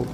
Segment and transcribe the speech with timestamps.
[0.00, 0.06] خب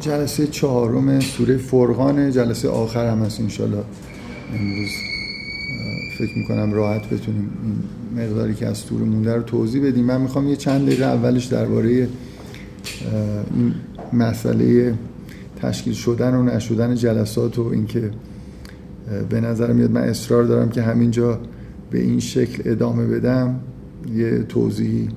[0.00, 3.84] جلسه چهارم سوره فرقان جلسه آخر هم هست انشالله
[4.54, 4.90] امروز
[6.18, 10.04] فکر می‌کنم راحت بتونیم این مقداری که از سوره مونده رو توضیح بدیم.
[10.04, 12.08] من می‌خوام یه چند دقیقه اولش درباره
[13.54, 13.74] این
[14.12, 14.94] مسئله
[15.62, 18.10] تشکیل شدن و نشدن جلسات و اینکه
[19.28, 21.40] به نظر میاد من اصرار دارم که همینجا
[21.90, 23.60] به این شکل ادامه بدم.
[24.14, 25.08] یه توضیحی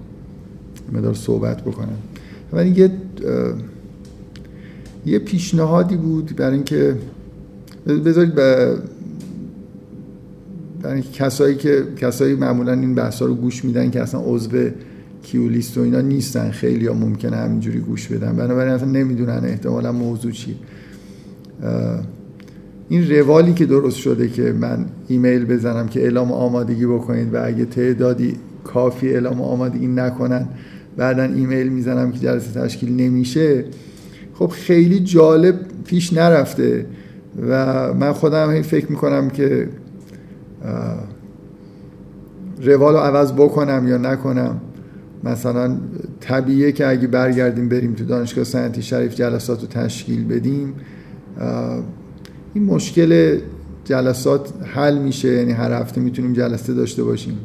[0.93, 1.97] مدار صحبت بکنم.
[2.53, 2.91] ولی یه
[5.05, 6.95] یه پیشنهادی بود برای اینکه
[7.87, 8.77] بذارید به
[10.81, 14.49] برای کسایی که کسایی معمولا این بحثا رو گوش میدن که اصلا عضو
[15.23, 18.35] کیولیست و اینا نیستن خیلی ها ممکنه همینجوری گوش بدن.
[18.35, 20.55] بنابراین اصلا نمی‌دونن احتمالا موضوع چیه.
[22.89, 27.65] این روالی که درست شده که من ایمیل بزنم که اعلام آمادگی بکنید و اگه
[27.65, 30.47] تعدادی کافی اعلام آمادگی نکنن
[30.97, 33.65] بعدا ایمیل می‌زنم که جلسه تشکیل نمیشه.
[34.33, 36.85] خب خیلی جالب پیش نرفته
[37.49, 39.69] و من خودم هی فکر می‌کنم که
[42.61, 44.61] روال رو عوض بکنم یا نکنم.
[45.23, 45.77] مثلا
[46.19, 50.73] طبیعه که اگه برگردیم بریم تو دانشگاه سنتی شریف جلسات رو تشکیل بدیم.
[52.53, 53.39] این مشکل
[53.85, 55.27] جلسات حل میشه.
[55.27, 57.37] یعنی هر هفته می‌تونیم جلسه داشته باشیم.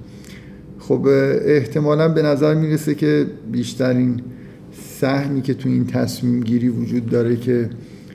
[0.88, 1.06] خب
[1.44, 4.20] احتمالا به نظر می‌رسه که بیشترین
[5.00, 7.70] سهمی که تو این تصمیم گیری وجود داره که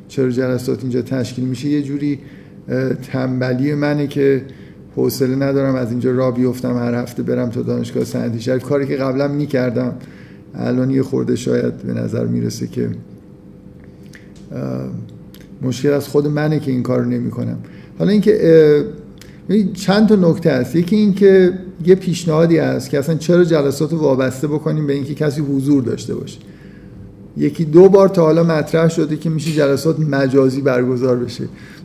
[0.08, 2.20] چرا جلسات اینجا تشکیل میشه یه جوری
[3.12, 4.42] تنبلی منه که
[4.96, 8.64] حوصله ندارم از اینجا را بیفتم هر هفته برم تا دانشگاه سنتی شریف.
[8.64, 9.96] کاری که قبلا می‌کردم
[10.56, 12.90] الان یه خورده شاید به نظر می‌رسه که
[15.62, 17.58] مشکل از خود منه که این کار نمی کنم
[18.00, 18.86] حالا اینکه
[19.74, 20.76] چند تا نکته هست.
[20.76, 21.54] یکی اینکه
[21.86, 26.16] یه پیشنهادی هست که اصلا چرا جلسات رو وابسته بکنیم به اینکه کسی حضور داشته
[26.16, 26.40] باشه.
[27.38, 31.44] یکی دو بار تا حالا مطرح شده که میشه جلسات مجازی برگزار بشه.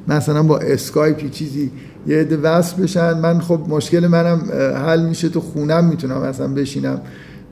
[0.09, 1.71] مثلا با اسکایپی چیزی
[2.07, 3.19] یه عده وصل بشن.
[3.19, 4.41] من خب مشکل منم
[4.87, 7.01] حل میشه تو خونم می‌تونم مثلا بشینم.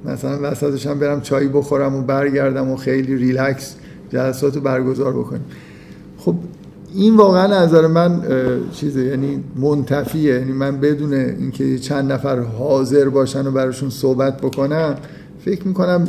[0.04, 3.74] مثلا وسطش هم برم چای بخورم و برگردم و خیلی ریلکس
[4.12, 5.44] جلسات رو برگزار بکنیم.
[6.96, 8.22] این واقعا نظر من
[8.72, 10.34] چیزه یعنی منتفیه.
[10.34, 14.94] یعنی من بدون اینکه چند نفر حاضر باشن و براشون صحبت بکنم
[15.44, 16.08] فکر می‌کنم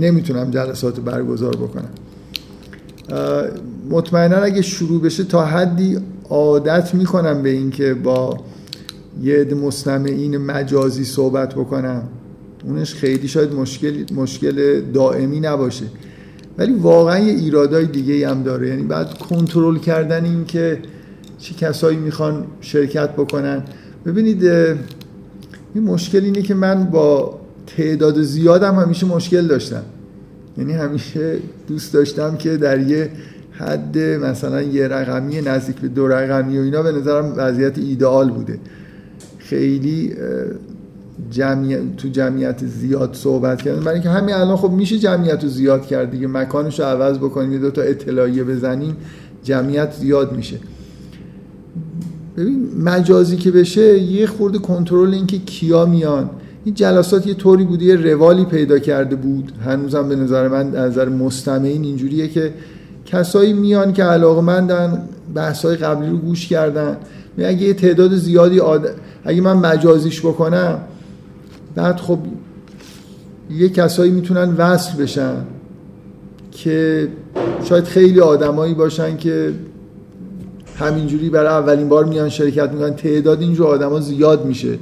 [0.00, 1.88] نمی‌تونم جلسات برگزار بکنم.
[3.90, 8.36] مطمئنا اگه شروع بشه تا حدی عادت می‌کنم به اینکه با
[9.22, 12.02] یه مستمعین مجازی صحبت بکنم.
[12.64, 15.84] اونش خیلی شاید مشکل مشکل دائمی نباشه.
[16.58, 18.68] ولی واقعا یه ایرادای دیگه هم داره.
[18.68, 20.78] یعنی بعد کنترل کردن این که
[21.38, 23.62] چه کسایی می‌خوان شرکت بکنن.
[24.06, 24.44] ببینید
[25.74, 27.40] این مشکل اینه که من با
[27.76, 29.82] تعداد زیادم همیشه مشکل داشتم.
[30.58, 33.10] یعنی همیشه دوست داشتم که در یه
[33.52, 38.58] حد مثلا یه رقمی نزدیک به دو رقمی و اینا به نظرم وضعیت ایدئال بوده.
[39.38, 40.14] خیلی
[41.30, 43.80] جمعیت تو جمعیت زیاد صحبت کردن.
[43.80, 46.26] برای اینکه همین الان خب میشه جمعیت رو زیاد کرد دیگه.
[46.26, 48.96] مکانش رو عوض بکنیم دو تا اطلاعیه بزنیم
[49.44, 50.56] جمعیت زیاد میشه.
[52.36, 56.30] ببین مجازی که بشه یه خورده کنترل اینکه کیا میان.
[56.64, 59.52] این جلسات یه طوری بوده یه روالی پیدا کرده بود.
[59.64, 62.54] هنوزم به نظر من از نظر مستمعین اینجوریه که
[63.06, 65.02] کسایی میان که علاقه مندن
[65.34, 66.96] بحث های قبلی رو گوش کردن.
[67.38, 68.88] اگه یه تعداد زیادی آد...
[69.24, 70.78] اگه من مجازیش بکنم
[71.74, 72.18] بعد خب
[73.50, 75.36] یه کسایی می‌تونن وصل بشن
[76.50, 77.08] که
[77.64, 79.52] شاید خیلی آدمایی باشن که
[80.76, 82.94] همینجوری برای اولین بار میان شرکت می‌کنن.
[82.94, 84.78] تعداد اینجور آدما زیاد میشه.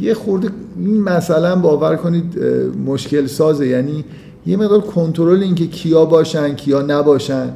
[0.00, 2.44] یه خورده این مثلا باور کنید
[2.86, 3.66] مشکل سازه.
[3.66, 4.04] یعنی
[4.46, 7.52] یه مقدار کنترل اینکه کیا باشن کیا نباشن.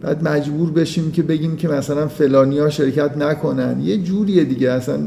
[0.00, 3.80] بعد مجبور بشیم که بگیم که مثلا فلانیا شرکت نکنن.
[3.80, 4.70] یه جوریه دیگه.
[4.70, 4.98] اصلا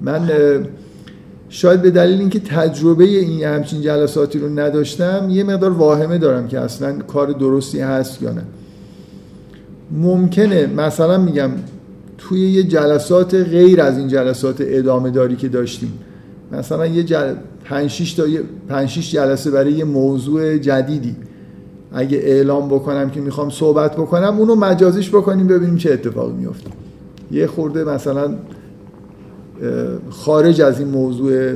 [0.00, 0.30] من
[1.48, 6.60] شاید به دلیل اینکه تجربه این همچین جلساتی رو نداشتم یه مقدار واهمه دارم که
[6.60, 8.42] اصلا کار درستی هست یا نه.
[9.90, 11.50] ممکنه مثلا میگم
[12.18, 15.92] توی یه جلسات غیر از این جلسات ادامه داری که داشتیم.
[16.52, 17.34] مثلا یه جل...
[17.64, 18.24] 5 تا
[18.68, 21.16] 5 جلسه برای یه موضوع جدیدی.
[21.92, 26.70] اگه اعلام بکنم که می‌خوام صحبت بکنم اونو مجازیش بکنیم ببینیم چه اتفاقی میفته
[27.30, 28.34] یه خورده مثلا
[30.10, 31.54] خارج از این موضوع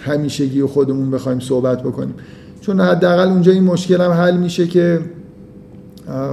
[0.00, 2.14] همیشگی و خودمون بخوایم صحبت بکنیم.
[2.60, 5.00] چون حداقل اونجا این مشکل هم حل میشه که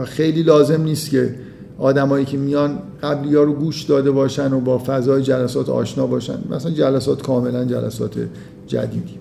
[0.05, 1.35] خیلی لازم نیست که
[1.77, 6.37] آدمایی که میان قبلی ها رو گوش داده باشن و با فضای جلسات آشنا باشن.
[6.51, 8.13] مثلا جلسات کاملا جلسات
[8.67, 9.13] جدیدی.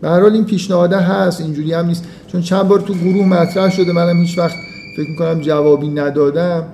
[0.00, 2.04] به هر حال این پیشنهاد هست اینجوری هم نیست.
[2.26, 4.56] چون چند بار تو گروه مطرح شده منم هیچ وقت
[4.96, 6.64] فکر می‌کنم جوابی ندادم.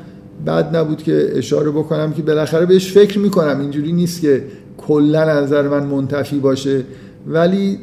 [0.44, 3.60] بعد نبود که اشاره بکنم که بالاخره بهش فکر می‌کنم.
[3.60, 4.44] اینجوری نیست که
[4.78, 6.82] کلا نظر من منتفی باشه.
[7.26, 7.78] ولی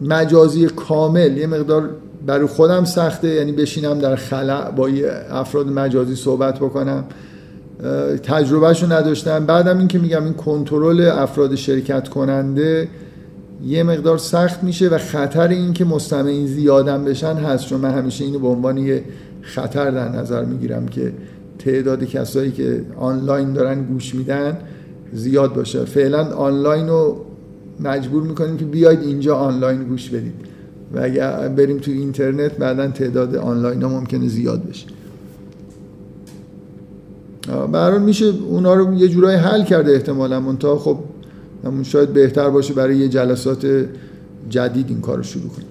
[0.00, 1.90] مجازی کامل یه مقدار
[2.26, 3.28] برای خودم سخته.
[3.28, 4.88] یعنی بشینم در خلع با
[5.30, 7.04] افراد مجازی صحبت بکنم.
[8.22, 9.46] تجربهشو نداشتم.
[9.46, 12.88] بعدم این که میگم این کنترل افراد شرکت کننده
[13.66, 17.66] یه مقدار سخت میشه و خطر این که مستمعین زیادن بشن هست.
[17.66, 19.04] چون من همیشه اینو به عنوان یه
[19.42, 21.12] خطر در نظر می‌گیرم که
[21.58, 24.58] تعداد کسایی که آنلاین دارن گوش میدن
[25.12, 25.84] زیاد باشه.
[25.84, 27.24] فعلا آنلاین رو
[27.80, 30.34] مجبور می‌کنیم که بیاید اینجا آنلاین گوش بدید.
[30.94, 34.86] و اگر بریم تو اینترنت بعدا تعداد آنلاین ها ممکنه زیاد بشه.
[37.72, 40.40] برحال میشه اونا رو یه جورایی حل کرده احتمالا.
[40.40, 40.98] منتها خب
[41.82, 43.86] شاید بهتر باشه برای یه جلسات
[44.48, 45.66] جدید این کار رو شروع کنیم.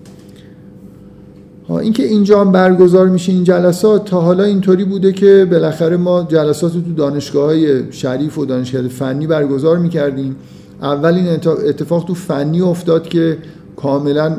[1.77, 6.75] اینکه اینجا هم برگزار میشه این جلسات تا حالا اینطوری بوده که بالاخره ما جلسات
[6.75, 10.36] رو تو دانشگاه های شریف و دانشگاه فنی برگزار می‌کردیم.
[10.81, 11.27] اولین
[11.68, 13.38] اتفاق تو فنی افتاد که
[13.75, 14.36] کاملا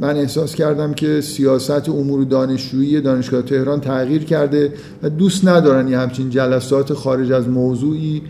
[0.00, 4.72] من احساس کردم که سیاست امور دانشجویی دانشگاه تهران تغییر کرده
[5.02, 8.22] و دوست ندارن یه همچین جلسات خارج از موضوعی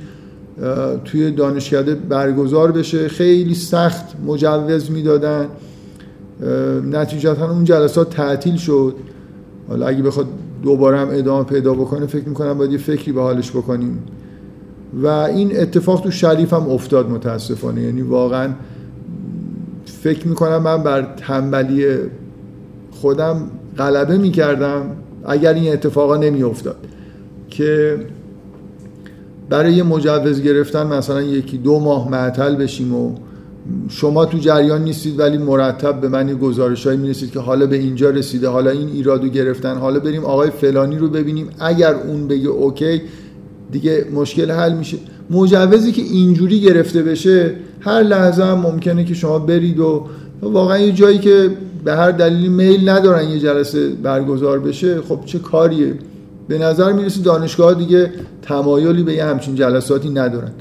[1.04, 3.08] توی دانشکده برگزار بشه.
[3.08, 5.46] خیلی سخت مجوز می‌دادن.
[6.90, 8.94] نتیجتا اون جلسات تعطیل شد.
[9.68, 10.26] حالا اگه بخواد
[10.62, 13.98] دوباره هم ادامه پیدا بکنه فکر می‌کنم باید یه فکری به حالش بکنیم.
[15.02, 17.82] و این اتفاق تو شریف هم افتاد متاسفانه.
[17.82, 18.50] یعنی واقعا
[19.84, 21.86] فکر می‌کنم من بر تنبلی
[22.90, 24.82] خودم غلبه می‌کردم
[25.24, 26.76] اگر این اتفاقا نمیافتاد.
[27.48, 27.98] که
[29.48, 33.14] برای مجوز گرفتن مثلا یکی دو ماه معطل بشیم و
[33.88, 38.10] شما تو جریان نیستید ولی مرتب به من گزارش هایی می‌رسید که حالا به اینجا
[38.10, 41.48] رسیده حالا این ایرادو گرفتن حالا بریم آقای فلانی رو ببینیم.
[41.58, 43.02] اگر اون بگه اوکی
[43.72, 44.96] دیگه مشکل حل میشه.
[45.30, 50.06] مجوزی که اینجوری گرفته بشه هر لحظه هم ممکنه که شما برید و
[50.42, 51.50] واقعا یه جایی که
[51.84, 55.94] به هر دلیلی میل ندارن یه جلسه برگزار بشه خب چه کاریه؟
[56.48, 58.10] به نظر می‌رسه دانشگاه دیگه
[58.42, 60.52] تمایلی به یه همچین جلساتی ندارن.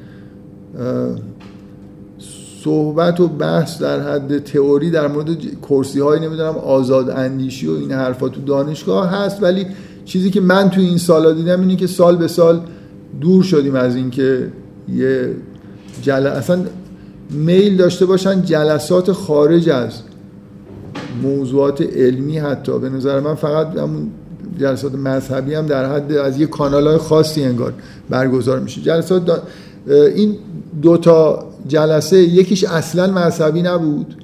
[2.64, 5.28] صحبت و بحث در حد تئوری در مورد
[5.62, 9.44] کرسی های نمی‌دونم آزاد اندیشی و این حرفا تو دانشگاه هست.
[9.44, 9.66] ولی
[10.06, 12.62] چیزی که من تو این سالا دیدم اینه که سال به سال
[13.22, 14.48] دور شدیم از اینکه
[14.94, 15.30] یه
[16.02, 16.28] جل...
[16.28, 16.60] اصلا
[17.32, 19.92] میل داشته باشن جلسات خارج از
[21.24, 22.80] موضوعات علمی حتی.
[22.80, 24.12] به نظر من فقط همون
[24.60, 27.74] جلسات مذهبی هم در حد از یه کانال های خاصی انگار
[28.10, 28.82] برگزار میشه.
[28.82, 29.42] جلسات
[29.88, 30.36] این
[30.82, 34.16] دوتا جلسه یکیش اصلا مذهبی نبود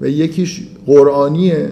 [0.00, 1.68] و یکیش قرآنیه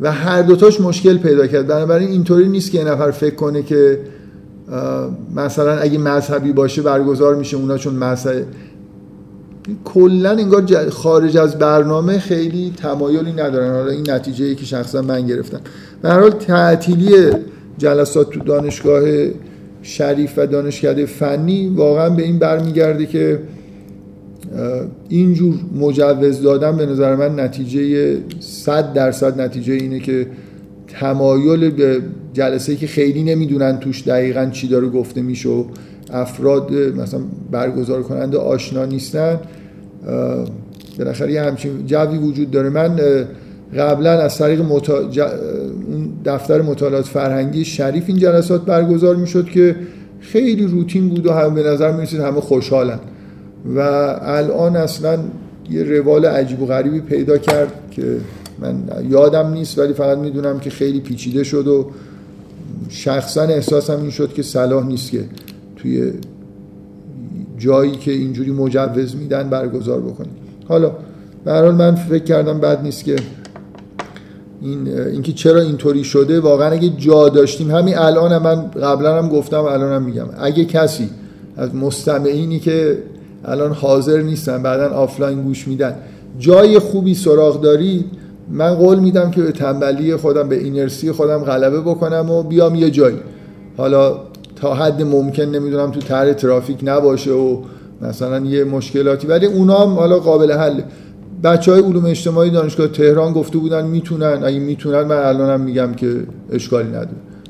[0.00, 1.66] و هر دوتاش مشکل پیدا کرد.
[1.66, 3.98] بنابراین اینطوری نیست که یه نفر فکر کنه که
[5.36, 8.44] مثلا اگه مذهبی باشه برگزار میشه اونا چون مذهب
[9.84, 13.72] کلا انگار خارج از برنامه خیلی تمایلی ندارن.
[13.72, 15.60] حالا این نتیجه ای که شخصا من گرفتم.
[16.02, 17.30] به هر حال تعطیلی
[17.78, 19.02] جلسات تو دانشگاه
[19.82, 23.38] شریف و دانشکده فنی واقعا به این برمیگرده که
[25.08, 30.26] اینجور مجوز دادن به نظر من نتیجه صد درصد نتیجه اینه که
[31.00, 32.00] تمایل به
[32.32, 35.64] جلسه که خیلی نمی‌دونن توش دقیقا چی داره گفته میشه و
[36.12, 37.20] افراد مثلا
[37.50, 39.40] برگزار کننده آشنا نیستن.
[40.98, 42.68] بالاخره یه همچین جوی وجود داره.
[42.68, 43.00] من
[43.78, 45.10] قبلا از طریق مطا...
[46.24, 49.76] دفتر مطالعات فرهنگی شریف این جلسات برگزار می‌شد که
[50.20, 52.98] خیلی روتین بود و هم به نظر می‌رسید همه خوشحالن.
[53.64, 53.78] و
[54.22, 55.18] الان اصلا
[55.70, 58.16] یه روال عجیب و غریبی پیدا کرد که
[58.58, 61.90] من یادم نیست ولی فقط می‌دونم که خیلی پیچیده شد و
[62.88, 65.24] شخصا احساسم این شد که صلاح نیست که
[65.76, 66.12] توی
[67.58, 70.36] جایی که اینجوری مجوز میدن برگزار بکنیم
[70.68, 70.92] حالا
[71.44, 73.16] به من فکر کردم بد نیست که
[74.60, 79.28] این اینکه چرا اینطوری شده واقعا اگه جا داشتیم همین الان هم من قبلا هم
[79.28, 80.26] گفتم الان هم میگم.
[80.38, 81.10] اگه کسی
[81.56, 82.98] از مستمعینی که
[83.44, 85.94] الان حاضر نیستن بعدا آفلاین گوش میدن.
[86.38, 88.04] جای خوبی سراغ دارید
[88.50, 92.90] من قول میدم که به تنبلی خودم به اینرسی خودم غلبه بکنم و بیام یه
[92.90, 93.16] جایی.
[93.76, 94.18] حالا
[94.56, 97.56] تا حد ممکن نمی‌دونم تو طرح ترافیک نباشه و
[98.02, 100.80] مثلا یه مشکلاتی ولی اونا هم حالا قابل حل.
[101.44, 106.20] بچه های علوم اجتماعی دانشگاه تهران گفته بودن می‌تونن اگه می‌تونن من الانم میگم که
[106.52, 107.08] اشکالی نداره.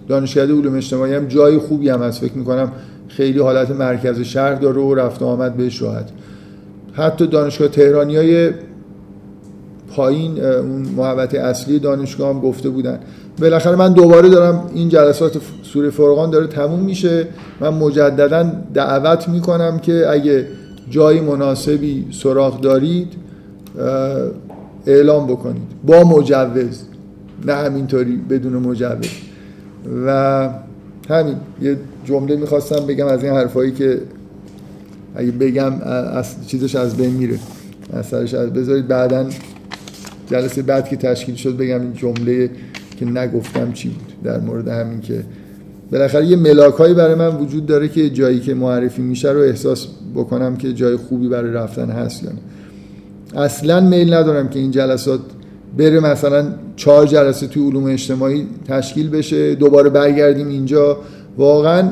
[0.09, 2.73] دانشگاه علوم اجتماعی هم جای خوبی هم هست فکر می‌کنم
[3.09, 6.09] خیلی حالت مرکز شهر داره و رفت و آمد بهش راحت.
[6.93, 8.51] حتی دانشگاه تهرانی های
[9.97, 10.59] پایین
[10.97, 12.99] محوطه اصلی دانشگاه هم گفته بودن.
[13.41, 17.27] بالاخره من دوباره دارم این جلسات سوره فرقان داره تموم میشه.
[17.61, 20.47] من مجددا دعوت می‌کنم که اگه
[20.91, 23.13] جای مناسبی سراغ دارید
[24.87, 25.63] اعلام بکنید.
[25.87, 26.83] با مجوز
[27.47, 29.09] نه همینطوری بدون مجوز.
[30.07, 30.49] و
[31.11, 34.01] همین یه جمله می‌خواستم بگم از این حرفایی که
[35.17, 35.73] اگه بگم
[36.13, 37.39] از چیزش از بین میره.
[37.93, 39.27] اثرش از بذارید بعدا
[40.31, 42.51] جلسه بعد که تشکیل شد بگم این جمله
[42.99, 44.13] که نگفتم چی بود.
[44.25, 45.25] در مورد همین که
[45.93, 49.87] بالاخره یه ملاک هایی برای من وجود داره که جایی که معرفی میشه رو احساس
[50.15, 52.39] بکنم که جای خوبی برای رفتن هست یا نه.
[53.43, 55.21] اصلا میل ندارم که این جلسات
[55.79, 56.47] بره مثلا
[56.77, 60.99] چهار جلسه توی علوم اجتماعی تشکیل بشه دوباره برگردیم اینجا
[61.39, 61.89] واقعا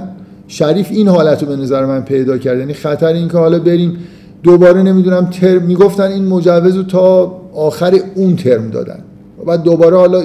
[0.48, 2.58] شریف این حالت رو به نظر من پیدا کرد.
[2.58, 3.96] یعنی خطر این که حالا بریم
[4.42, 8.98] دوباره نمی‌دونم ترم می‌گفتن این مجوز رو تا آخر اون ترم دادن.
[9.46, 10.22] بعد دوباره حالا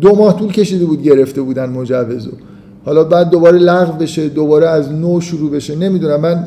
[0.00, 2.28] دو ماه طول کشیده بود گرفته بودن مجوز
[2.84, 6.20] حالا بعد دوباره لغو بشه دوباره از نو شروع بشه نمی‌دونم.
[6.20, 6.44] من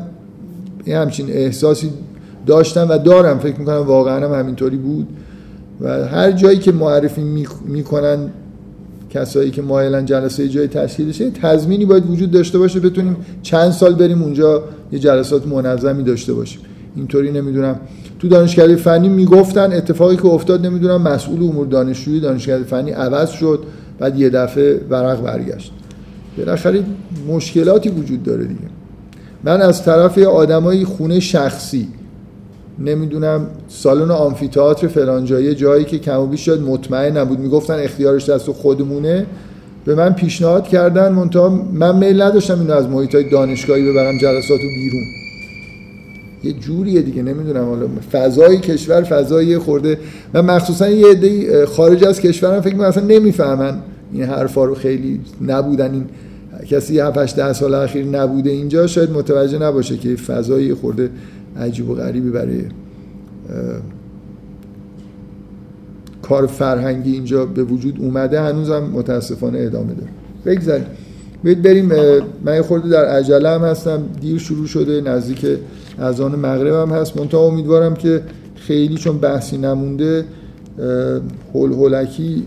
[0.86, 1.90] یه همچین احساسی
[2.46, 3.38] داشتم و دارم.
[3.38, 5.06] فکر می‌کنم واقعا هم همینطوری بود.
[5.80, 7.22] و هر جایی که معرفی
[7.66, 8.18] می‌کنن
[9.12, 13.94] کسایی که مایلن جلسه جای تشکیل بشه تضمینی باید وجود داشته باشه بتونیم چند سال
[13.94, 16.60] بریم اونجا یه جلسات منظمی داشته باشیم.
[16.96, 17.80] اینطوری نمی‌دونم.
[18.18, 23.62] تو دانشکده فنی می‌گفتن اتفاقی که افتاد نمی‌دونم مسئول امور دانشجویی دانشکده فنی عوض شد
[23.98, 25.72] بعد یه دفعه ورق برگشت.
[26.38, 26.82] بالاخره
[27.28, 28.60] مشکلاتی وجود داره دیگه.
[29.44, 31.88] من از طرف آدمای خونه شخصی
[32.78, 37.38] نمی‌دونم سالن آمفیتئاتر فلان جایی جایی که کم و بیش شاید مطمئن نبود.
[37.38, 39.26] می‌گفتن اختیارش دست خودمونه.
[39.84, 44.68] به من پیشنهاد کردن منتها من میل نداشتم اینو از محیط دانشگاهی ببرم جلسات و
[44.74, 45.02] بیرون.
[46.44, 47.64] یه جوریه دیگه نمی‌دونم.
[47.64, 49.98] حالا فضای کشور فضای خورده
[50.34, 53.74] و مخصوصا یه عده خارج از کشورم فکر می‌کنم اصلا نمی‌فهمن
[54.12, 54.74] این حرفا رو.
[54.74, 56.04] خیلی نبودن این
[56.66, 61.10] کسی 7 8 10 سال اخیر نبوده اینجا شاید متوجه نباشه که فضای خورده
[61.56, 62.62] عجیب و غریبی برای
[66.22, 70.10] کار فرهنگی اینجا به وجود اومده هنوزم متاسفانه ادامه داره.
[70.46, 70.86] بگذاریم.
[71.44, 71.92] بریم
[72.44, 74.02] من خورده در عجله هم هستم.
[74.20, 75.46] دیر شروع شده نزدیک
[75.98, 77.16] اذان مغرب هم هست.
[77.16, 78.22] منتها امیدوارم که
[78.54, 80.24] خیلی چون بحثی نمونده
[81.54, 82.44] هول هولکی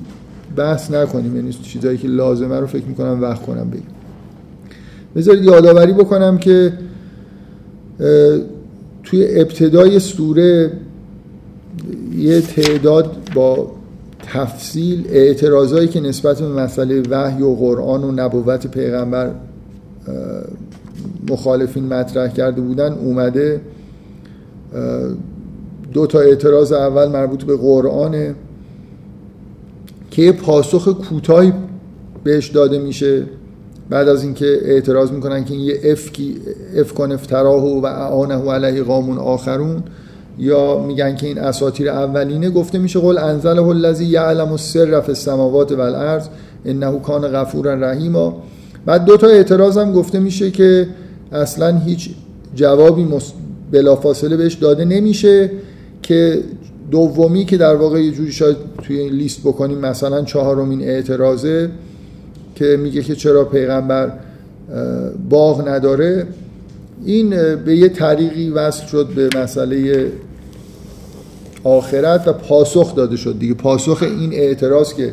[0.56, 1.36] بحث نکنیم.
[1.36, 3.88] یعنی چیزایی که لازمه رو فکر می‌کنم وقت کنم بگیم
[5.16, 6.74] بذارید یادآوری بکنم که
[9.06, 10.72] توی ابتدای سوره
[12.18, 13.72] یه تعداد با
[14.24, 19.32] تفصیل اعتراضایی که نسبت به مسئله وحی و قرآن و نبوت پیغمبر
[21.30, 23.62] مخالفین مطرح کرده بودن اومده
[25.94, 28.36] دو تا اعتراض اول مربوط به قرآنه
[30.12, 31.54] که پاسخ کوتاهی
[32.24, 33.26] بهش داده میشه.
[33.90, 36.36] بعد از اینکه اعتراض می‌کنن که این یه افکی
[36.76, 39.84] افکان افتراه و اعانه علیه قامون آخرون
[40.38, 45.72] یا میگن که این اساطیر اولینه گفته میشه قول انزله الذی یعلم السر فی السماوات
[45.72, 46.28] والارض
[46.66, 48.44] انه کان غفورا رحیما.
[48.86, 50.88] بعد دو تا اعتراض هم گفته میشه که
[51.32, 52.10] اصلا هیچ
[52.56, 53.08] جوابی
[53.72, 55.52] بلافاصله بهش داده نمیشه
[56.02, 56.40] که
[56.92, 61.70] دومی که در واقع یه جوری شاید توی این لیست بکنیم مثلا چهارمین اعتراضه
[62.56, 64.12] که میگه که چرا پیغمبر
[65.30, 66.28] باغ نداره.
[67.06, 70.08] این به یه طریقی وصل شد به مسئله
[71.64, 73.54] آخرت و پاسخ داده شد دیگه.
[73.54, 75.12] پاسخ این اعتراض که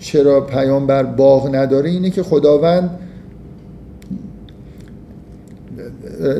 [0.00, 2.90] چرا پیامبر باغ نداره اینه که خداوند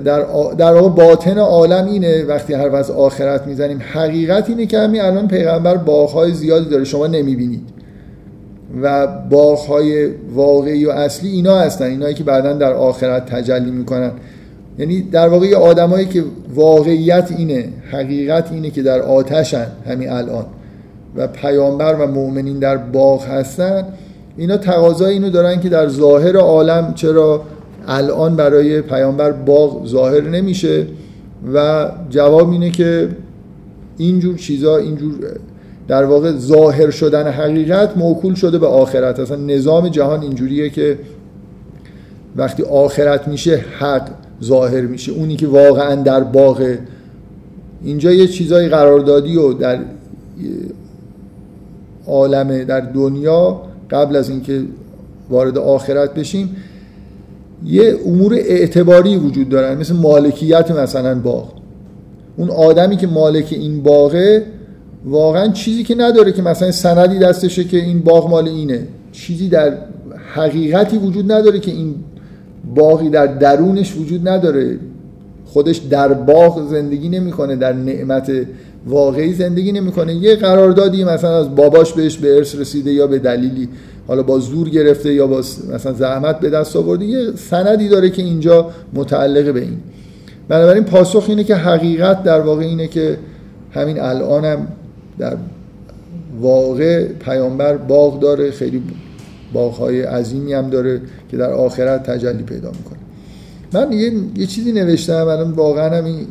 [0.05, 0.27] در
[0.59, 5.29] در واقع باطن عالم اینه وقتی هر از آخرت می‌زنیم حقیقت اینه که همین الان
[5.29, 7.76] پیغمبر باغهای زیادی داره شما نمی‌بینید.
[8.83, 14.11] و باغهای واقعی و اصلی اینا هستن اینایی که بعدا در آخرت تجلی می‌کنن.
[14.79, 20.45] یعنی در واقع آدمایی که واقعیت اینه حقیقت اینه که در آتشن همین الان.
[21.17, 23.85] و پیامبر و مؤمنین در باغ هستن.
[24.37, 27.43] اینا تقاضای اینو دارن که در ظاهر عالم چرا
[27.89, 30.87] الان برای پیامبر باغ ظاهر نمیشه.
[31.55, 33.09] و جواب اینه که
[33.97, 35.15] اینجور چیزا اینجور
[35.89, 39.21] در واقع ظاهر شدن حقیقت موکول شده به آخرت.
[39.21, 40.99] اصلا نظام جهان اینجوریه که
[42.37, 44.09] وقتی آخرت میشه حق
[44.45, 45.13] ظاهر میشه.
[45.13, 46.77] اونی که واقعا در باغ.
[47.83, 49.79] اینجا یه چیزای قراردادی و در
[52.07, 54.63] عالم در دنیا قبل از اینکه
[55.31, 56.57] وارد آخرت بشیم
[57.65, 59.79] یه امور اعتباری وجود دارن.
[59.79, 61.53] مثل مالکیت مثلا باغ.
[62.37, 64.43] اون آدمی که مالک این باغه
[65.07, 68.87] واقعا چیزی که نداره که مثلا سندی دستشه که این باغ مال اینه.
[69.13, 69.73] چیزی در
[70.35, 71.95] حقیقتی وجود نداره که این
[72.75, 74.79] باقی در درونش وجود نداره.
[75.45, 78.33] خودش در باغ زندگی نمی‌کنه در نعمت
[78.87, 80.15] واقعی زندگی نمی‌کنه.
[80.15, 83.69] یه قراردادی مثلا از باباش بهش به ارث رسیده یا به دلیلی
[84.07, 85.39] حالا با زور گرفته یا با
[85.75, 87.05] مثلا زحمت به دست آورده.
[87.05, 89.79] یه سندی داره که اینجا متعلق به این.
[90.49, 93.19] بنابراین پاسخ اینه که حقیقت در واقع اینه که
[93.71, 94.67] همین الانم
[95.19, 95.37] در
[96.41, 98.83] واقع پیامبر باغ داره خیلی
[99.53, 102.99] باغهای عظیمی هم داره که در آخرت تجلی پیدا می‌کنه.
[103.73, 106.27] من یه, یه چیزی نوشتم الان واقعا هم این,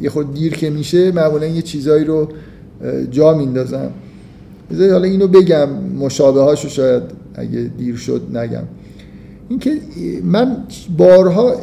[0.00, 2.28] یه خود دیر که میشه معمولا یه چیزایی رو
[3.10, 3.90] جا میندازم
[4.70, 7.02] بذاری حالا اینو بگم مشابه هاشو شاید
[7.34, 8.62] اگه دیر شد نگم.
[9.48, 9.78] اینکه
[10.24, 10.56] من
[10.96, 11.54] بارها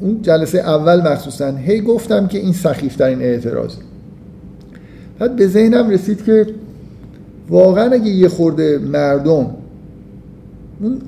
[0.00, 3.74] اون جلسه اول مخصوصا هی گفتم که این سخیفترین اعتراض
[5.18, 6.46] بعد به ذهنم رسید که
[7.48, 9.50] واقعا اگه یه خورده مردم
[10.80, 11.02] اون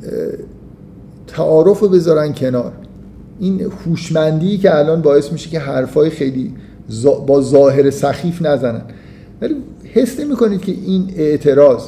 [1.26, 2.72] تعارف رو بذارن کنار
[3.40, 6.54] این هوشمندی که الان باعث میشه که حرفای خیلی
[7.26, 8.82] با ظاهر سخیف نزنن.
[9.40, 11.82] ولی حس کنید که این اعتراض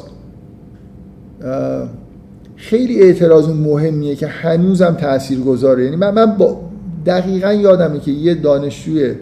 [2.57, 6.61] خیلی اعتراض مهمیه که هنوزم تأثیر گذاره یعنی من, من با
[7.07, 9.15] دقیقا یادمه که یه دانشجوی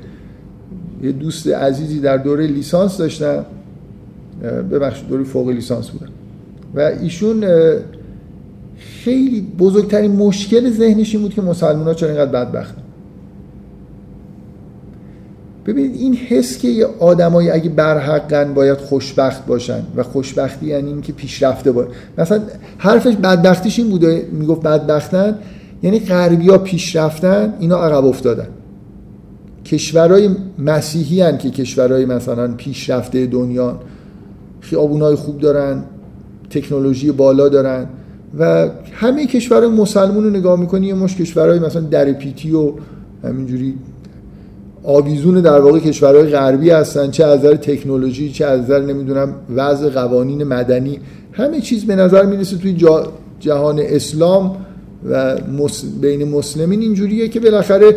[1.03, 3.45] یه دوست عزیزی در دوره لیسانس داشتم
[4.71, 6.13] ببخشید دوره فوق لیسانس بودم.
[6.75, 7.45] و ایشون
[8.79, 12.83] خیلی بزرگترین مشکل ذهنش این بود که مسلمان ها چرا اینقدر بدبختن
[15.67, 21.01] ببینید این حس که یه آدمایی اگه برحقن باید خوشبخت باشن و خوشبختی یعنی این
[21.01, 21.89] که پیشرفته باید
[22.19, 22.41] مثلا
[22.79, 25.39] حرفش بدبختیش این بوده می‌گفت بدبختن
[25.83, 28.49] یعنی غربی ها پیشرفتن اینا عقب افتادن.
[29.67, 33.81] کشورهای مسیحی هن که کشورهای مثلا پیشرفته دنیا
[34.61, 35.83] خیابونای خوب دارن
[36.51, 37.87] تکنولوژی بالا دارن
[38.39, 42.73] و همه کشورهای مسلمون رو نگاه می‌کنی یه مش کشورهای مثلا در پیتی و
[43.25, 43.75] همینجوری
[44.85, 50.45] آویزون در واقع کشورهای غربی هستن چه از تکنولوژی چه از نظر نمی‌دونم وضع قوانین
[50.45, 51.01] مدنی.
[51.33, 52.77] همه چیز به نظر می‌رسه توی
[53.41, 54.57] جهان اسلام
[55.11, 55.37] و
[56.01, 57.97] بین مسلمین اینجوریه که بالاخره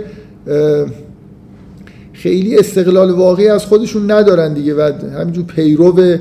[2.23, 6.17] خیلی استقلال واقعی از خودشون ندارن دیگه و همینجور پیرو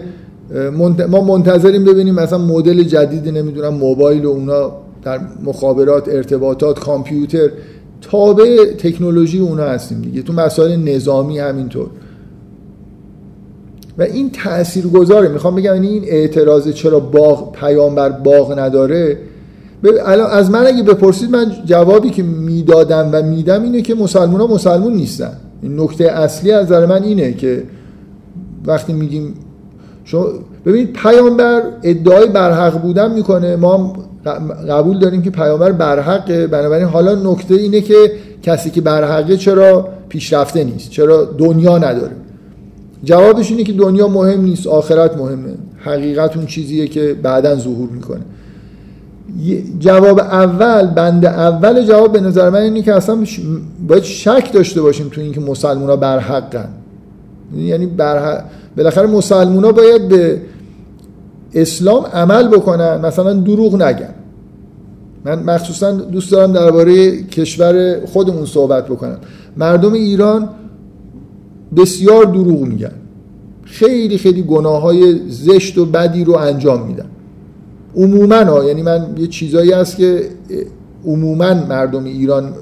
[1.08, 7.48] ما منتظریم ببینیم مثلا مدل جدید نمی‌دونم موبایل و اونا در مخابرات ارتباطات کامپیوتر
[8.00, 10.22] تابع تکنولوژی اونا هستیم دیگه.
[10.22, 11.86] تو مسائل نظامی همینطور.
[13.98, 19.18] و این تأثیر گذاره می‌خوام بگم یعنی این اعتراض چرا باغ پیامبر باغ نداره.
[20.30, 24.92] از من اگه بپرسید من جوابی که می‌دادم و میدم اینه که مسلمان ها مسلمون
[24.92, 25.32] نیستن.
[25.62, 27.62] این نکته اصلی از نظر من اینه که
[28.66, 29.34] وقتی میگیم
[30.04, 30.26] شما
[30.66, 33.56] ببینید پیامبر ادعای برحق بودن می‌کنه.
[33.56, 33.92] ما
[34.68, 36.46] قبول داریم که پیامبر برحقه.
[36.46, 42.12] بنابراین حالا نکته اینه که کسی که برحقه چرا پیشرفته نیست؟ چرا دنیا نداره؟
[43.04, 45.54] جوابش اینه که دنیا مهم نیست آخرت مهمه.
[45.78, 48.20] حقیقت اون چیزیه که بعدا ظهور می‌کنه.
[49.78, 53.24] جواب اول بند اول جواب به نظر من اینه که اصلا
[53.88, 56.68] باید شک داشته باشیم تو اینکه مسلمان ها برحقن.
[57.56, 58.44] یعنی برحق
[58.76, 60.40] بالاخره مسلمان ها باید به
[61.54, 64.14] اسلام عمل بکنن مثلا دروغ نگن.
[65.24, 69.18] من مخصوصا دوست دارم درباره کشور خودمون صحبت بکنم.
[69.56, 70.48] مردم ایران
[71.76, 72.92] بسیار دروغ میگن.
[73.64, 77.06] خیلی خیلی گناه های زشت و بدی رو انجام میدن.
[77.96, 80.22] عموما ها یعنی من یه چیزایی هست که
[81.06, 82.52] عموما مردم ایران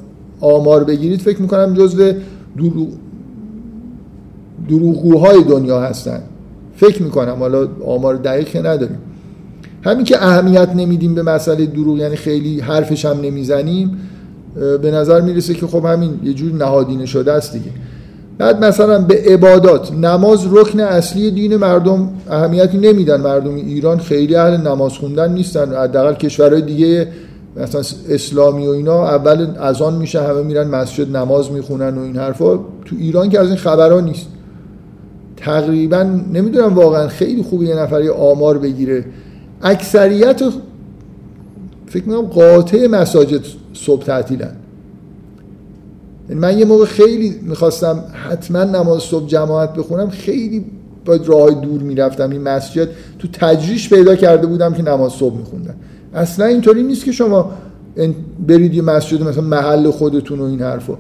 [0.40, 2.12] آمار بگیرید فکر می‌کنم جزو
[2.56, 2.88] دروغ
[4.68, 6.22] دروغگوهای دنیا هستن.
[6.76, 8.98] فکر می‌کنم حالا آمار دقیق نداریم.
[9.82, 13.98] همین که اهمیت نمیدیم به مسئله دروغ یعنی خیلی حرفش هم نمی‌زنیم
[14.82, 17.70] به نظر می‌رسه که خب همین یه جور نهادینه شده است دیگه.
[18.38, 23.20] بعد مثلا به عبادات نماز رکن اصلی دین مردم اهمیتی نمیدن.
[23.20, 25.75] مردم ایران خیلی اهل نماز خوندن نیستن.
[25.75, 27.09] حداقل کشورهای دیگه
[27.57, 32.55] مثلا اسلامی و اینا اول اذان میشه همه میرن مسجد نماز می‌خونن و این حرفا.
[32.57, 34.27] تو ایران که از این خبرها نیست.
[35.37, 39.05] تقریبا نمی‌دونم واقعا خیلی خوبه یه نفر آمار بگیره.
[39.62, 40.40] اکثریت
[41.87, 43.40] فکر می‌کنم قاطع مساجد
[43.75, 44.53] صبح تعطیلن.
[46.28, 50.64] من یه موقع خیلی می‌خواستم حتما نماز صبح جماعت بخونم خیلی
[51.04, 52.88] با راه دور می‌رفتم این مسجد.
[53.18, 55.74] تو تجریش پیدا کرده بودم که نماز صبح میخوندن
[56.14, 57.50] اصلا اینطوری نیست که شما
[58.46, 60.94] برید یه مسجد مثلا محل خودتون و این حرفا.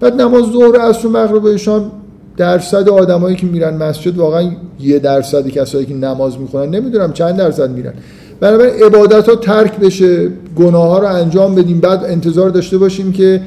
[0.00, 1.90] بعد نماز ظهر عصر و مغرب و شام
[2.36, 7.70] درصد آدمایی که میرن مسجد واقعا یه درصد کسایی که نماز می‌خونن نمی‌دونم چند درصد
[7.70, 7.92] میرن.
[8.40, 11.80] بنابراین عبادت ها ترک بشه گناه ها رو انجام بدیم.
[11.80, 13.40] بعد انتظار داشته باشیم که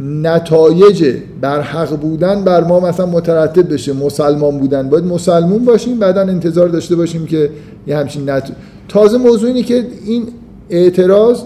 [0.00, 3.92] نتایج بر حق بودن بر ما مثلا مترتب بشه.
[3.92, 4.88] مسلمان بودن.
[4.88, 7.50] باید مسلمون باشیم بعدا انتظار داشته باشیم که
[7.86, 8.52] یه همچین نت...
[8.88, 10.22] تازه موضوع اینه که این
[10.70, 11.42] اعتراض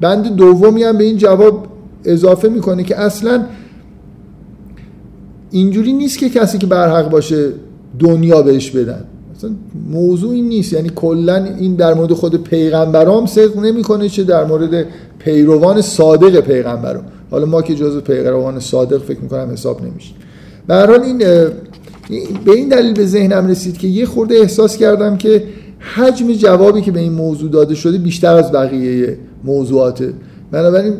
[0.00, 1.66] بند دومی هم به این جواب
[2.04, 3.44] اضافه می‌کنه که اصلا
[5.50, 7.48] اینجوری نیست که کسی که برحق باشه
[7.98, 9.04] دنیا بهش بدن.
[9.36, 9.50] اصلا
[9.90, 10.72] موضوع این نیست.
[10.72, 14.86] یعنی کلا این در مورد خود پیغمبرام صدق نمی‌کنه چه در مورد
[15.18, 17.04] پیروان صادق پیغمبرام.
[17.30, 20.14] حالا ما که جزء پیروان صادق فکر می‌کنم حساب نمیشه.
[20.66, 21.18] به حال این
[22.44, 25.44] به این دلیل به ذهنم رسید که یه خورده احساس کردم که
[25.94, 30.12] حجم جوابی که به این موضوع داده شده بیشتر از بقیه موضوعاته.
[30.50, 30.94] بنابراین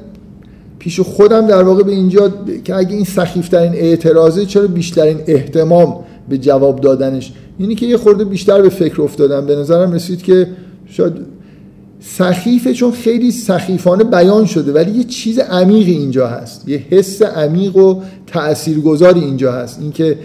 [0.79, 2.33] پیش خودم در واقع به اینجا
[2.65, 5.97] که اگه این سخیفترین اعتراضه چرا بیشترین احتمام
[6.29, 9.47] به جواب دادنش؟ اینی که یه خورده بیشتر به فکر افتادم.
[9.47, 10.47] به نظرم رسید که
[10.87, 11.13] شاید
[12.01, 16.69] سخیفه چون خیلی سخیفانه بیان شده ولی یه چیز عمیقی اینجا هست.
[16.69, 19.79] یه حس عمیق و تاثیرگذاری اینجا هست.
[19.81, 20.19] اینکه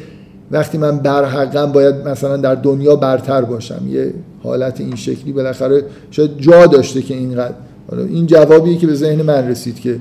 [0.52, 3.82] وقتی من برحقم باید مثلا در دنیا برتر باشم.
[3.90, 7.56] یه حالت این شکلی بالاخره شاید جا داشته که اینقدر.
[7.92, 10.00] این جوابیه که به ذهن من رسید که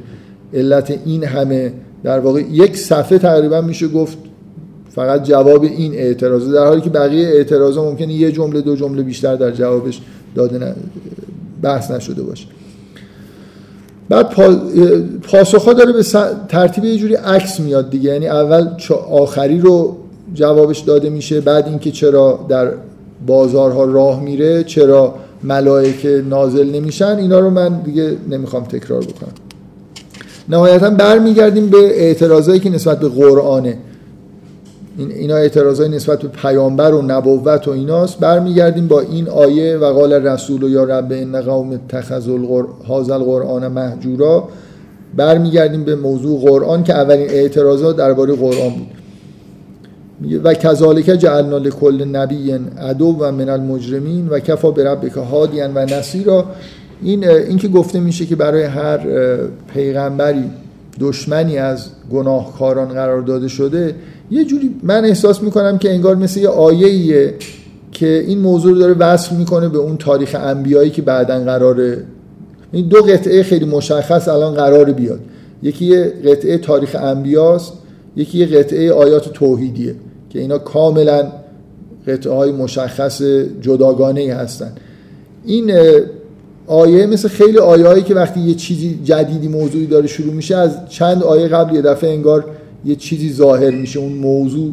[0.54, 1.72] علت این همه
[2.04, 4.18] در واقع یک صفحه تقریبا میشه گفت
[4.88, 9.36] فقط جواب این اعتراضه در حالی که بقیه اعتراضا ممکنه یه جمله دو جمله بیشتر
[9.36, 10.00] در جوابش
[10.34, 10.74] داده
[11.64, 12.46] بحث نشده باشه.
[14.08, 14.30] بعد
[15.22, 16.02] پاسخها داره به
[16.48, 18.10] ترتیب یه جوری عکس میاد دیگه.
[18.12, 18.68] یعنی اول
[19.10, 19.96] آخری رو
[20.34, 22.70] جوابش داده میشه بعد اینکه چرا در
[23.26, 29.32] بازارها راه میره چرا ملائکه نازل نمیشن اینا رو من دیگه نمی‌خوام تکرار بکنم.
[30.48, 33.78] نهایتا برمیگردیم به اعتراضایی که نسبت به قرآنه.
[34.98, 38.18] این اینا اعتراضای نسبت به پیامبر و نبوت و ایناست.
[38.18, 43.68] برمیگردیم با این آیه و قال رسول و یا رب ان قوم اتخذوا هذا القرآن
[43.68, 44.48] مهجورا.
[45.16, 48.86] برمیگردیم به موضوع قرآن که اولین اعتراضات درباره قرآن بود.
[50.44, 56.44] و کذالک جعلنا لكل نبی عدو و من المجرمین و کفا بربک هادیا و نصیرا.
[57.02, 59.00] این این که گفته میشه که برای هر
[59.74, 60.50] پیغمبری
[61.00, 63.94] دشمنی از گناهکاران قرار داده شده
[64.30, 67.34] یه جوری من احساس می‌کنم که انگار مثل یه آیه
[67.92, 72.04] که این موضوع رو داره وصل می‌کنه به اون تاریخ انبیایی که بعدا قراره
[72.72, 75.20] این دو قطعه خیلی مشخص الان قرار بیاد.
[75.62, 77.72] یکی یه قطعه تاریخ انبیاست
[78.16, 79.94] یکی یه قطعه آیات توحیدیه
[80.30, 81.32] که اینا کاملا
[82.06, 83.22] قطعه های مشخص
[83.60, 84.72] جداگانه هستن.
[85.44, 85.72] این
[86.66, 90.70] آیه مثل خیلی آیه هایی که وقتی یه چیزی جدیدی موضوعی داره شروع میشه از
[90.88, 92.44] چند آیه قبل یه دفعه انگار
[92.86, 94.72] یه چیزی ظاهر میشه اون موضوع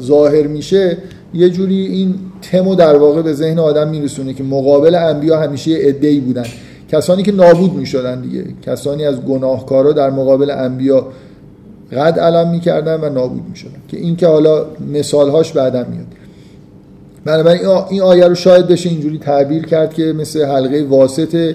[0.00, 0.98] ظاهر میشه
[1.34, 6.20] یه جوری این تمو در واقع به ذهن آدم میرسونه که مقابل انبیا همیشه عده‌ای
[6.20, 6.44] بودن.
[6.92, 8.44] کسانی که نابود می‌شدن دیگه.
[8.66, 11.06] کسانی از گناهکارا در مقابل انبیا
[11.92, 13.80] قد علم می‌کردن و نابود می‌شدن.
[13.88, 16.06] که این که حالا مثالهاش بعدا میاد.
[17.24, 21.54] بنابراین این آیه رو شاید بشه اینجوری تعبیر کرد که مثل حلقه واسط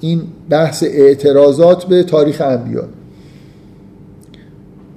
[0.00, 2.84] این بحث اعتراضات به تاریخ انبیا.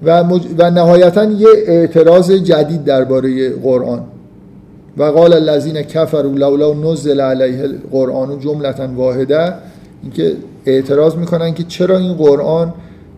[0.06, 0.42] و, مج...
[0.58, 4.04] و نهایتا یه اعتراض جدید درباره قرآن.
[4.98, 9.54] و قال الذين كفروا لولا نزل علیه القرآن جملتا واحده.
[10.04, 10.36] اینکه
[10.66, 12.74] اعتراض می‌کنن که چرا این قرآن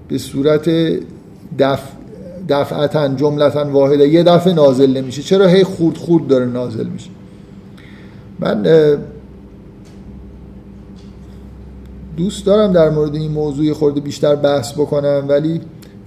[0.08, 0.70] به صورت
[1.60, 1.82] دف...
[2.50, 5.22] دفعتا جملتا واحده یه دفعه نازل نمیشه.
[5.22, 7.10] چرا هی خورد خورد داره نازل میشه؟
[8.40, 8.64] من
[12.18, 15.62] دوست دارم در مورد این موضوع خورده بیشتر بحث بکنم ولی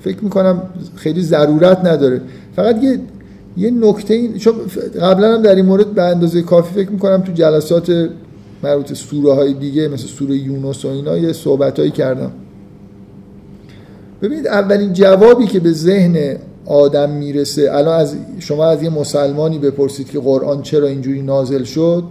[0.07, 0.63] فکر می‌کنم
[0.97, 2.21] خیلی ضرورت نداره.
[2.57, 3.01] فقط یه
[3.57, 4.55] یه نکته این چون
[5.01, 8.11] قبلا هم در این مورد به اندازه کافی فکر می‌کنم تو جلسات
[8.63, 12.31] مربوط سوره های دیگه مثل سوره یونس و اینا یه صحبت هایی کردم.
[14.23, 20.11] ببینید اولین جوابی که به ذهن آدم می‌رسه الان از شما از یه مسلمانی بپرسید
[20.11, 22.05] که قرآن چرا اینجوری نازل شد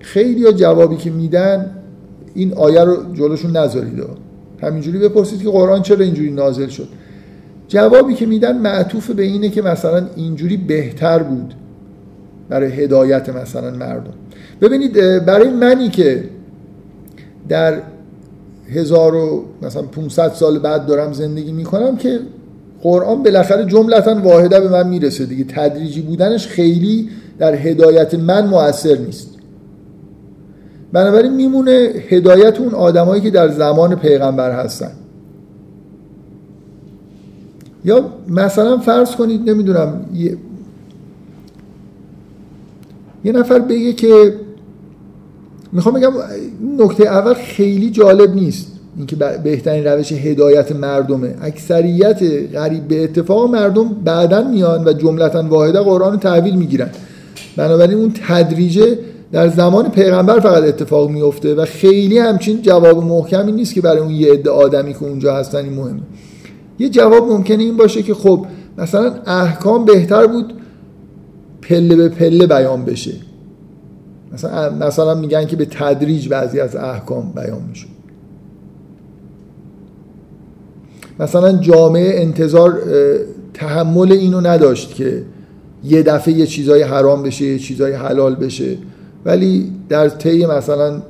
[0.00, 1.70] خیلی جوابی که میدن
[2.34, 4.02] این آیه رو جلوشون نذارید.
[4.62, 6.88] همینجوری بپرسید که قرآن چرا اینجوری نازل شد.
[7.68, 11.54] جوابی که میدن معطوف به اینه که مثلا اینجوری بهتر بود
[12.48, 14.14] برای هدایت مثلا مردم.
[14.60, 16.24] ببینید برای منی که
[17.48, 17.82] در
[18.70, 22.20] هزار و مثلا 500 سال بعد دارم زندگی می‌کنم که
[22.82, 25.44] قرآن بالاخره جملتا واحده به من می‌رسه دیگه.
[25.44, 29.28] تدریجی بودنش خیلی در هدایت من مؤثر نیست.
[30.92, 34.90] بنابراین میمونه هدایت اون آدمایی که در زمان پیغمبر هستن.
[37.84, 40.36] یا مثلا فرض کنید نمی‌دونم یه,
[43.24, 44.34] یه نفر بگه که
[45.72, 46.12] می‌خوام بگم
[46.78, 48.66] نکته اول خیلی جالب نیست.
[48.96, 51.34] اینکه بهترین روش هدایت مردمه.
[51.40, 52.22] اکثریت
[52.54, 56.90] غریب به اتفاق مردم بعدا میان و جملتا واحده قرآن تحویل می‌گیرن.
[57.56, 58.98] بنابراین اون تدریجه
[59.32, 64.10] در زمان پیغمبر فقط اتفاق میفته و خیلی همچین جواب محکمی نیست که برای اون
[64.10, 66.00] یه عده آدمی که اونجا هستن این مهمه.
[66.78, 68.46] یه جواب ممکنه این باشه که خب
[68.78, 70.54] مثلا احکام بهتر بود
[71.62, 73.12] پله به پله بیان بشه.
[74.32, 77.86] مثلا مثلا میگن که به تدریج بعضی از احکام بیان میشه.
[81.20, 82.78] مثلا جامعه انتظار
[83.54, 85.22] تحمل اینو نداشت که
[85.84, 88.76] یه دفعه یه چیزای حرام بشه یه چیزای حلال بشه.
[89.24, 91.02] ولی در طی مثلا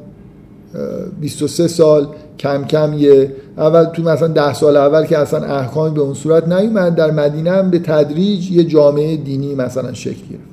[1.21, 6.01] 23 سال کم کم یه اول تو مثلا ده سال اول که اصلا احکامی به
[6.01, 10.51] اون صورت نیومد در مدینه هم به تدریج یه جامعه دینی مثلا شکل گرفت.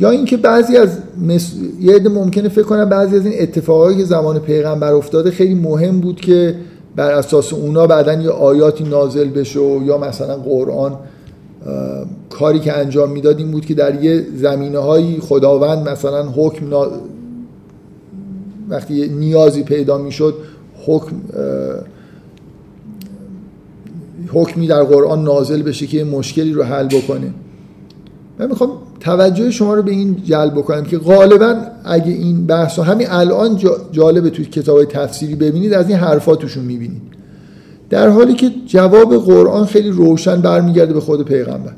[0.00, 1.54] یا اینکه بعضی از مس...
[1.80, 6.00] یه عده ممکنه فکر کنم بعضی از این اتفاقایی که زمان پیغمبر افتاده خیلی مهم
[6.00, 6.54] بود که
[6.96, 10.96] بر اساس اونا بعدا یه آیاتی نازل بشه و یا مثلا قرآن
[12.30, 16.86] کاری که انجام می‌داد این بود که در یه زمینه هایی خداوند مثلا حکم نا...
[18.68, 20.34] وقتی نیازی پیدا می‌شد
[20.86, 21.16] حکم
[24.32, 27.34] حکمی در قرآن نازل بشه که مشکلی رو حل بکنه.
[28.38, 33.06] من می‌خوام توجه شما رو به این جلب بکنم که غالبا اگه این بحث همین
[33.10, 33.58] الان
[33.92, 37.02] جالبه توی کتاب تفسیری ببینید از این حرفا توشون می‌بینید.
[37.94, 41.72] در حالی که جواب قرآن خیلی روشن برمیگرده به خود پیغمبر.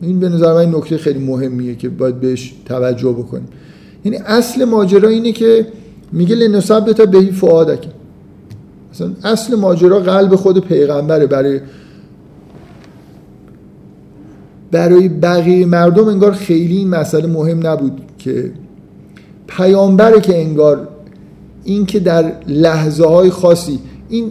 [0.00, 3.48] این به نظر من نکته خیلی مهمیه که باید بهش توجه بکنیم.
[4.04, 5.66] یعنی اصل ماجرا اینه که
[6.12, 7.86] میگه لنصب تا بهی فعادک
[8.92, 11.26] مثلا اصل ماجرا قلب خود پیغمبره.
[11.26, 11.60] برای
[14.70, 18.52] برای بقیه مردم انگار خیلی این مسئله مهم نبود که
[19.46, 20.88] پیامبره که انگار
[21.64, 24.30] این که در لحظه های خاصی این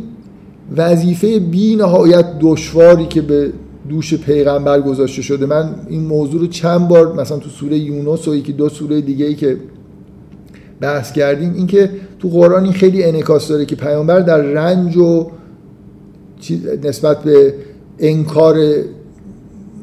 [0.77, 3.53] وظیفه بی نهایت دشواری که به
[3.89, 5.45] دوش پیغمبر گذاشته شده.
[5.45, 9.25] من این موضوع رو چند بار مثلا تو سوره یونس و یکی دو سوره دیگه
[9.25, 9.57] ای که
[10.81, 15.31] بحث کردیم اینکه تو قرآن این خیلی انعکاس داره که پیامبر در رنج و
[16.83, 17.53] نسبت به
[17.99, 18.57] انکار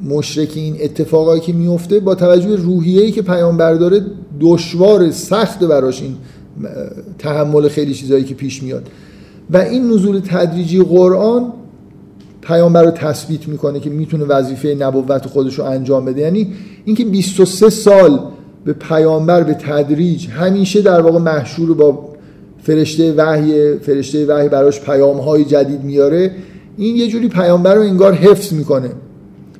[0.08, 4.00] مشرکین اتفاقایی که میفته با توجه روحیه‌ای که پیامبر داره
[4.40, 6.16] دشوار سخت براش این
[7.18, 8.88] تحمل خیلی چیزایی که پیش میاد.
[9.50, 11.52] و این نزول تدریجی قرآن
[12.40, 16.20] پیامبر رو تثبیت می‌کنه که می‌تونه وظیفه نبوت خودش رو انجام بده.
[16.20, 16.52] یعنی
[16.84, 18.20] اینکه 23 سال
[18.64, 22.08] به پیامبر به تدریج همیشه در واقع محشور با
[22.62, 26.30] فرشته وحی فرشته وحی براش پیام های جدید میاره.
[26.76, 28.90] این یه جوری پیامبر رو انگار حفظ می‌کنه.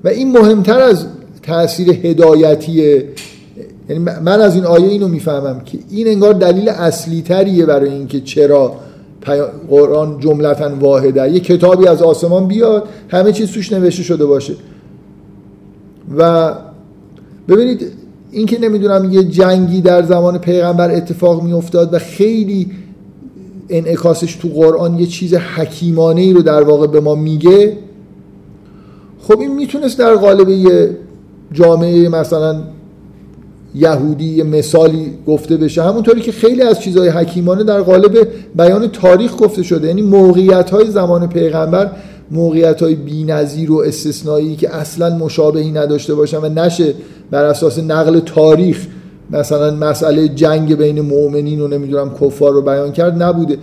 [0.05, 1.07] و این مهمتر از
[1.43, 3.03] تاثیر هدایتی
[3.89, 8.21] یعنی من از این آیه اینو می‌فهمم که این انگار دلیل اصلی تریه برای اینکه
[8.21, 8.75] چرا
[9.71, 11.33] قرآن جملتا واحده.
[11.33, 14.55] یه کتابی از آسمان بیاد همه چیز توش نوشته شده باشه.
[16.19, 16.55] و
[17.49, 17.93] ببینید
[18.31, 22.71] اینکه نمی‌دونم یه جنگی در زمان پیغمبر اتفاق میافتاد و خیلی
[23.69, 27.77] انعکاسش تو قرآن یه چیز حکیمانه ای رو در واقع به ما میگه
[29.23, 30.97] خب این می‌تونست در قالب یه
[31.53, 32.63] جامعه مثلا
[33.75, 35.83] یهودی یه مثالی گفته بشه.
[35.83, 38.29] همونطوری که خیلی از چیزهای حکیمانه در قالب
[38.59, 39.89] بیان تاریخ گفته شده.
[39.89, 41.91] یعنی موقعیت های زمان پیغمبر
[42.31, 46.95] موقعیت های بی نظیر و استثنایی که اصلا مشابهی نداشته باشن و نشه
[47.31, 48.87] بر اساس نقل تاریخ.
[49.31, 53.59] مثلا مسئله جنگ بین مؤمنین و نمی‌دونم کفار رو بیان کرد نبوده.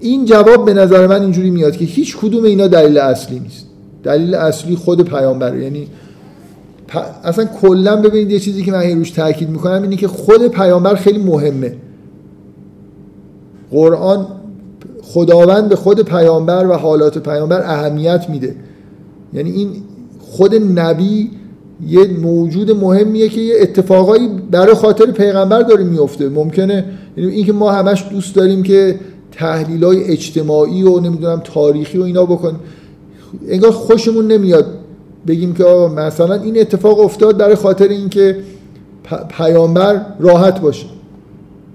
[0.00, 3.66] این جواب به نظر من اینجوری میاد که هیچ کدوم اینا دلیل اصلی نیست.
[4.02, 5.62] دلیل اصلی خود پیامبره.
[5.62, 5.86] یعنی
[7.24, 11.18] اصلا کلا ببینید یه چیزی که من روش تاکید می‌کنم اینه که خود پیامبر خیلی
[11.18, 11.72] مهمه.
[13.70, 14.26] قرآن
[15.02, 18.54] خداوند به خود پیامبر و حالات پیامبر اهمیت میده.
[19.32, 19.68] یعنی این
[20.18, 21.30] خود نبی
[21.86, 26.28] یه موجود مهمیه که یه اتفاقایی برای خاطر پیغمبر داره میفته.
[26.28, 26.84] ممکنه
[27.16, 29.00] یعنی اینکه ما همش دوست داریم که
[29.32, 32.60] تحلیل های اجتماعی و نمی‌دونم تاریخی و اینا بکنیم.
[33.48, 34.66] انگار خوشمون نمیاد
[35.26, 35.64] بگیم که
[35.96, 38.36] مثلا این اتفاق افتاد برای خاطر اینکه
[39.28, 40.86] پیامبر راحت باشه.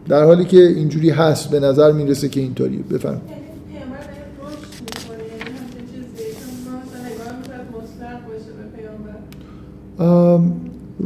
[0.10, 2.80] در حالی که اینجوری هست به نظر می‌رسه که اینطوریه.
[2.92, 3.22] بفرم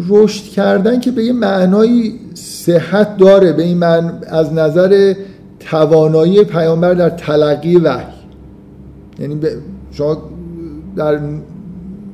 [0.10, 5.14] رشد کردن که به یه معنای صحت داره به این من از نظر
[5.60, 8.06] توانایی پیامبر در تلقی وحی.
[9.20, 9.40] یعنی
[9.92, 10.18] شما
[10.96, 11.20] در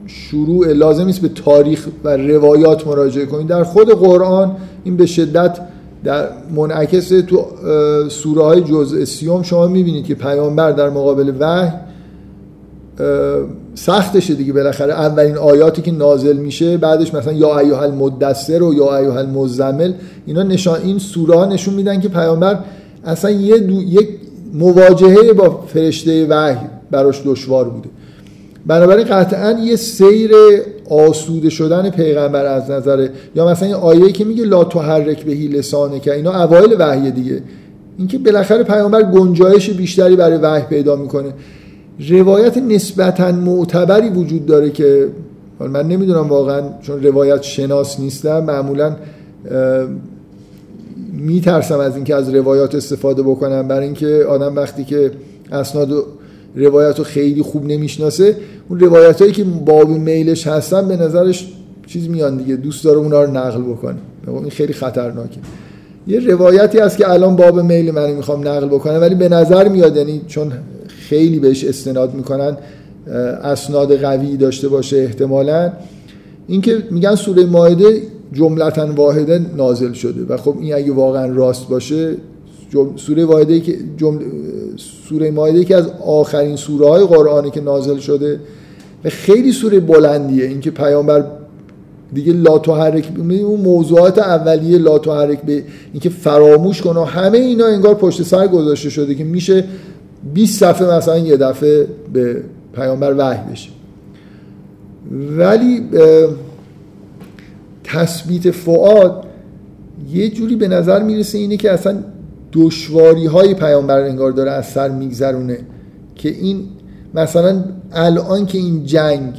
[0.08, 3.48] شروع لازم نیست به تاریخ و روایات مراجعه کنید.
[3.48, 5.60] در خود قرآن این به شدت
[6.06, 7.46] در منعکس تو
[8.10, 11.72] سوره های جزء سیوم شما می‌بینید که پیامبر در مقابل وحی
[13.76, 18.98] سختشه دیگه بالاخره اولین آیاتی که نازل میشه بعدش مثلا یا ایها المدثر و یا
[18.98, 19.94] ایها المزمل
[20.26, 22.60] اینا نشان این سوره ها نشون میدن که پیامبر
[23.06, 23.56] اصلا یه.
[23.72, 24.10] یک
[24.54, 27.89] مواجهه با فرشته وحی براش دشوار بوده
[28.68, 30.32] بنابراین قطعا یه سیر
[30.89, 36.00] آسوده شدن پیغمبر از نظر یا مثلا این آیه که میگه لا تحرک بهی لسانه
[36.00, 37.41] که اینا اوایل وحی دیگه.
[37.98, 41.34] اینکه بالاخره پیامبر گنجایش بیشتری برای وحی پیدا می‌کنه.
[42.10, 45.08] روایت نسبتا معتبری وجود داره که
[45.60, 48.95] من نمی‌دونم واقعا چون روایت شناس نیستم معمولا
[51.13, 53.67] میترسم از اینکه از روایات استفاده بکنم.
[53.67, 55.12] برای اینکه آدم وقتی که
[55.52, 55.89] اسناد
[56.56, 58.36] روایت رو خیلی خوب نمی‌شناسه.
[58.70, 61.48] اون روایت هایی که باب میلش هستن به نظرش
[61.88, 62.56] چیز میان دیگه.
[62.56, 63.98] دوست داره اونا رو نقل بکنه.
[64.28, 65.38] این خیلی خطرناکه.
[66.08, 69.98] یه روایتی هست که الان باب میل من می‌خوام نقل بکنم ولی به نظر میاد
[69.98, 70.52] یعنی چون
[70.88, 72.58] خیلی بهش استناد می‌کنن
[73.44, 75.72] اسناد قوی داشته باشه احتمالا.
[76.48, 78.02] اینکه میگن سوره مایده
[78.34, 82.15] جملتا واحده نازل شده و خب این اگه واقعا راست باشه
[82.95, 84.21] سوره واحده که جمل...
[85.10, 88.39] سوره مایده که از آخرین سوره های قرآنی که نازل شده
[89.06, 90.45] و خیلی سوره بلندیه.
[90.45, 91.23] اینکه پیامبر
[92.13, 97.06] دیگه لا تحرک اون موضوعات اولیه لا تحرک به اینکه فراموش کنه.
[97.06, 99.63] همه اینا انگار پشت سر گذاشته شده که میشه
[100.34, 102.43] 20 صفحه مثلا یه دفعه به
[102.75, 103.69] پیامبر وحی بشه.
[105.38, 105.82] ولی
[107.84, 109.25] تثبیت فعاد
[110.13, 111.97] یه جوری به نظر می‌رسه اینه که اصلا
[112.56, 115.58] دشواری های پیامبر انگار داره از سر میگذرونه
[116.15, 116.68] که این
[117.13, 119.34] مثلا الان که این جنگ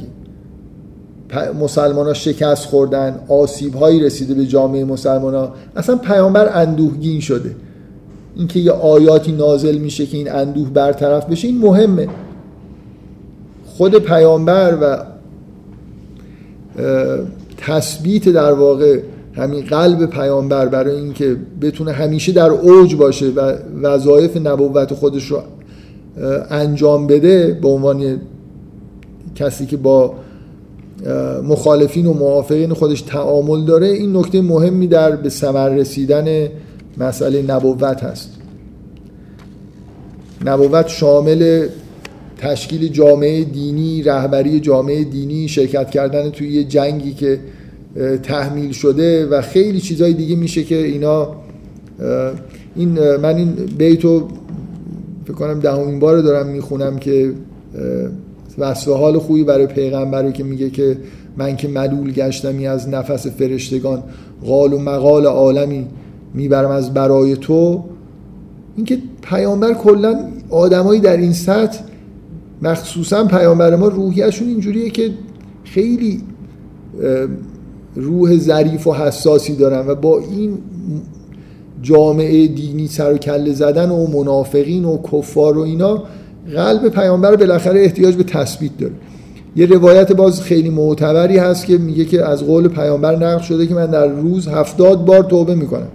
[1.61, 7.55] مسلمان ها شکست خوردن آسیب هایی رسیده به جامعه مسلمان ها اصلا پیامبر اندوهگین شده.
[8.35, 12.07] اینکه یه آیاتی نازل میشه که این اندوه برطرف بشه این مهمه.
[13.65, 14.97] خود پیامبر و
[17.57, 18.99] تثبیت در واقع
[19.37, 25.41] همین قلب پیامبر برای اینکه بتونه همیشه در اوج باشه و وظایف نبوت خودش رو
[26.49, 28.21] انجام بده به عنوان
[29.35, 30.13] کسی که با
[31.43, 36.47] مخالفین و موافقین خودش تعامل داره این نکته مهمی در به ثمر رسیدن
[36.97, 38.29] مسئله نبوت هست.
[40.45, 41.67] نبوت شامل
[42.37, 47.39] تشکیل جامعه دینی رهبری جامعه دینی شرکت کردن توی یه جنگی که
[48.23, 51.35] تحمیل شده و خیلی چیزهای دیگه میشه که اینا
[52.75, 54.27] این من این بیتو
[55.25, 57.33] فکر کنم دهمین بار دارم می‌خونم که
[58.57, 60.97] وصف حال خوبی برای پیغمبره که میگه که
[61.37, 64.03] من که ملول گشتمی از نفس فرشتگان
[64.45, 65.87] قال و مقال عالمی
[66.33, 67.83] می‌برم از برای تو.
[68.75, 71.79] اینکه پیامبر کلا آدمایی در این سطح
[72.61, 75.09] مخصوصا پیامبر ما روحیشون اینجوریه که
[75.63, 76.21] خیلی
[77.97, 80.57] روح ظریف و حساسی دارن و با این
[81.81, 86.03] جامعه دینی سر و کله زدن و منافقین و کفار و اینا
[86.55, 88.93] قلب پیامبر بالاخره احتیاج به تثبیت داره.
[89.55, 93.73] یه روایت باز خیلی معتبری هست که میگه که از قول پیامبر نقل شده که
[93.73, 95.87] من در روز هفتاد بار توبه می‌کنم.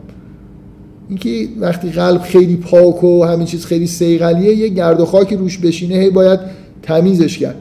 [1.09, 5.59] اینکه وقتی قلب خیلی پاک و همین چیز خیلی سیغلیه یه گرد و خاکی روش
[5.59, 6.41] بشینه هی باید
[6.83, 7.57] تمیزش کرد.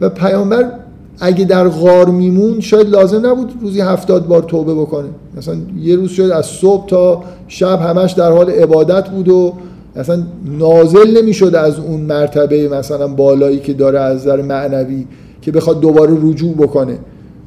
[0.00, 0.72] و پیامبر
[1.20, 5.08] اگه در غار میمون شاید لازم نبود روزی هفتاد بار توبه بکنه.
[5.36, 9.52] مثلا یه روز شاید از صبح تا شب همش در حال عبادت بود و
[9.96, 10.22] اصلا
[10.58, 15.06] نازل نمی‌شد از اون مرتبه مثلا بالایی که داره از نظر معنوی
[15.42, 16.98] که بخواد دوباره رجوع بکنه.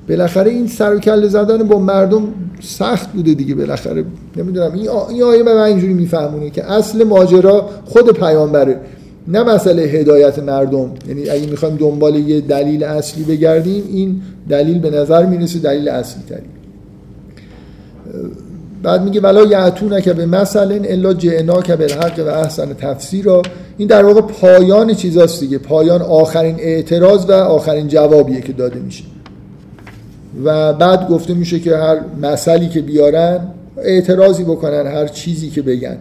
[0.09, 2.23] بالاخره این سر و کله زدن با مردم
[2.61, 4.05] سخت بوده دیگه بالاخره.
[4.37, 8.79] نمی‌دونم این, این آیه من اینجوری میفهمونه که اصل ماجرا خود پیامبره.
[9.29, 10.91] نه مسئله هدایت مردم.
[11.07, 16.23] یعنی اگه می‌خوایم دنبال یه دلیل اصلی بگردیم این دلیل به نظر می‌رسه دلیل اصلی
[16.29, 16.45] تری
[18.83, 23.41] بعد میگه ولا یعتون که به مثلا الا جعنا که بالحق و احسن تفسیرا.
[23.77, 25.57] این در واقع پایان چیزاست دیگه.
[25.57, 29.03] پایان آخرین اعتراض و آخرین جوابیه که داده میشه.
[30.43, 33.39] و بعد گفته میشه که هر مسئله که بیارن
[33.77, 35.97] اعتراضی بکنن هر چیزی که بگن.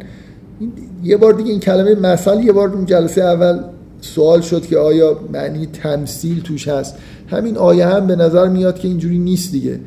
[1.04, 3.60] یه بار دیگه این کلمه مثل یه بار اون جلسه اول
[4.00, 6.94] سوال شد که آیا معنی تمثیل توش هست.
[7.26, 9.80] همین آیه هم به نظر میاد که اینجوری نیست دیگه.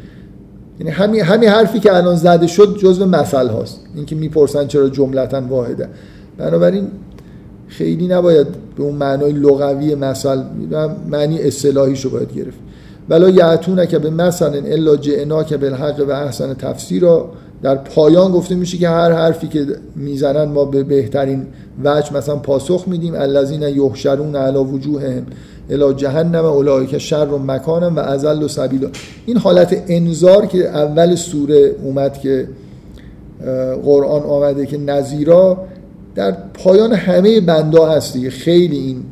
[0.80, 3.80] یعنی همین همین حرفی که الان زده شد جزء مثل هاست.
[3.96, 5.90] اینکه می‌پرسن چرا جملتا واحده.
[6.38, 6.88] بنابراین
[7.68, 10.44] خیلی نباید به اون معنای لغوی مثل
[11.12, 12.58] معنی اصطلاحیشو باید گرفت.
[13.10, 13.30] ولا
[13.86, 14.96] که به مثلا الا
[15.44, 16.56] که بالحق و احسن
[17.00, 17.30] را
[17.64, 21.46] در پایان گفته میشه که هر حرفی که می‌زنن ما به بهترین
[21.84, 23.16] وجه مثلا پاسخ میدیم.
[23.16, 25.26] الذین یحشرون علی وجوههم
[25.70, 28.90] الی جهنم اولئک شر و مکانم و ازل و سبیلا
[29.26, 32.48] این حالت انذار که اول سوره اومد که
[33.84, 35.58] قرآن آمده که نظیرا
[36.16, 38.30] در پایان همه بندا هست دیگه.
[38.30, 39.04] خیلی این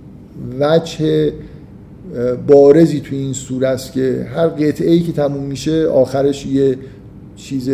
[0.60, 1.34] وجه
[2.48, 6.78] بارزی توی این سوره است که هر قطعه ای که تموم میشه آخرش یه
[7.36, 7.70] چیز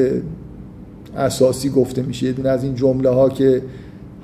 [1.18, 2.26] اساسی گفته میشه.
[2.26, 3.62] یه دونه از این جمله ها که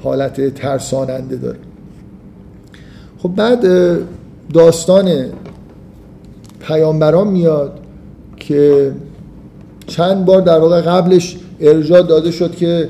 [0.03, 1.57] حالت ترساننده داره.
[3.17, 3.65] خب بعد
[4.53, 5.25] داستان
[6.59, 7.79] پیامبران میاد
[8.37, 8.91] که
[9.87, 12.89] چند بار در واقع قبلش ارجاع داده شد که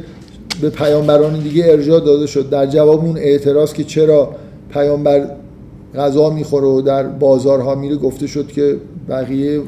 [0.62, 2.50] به پیامبران دیگه ارجاع داده شد.
[2.50, 4.36] در جواب اون اعتراض که چرا
[4.70, 5.28] پیامبر
[5.96, 8.78] غذا می‌خوره و در بازارها میره گفته شد که
[9.10, 9.62] بقیه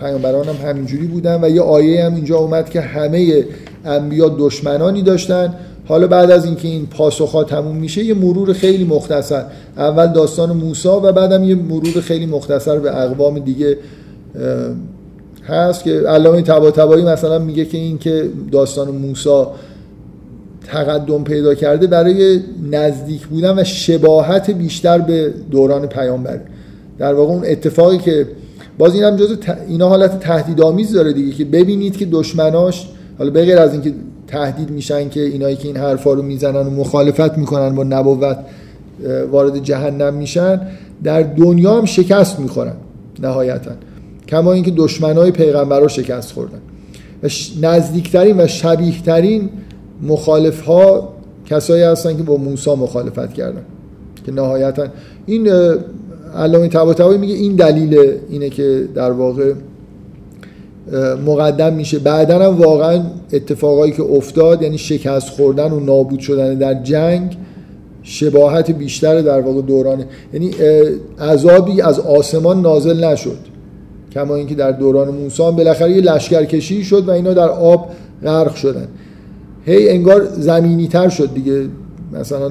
[0.00, 3.44] پیامبران هم همینجوری بودن و یه آیه هم اینجا اومد که همه
[3.84, 5.54] انبیا دشمنانی داشتن.
[5.84, 9.44] حالا بعد از اینکه این پاسخها تموم میشه یه مرور خیلی مختصر.
[9.76, 13.76] اول داستان موسی و بعدم یه مرور خیلی مختصر به اقوام دیگه
[15.46, 19.44] هست که علامه طباطبایی مثلا میگه که این که داستان موسی
[20.66, 22.40] تقدم پیدا کرده برای
[22.70, 26.40] نزدیک بودن و شباهت بیشتر به دوران پیامبر.
[26.98, 28.26] در واقع اون اتفاقی که
[28.80, 29.36] باز این هم جزو
[29.68, 33.94] اینا حالت تهدیدآمیز داره دیگه که ببینید که دشمناش حالا بغیر از اینکه
[34.26, 38.38] تهدید میشن که اینایی که این حرفا رو می‌زنن و مخالفت می‌کنن با نبوت
[39.30, 40.60] وارد جهنم میشن
[41.04, 42.72] در دنیا هم شکست می‌خورن
[43.22, 43.70] نهایتا.
[44.28, 46.60] کما اینکه دشمنای پیغمبرا شکست خوردن.
[47.22, 47.28] و
[47.62, 49.50] نزدیکترین و شبیه ترین
[50.02, 51.12] مخالف ها
[51.46, 53.62] کسایی هستن که با موسی مخالفت کردن.
[54.26, 54.86] که نهایتا
[55.26, 55.50] این
[56.36, 59.52] علامه طباطبایی میگه این دلیل اینه که در واقع
[61.26, 61.98] مقدم میشه.
[61.98, 63.02] بعدا هم واقعا
[63.32, 67.36] اتفاقایی که افتاد یعنی شکست خوردن و نابود شدن در جنگ
[68.02, 70.50] شباهت بیشتر در واقع دوران یعنی
[71.20, 73.38] عذابی از آسمان نازل نشد.
[74.12, 77.90] کما اینکه در دوران موسی بالاخره یه لشکرکشی شد و اینا در آب
[78.22, 78.88] غرق شدن.
[79.66, 81.66] هی انگار زمینی تر شد دیگه.
[82.12, 82.50] مثلا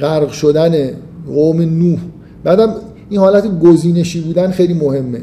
[0.00, 0.90] غرق شدن
[1.26, 1.98] قوم نوح.
[2.44, 2.74] بعدم
[3.10, 5.20] این حالت گزینشی بودن خیلی مهمه.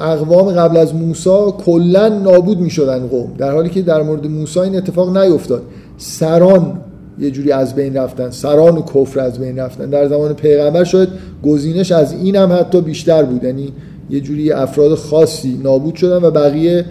[0.00, 3.32] اقوام قبل از موسی کلا نابود می شدن قوم.
[3.38, 5.62] در حالی که در مورد موسی این اتفاق نیفتاد.
[5.96, 6.80] سران
[7.18, 9.90] یه جوری از بین رفتن سران و کفر از بین رفتن.
[9.90, 11.08] در زمان پیغمبر شاید
[11.42, 13.44] گزینش از این هم حتی بیشتر بود.
[13.44, 13.72] یعنی
[14.10, 16.84] یه جوری افراد خاصی نابود شدن و بقیه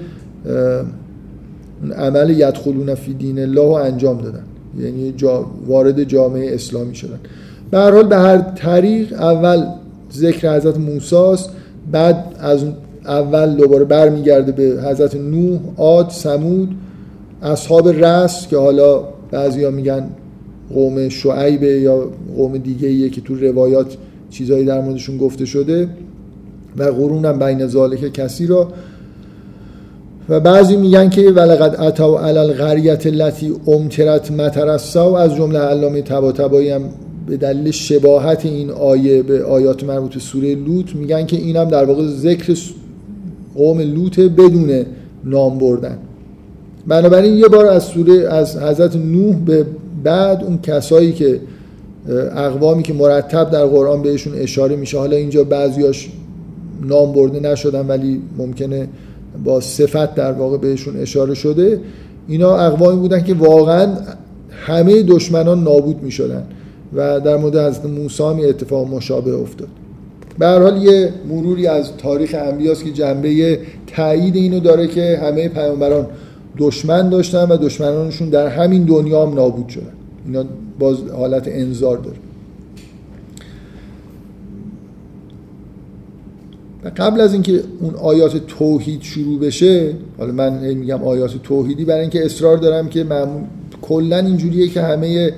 [1.98, 4.44] عمل یدخلون فی دین الله رو انجام دادن.
[4.80, 7.20] یعنی جا وارد جامعه اسلامی شدن.
[7.74, 9.66] به حال به هر طریق اول
[10.14, 11.36] ذکر حضرت موسی
[11.92, 12.64] بعد از
[13.06, 16.70] اول دوباره برمیگرده به حضرت نوح عاد سمود
[17.42, 20.06] اصحاب رس که حالا بعضیا میگن
[20.74, 23.98] قوم شعیبه یا قوم دیگه ایه که تو روایات
[24.30, 25.88] چیزایی در موردشون گفته شده
[26.78, 28.68] و قرون بین ذالک کسی را.
[30.30, 36.70] و بعضی میگن که ولقد اتوا علی القریه التي امطرت مطرسا از جمله علامه طباطبایی
[36.70, 36.82] هم
[37.28, 41.86] به دلیل شباهت این آیه به آیات مربوط به سوره لوط میگن که اینم در
[41.86, 42.58] واقع ذکر
[43.56, 44.86] قوم لوط بدون
[45.24, 45.98] نام بردن.
[46.88, 49.66] بنابراین یه بار از سوره از حضرت نوح به
[50.04, 51.40] بعد اون کسایی که
[52.36, 56.10] اقوامی که مرتب در قرآن بهشون اشاره میشه حالا اینجا بعضیاش
[56.82, 58.88] نام برده نشدن ولی ممکنه
[59.44, 61.80] با صفت در واقع بهشون اشاره شده
[62.28, 63.88] اینا اقوامی بودن که واقعا
[64.50, 66.44] همه دشمنان نابود می‌شدن.
[66.96, 69.68] و در مورد حضرت موسی هم اتفاق مشابه افتاد.
[70.40, 75.48] به هر حال یه مروری از تاریخ انبیاست که جنبه تایید اینو داره که همه
[75.48, 76.08] پیامبران
[76.58, 79.94] دشمن داشتن و دشمنانشون در همین دنیا هم نابود شدن.
[80.26, 80.44] اینا
[80.80, 82.18] باز حالت انذار داره.
[86.84, 92.02] و قبل از اینکه اون آیات توحید شروع بشه حالا من میگم آیات توحیدی برای
[92.02, 93.42] اینکه اصرار دارم که معمول
[93.82, 95.34] کلا اینجوریه که همه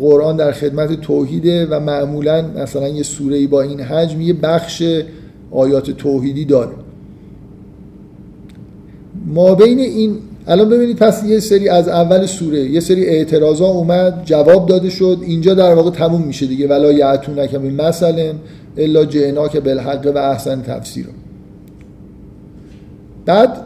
[0.00, 4.82] قرآن در خدمت توحیده و معمولا مثلا یه سوره با این حجم یه بخش
[5.50, 6.72] آیات توحیدی داره.
[9.26, 14.22] ما بین این الان ببینید پس یه سری از اول سوره یه سری اعتراضا اومد
[14.24, 16.68] جواب داده شد اینجا در واقع تموم میشه دیگه.
[16.68, 18.32] ولا یعتونک من مثلا
[18.76, 21.06] الا که بالحق و احسن تفسیر.
[23.26, 23.56] بعد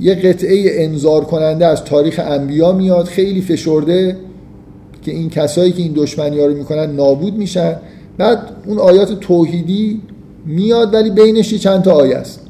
[0.00, 4.16] یه قطعه انذار کننده از تاریخ انبیا میاد خیلی فشرده.
[5.02, 7.76] که این کسایی که این دشمنی ها رو می‌کنن نابود میشن.
[8.18, 10.00] بعد اون آیات توحیدی
[10.46, 12.40] میاد ولی بینش چند تا آیه است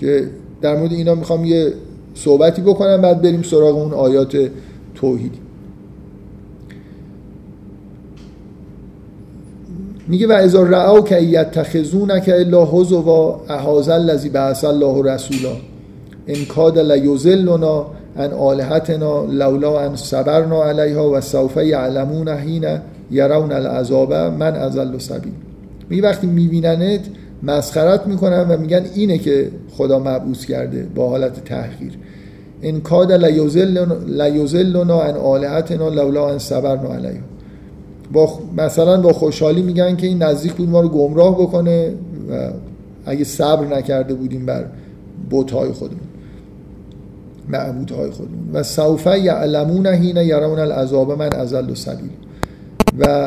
[0.00, 0.30] که
[0.62, 1.72] در مورد اینا می‌خوام یه
[2.14, 4.50] صحبتی بکنم بعد بریم سراغ اون آیات
[4.94, 5.38] توحیدی.
[10.08, 15.56] میگه و اذا رعاو که یتخذونک الا هزوا احاز الذی بعث الله رسولا
[16.26, 16.78] ان کاد
[18.18, 22.78] عن آلهتنا لولا ان صبرنا علیها و سوف یعلمون حین
[23.10, 25.32] یرون العذاب من ازل سبیل.
[25.90, 27.00] میگه وقتی میبیننت
[27.42, 31.92] مسخرت می‌کنن و میگن اینه که خدا مبعوث کرده با حالت تحقیر.
[32.62, 37.24] ان کاد لیضلنا عن آلهتنا لولا ان صبرنا علیها.
[38.12, 41.88] با مثلا با خوشحالی میگن که این نزدیک بود ما رو گمراه بکنه
[42.30, 42.50] و
[43.06, 44.64] اگه صبر نکرده بودیم بر
[45.30, 46.00] بوتهای خودمون.
[47.48, 48.50] معبودهای خودمون.
[48.52, 52.10] و سوف یعلمون حین یرون العذاب من ازل و سبیل.
[52.98, 53.26] و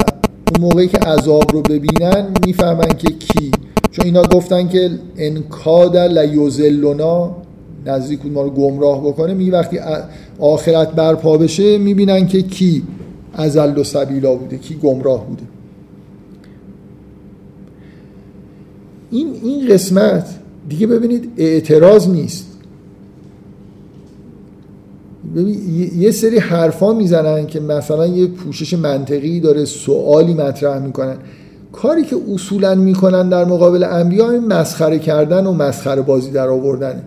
[0.51, 3.51] اون موقعی که عذاب رو ببینن می‌فهمن که کی.
[3.91, 7.36] چون اینا گفتن که انکاد لیوزلونا
[7.86, 9.80] نزدیک ما رو گمراه بکنه می وقتی
[10.39, 12.84] آخرت برپا بشه می‌بینن که کی
[13.34, 15.43] ازل و سبیلا بوده کی گمراه بوده.
[19.11, 20.26] این این قسمت
[20.70, 22.47] دیگه ببینید اعتراض نیست.
[25.97, 31.15] یه سری حرفا می‌زنن که مثلا یه پوشش منطقی داره سوالی مطرح می‌کنن.
[31.71, 37.01] کاری که اصولا می‌کنن در مقابل انبیا مسخره کردن و مسخره بازی در آوردن.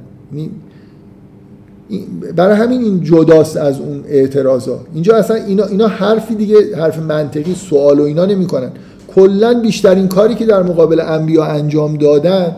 [2.37, 4.81] برای همین این جداست از اون اعتراضا.
[4.95, 8.71] اینجا اصلا اینا, اینا حرفی دیگه حرف منطقی سوال و اینا نمی‌کنن.
[9.15, 12.57] کلا بیشترین کاری که در مقابل انبیا انجام دادن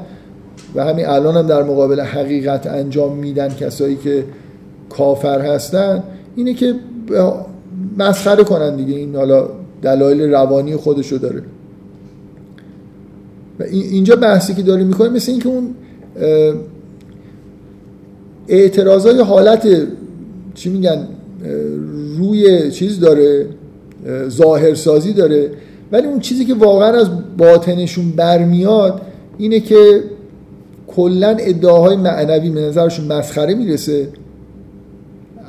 [0.75, 4.25] و همین الان هم در مقابل حقیقت انجام میدن کسایی که
[4.93, 6.03] کافر هستن
[6.37, 6.75] اینه که
[7.99, 8.95] مسخره کنن دیگه.
[8.95, 9.49] این حالا
[9.83, 11.43] دلایل روانی خودشو داره.
[13.61, 15.75] و اینجا بحثی که داره می‌کنه مثل اینکه اون
[18.49, 19.69] اعتراضای حالت
[20.55, 21.09] چی میگن
[22.19, 23.47] روی چیز داره
[24.29, 25.51] ظاهرسازی داره.
[25.93, 29.01] ولی اون چیزی که واقعا از باطنشون برمیاد
[29.39, 30.03] اینه که
[30.89, 34.09] کلا ادعاهای معنوی به نظرشون مسخره می‌رسه.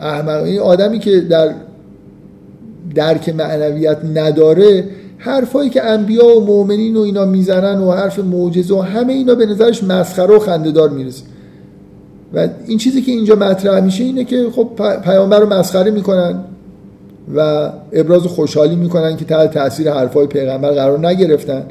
[0.02, 0.44] احمق.
[0.44, 1.54] این آدمی که در
[2.96, 4.84] درک معنویت نداره
[5.18, 9.46] حرفایی که انبیا و مؤمنین و اینا می‌زنن و حرف معجزه و همه اینا به
[9.46, 11.24] نظرش مسخره و خندهدار می‌رسه
[12.34, 14.70] و این چیزی که اینجا مطرح میشه اینه که خب
[15.04, 16.44] پیامبر رو مسخره می‌کنن
[17.36, 21.64] و ابراز خوشحالی می‌کنن که تحت تاثیر حرفای پیغمبر قرار نگرفتن.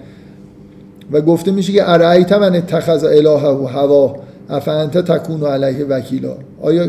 [1.12, 4.16] و گفته میشه که ارائیت من اتخذ الهه و هوا
[4.50, 6.36] افانت تکون علیه وکیلا.
[6.62, 6.86] آیا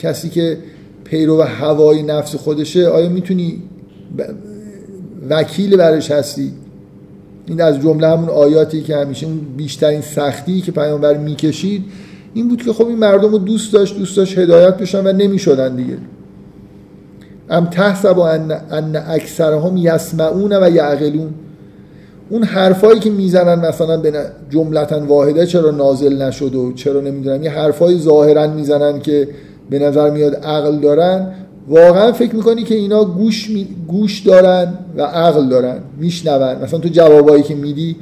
[0.00, 0.58] کسی که
[1.04, 3.62] پیرو هوای نفس خودشه آیا می‌تونی
[5.30, 6.52] وکیل برش هستی؟
[7.46, 11.84] این از جمله همون آیاتی که همیشه اون بیشترین سختی که پیامبر می‌کشید
[12.34, 15.76] این بود که خب این مردم رو دوست داشت دوست داشت هدایت بشن و نمی‌شدن
[15.76, 15.96] دیگه.
[17.50, 21.34] ام تحسب ان ان اکثرهم یسمعون و یعقلون.
[22.30, 24.12] اون حرفایی که می‌زنن مثلا به
[24.50, 29.28] جملتا واحده چرا نازل نشد و چرا نمی‌دونم یه حرفای ظاهرا می‌زنن که
[29.70, 31.26] به نظر میاد عقل دارن.
[31.68, 33.50] واقعا فکر می‌کنی که اینا گوش,
[33.88, 36.62] گوش دارن و عقل دارن میشنون.
[36.62, 37.96] مثلا تو جوابایی که میدی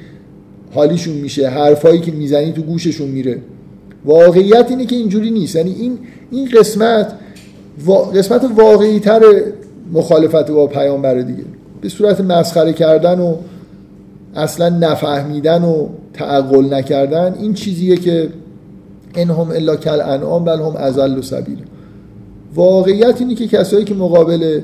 [0.75, 3.39] حالیشون میشه حرفایی که می‌زنی تو گوششون میره.
[4.05, 5.57] واقعیت اینه که اینجوری نیست.
[5.57, 5.99] یعنی این
[6.31, 7.13] این قسمت
[8.15, 9.23] قسمت واقعی تر
[9.93, 11.43] مخالفت با پیامبر دیگه.
[11.81, 13.35] به صورت مسخره کردن و
[14.37, 18.29] اصلا نفهمیدن و تعقل نکردن این چیزیه که
[19.15, 21.59] انهم الا کل انعام بل هم ازل و سبیل.
[22.55, 24.61] واقعیت اینه که کسایی که مقابل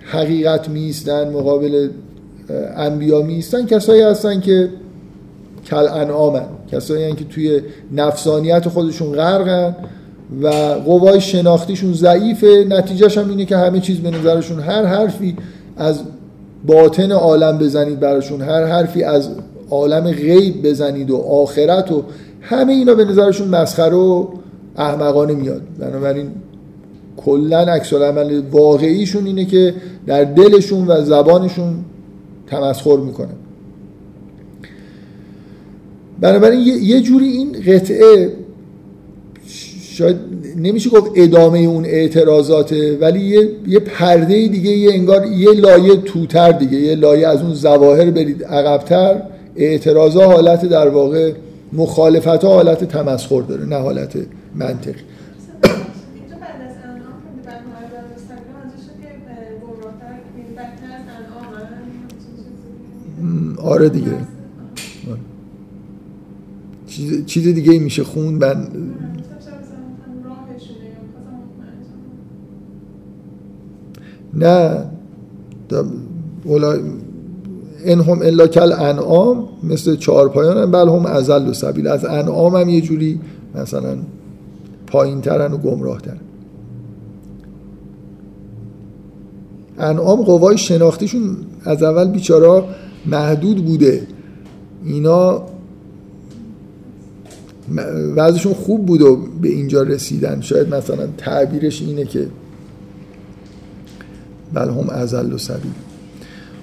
[0.00, 1.88] حقیقت میستن مقابل
[2.76, 4.68] انبیا میستن کسایی هستن که
[5.66, 7.60] کل انعامن کسایی که توی
[7.92, 9.76] نفسانیت خودشون غرقن
[10.42, 10.48] و
[10.84, 12.66] قوای شناختیشون ضعیفه.
[12.68, 15.36] نتیجهش هم اینه که همه چیز به نظرشون هر حرفی
[15.76, 16.00] از
[16.66, 19.28] باطن عالم بزنید براشون هر حرفی از
[19.70, 22.04] عالم غیب بزنید و آخرت و
[22.44, 24.26] همه اینا به نظرشون مسخره و
[24.76, 25.62] احمقانه میاد.
[25.78, 26.30] بنابراین
[27.16, 29.74] کلا عکس عمل واقعیشون اینه که
[30.06, 31.74] در دلشون و زبانشون
[32.46, 33.34] تمسخر می‌کنن
[36.20, 38.32] بنابراین یه جوری این قطعه
[39.94, 40.16] شاید
[40.56, 46.52] نمیشه گفت ادامه اون اعتراضاته ولی یه, یه پرده دیگه یه انگار یه لایه توتر
[46.52, 49.22] دیگه یه لایه از اون زواهر برید عقبتر
[49.56, 51.32] اعتراضا حالت در واقع
[51.74, 54.16] مخالفت ها حالت تمسخر داره نه حالت
[54.54, 55.00] منطقی.
[63.58, 64.16] آره دیگه.
[66.86, 68.66] چیز, چیز دیگه ای میشه خون من.
[74.34, 74.84] نه
[76.46, 76.78] اولا
[77.84, 81.86] ان هم الا کل انعام مثل چهار پایان بل هم ازل و سبیل.
[81.86, 83.20] از انعام هم یه جوری
[83.54, 83.96] مثلا
[84.86, 86.20] پایین ترن و گمراه ترن
[89.78, 92.64] انعام قوای شناختیشون از اول بیچارا
[93.06, 94.06] محدود بوده.
[94.84, 95.42] اینا
[98.16, 100.40] وضعشون خوب بود و به اینجا رسیدن.
[100.40, 102.26] شاید مثلا تعبیرش اینه که
[104.54, 105.72] بل هم ازل و سبیل.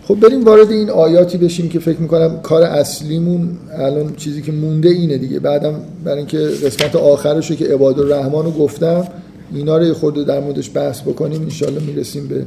[0.07, 4.89] خب بریم وارد این آیاتی بشیم که فکر می‌کنم کار اصلیمون الان چیزی که مونده
[4.89, 5.39] اینه دیگه.
[5.39, 9.07] بعدم برای اینکه قسمت آخرش رو که عباد الرحمن رو گفتم
[9.53, 12.45] اینا رو یه خورده در موردش بحث بکنیم انشالله می‌رسیم به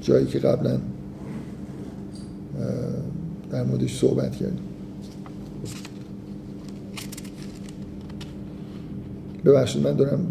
[0.00, 0.78] جایی که قبلا
[3.52, 4.58] در موردش صحبت کردیم.
[9.44, 10.26] ببخشید من دارم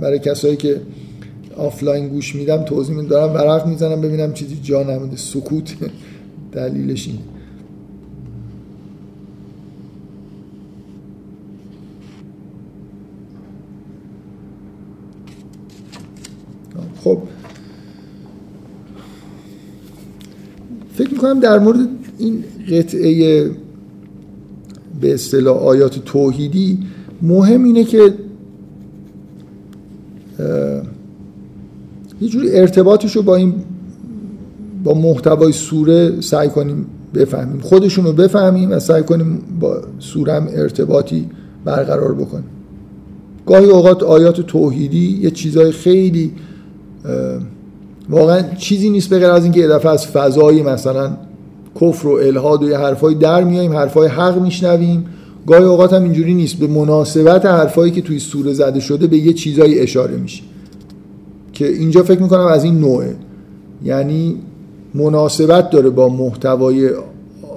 [0.00, 0.80] برای کسایی که
[1.56, 5.16] آفلاین گوش میدم توضیح میدم دارم ورق می‌زنم ببینم چیزی جا نمونده.
[5.16, 5.74] سکوت.
[6.52, 7.18] دلیلش اینه.
[17.04, 17.18] خب.
[20.94, 21.88] فکر می‌کنم در مورد
[22.18, 23.50] این قطعه
[25.00, 26.78] به اصطلاح آیات توحیدی
[27.22, 28.14] مهم اینه که
[32.20, 33.54] یه جوری ارتباطش رو با این
[34.84, 37.60] با محتوای سوره سعی کنیم بفهمیم.
[37.60, 41.28] خودشون رو بفهمیم و سعی کنیم با سوره هم ارتباطی
[41.64, 42.44] برقرار بکنیم.
[43.46, 46.32] گاهی اوقات آیات توحیدی یه چیزای خیلی
[48.10, 51.16] واقعا چیزی نیست به غیر از اینکه یه دفعه از فضای مثلا
[51.80, 55.06] کفر و الهاد و یه حرفای در میایم حرفای حق میشنویم.
[55.46, 56.56] گاهی اوقات هم اینجوری نیست.
[56.56, 60.42] به مناسبت حرفایی که توی سوره زده شده به یه چیزایی اشاره میشه.
[61.54, 63.16] که اینجا فکر می‌کنم از این نوعه.
[63.84, 64.36] یعنی
[64.94, 66.90] مناسبت داره با محتوای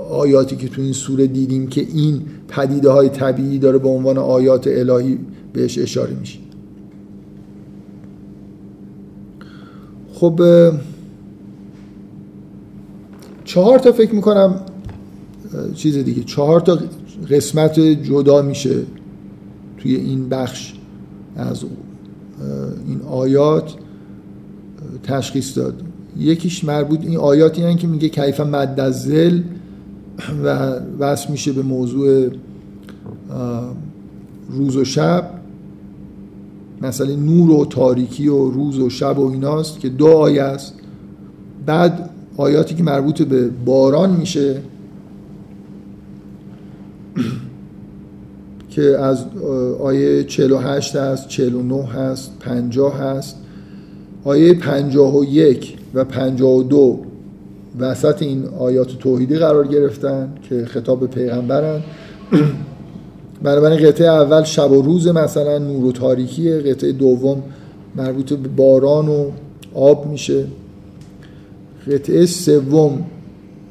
[0.09, 4.67] آیاتی که تو این سوره دیدیم که این پدیده های طبیعی داره به عنوان آیات
[4.67, 5.19] الهی
[5.53, 6.39] بهش اشاره میشه.
[10.13, 10.41] خب
[13.45, 14.59] چهار تا فکر می‌کنم
[15.75, 16.79] چیز دیگه چهار تا
[17.29, 18.75] قسمت جدا میشه
[19.77, 20.73] توی این بخش
[21.35, 21.63] از
[22.87, 23.73] این آیات.
[25.07, 25.81] تشخیص داد.
[26.17, 29.41] یکیش مربوط این آیاتی هستن که میگه کیف مد از زل
[30.43, 32.29] و وصل میشه به موضوع
[34.49, 35.29] روز و شب.
[36.81, 40.73] مثلا نور و تاریکی و روز و شب و ایناست که دو آیه است.
[41.65, 44.61] بعد آیاتی که مربوط به باران میشه
[48.69, 49.25] که از
[49.79, 53.35] آیه 48 هست 49 هست 50 هست.
[54.27, 56.99] آیه 51 و 52
[57.79, 61.81] وسط این آیات توحیدی قرار گرفتن که خطاب پیغمبرن.
[63.43, 67.43] بنابراین قطعه اول شب و روز مثلا نور و تاریکیه قطعه دوم
[67.95, 69.31] مربوط به باران و
[69.73, 70.43] آب میشه.
[71.91, 73.05] قطعه سوم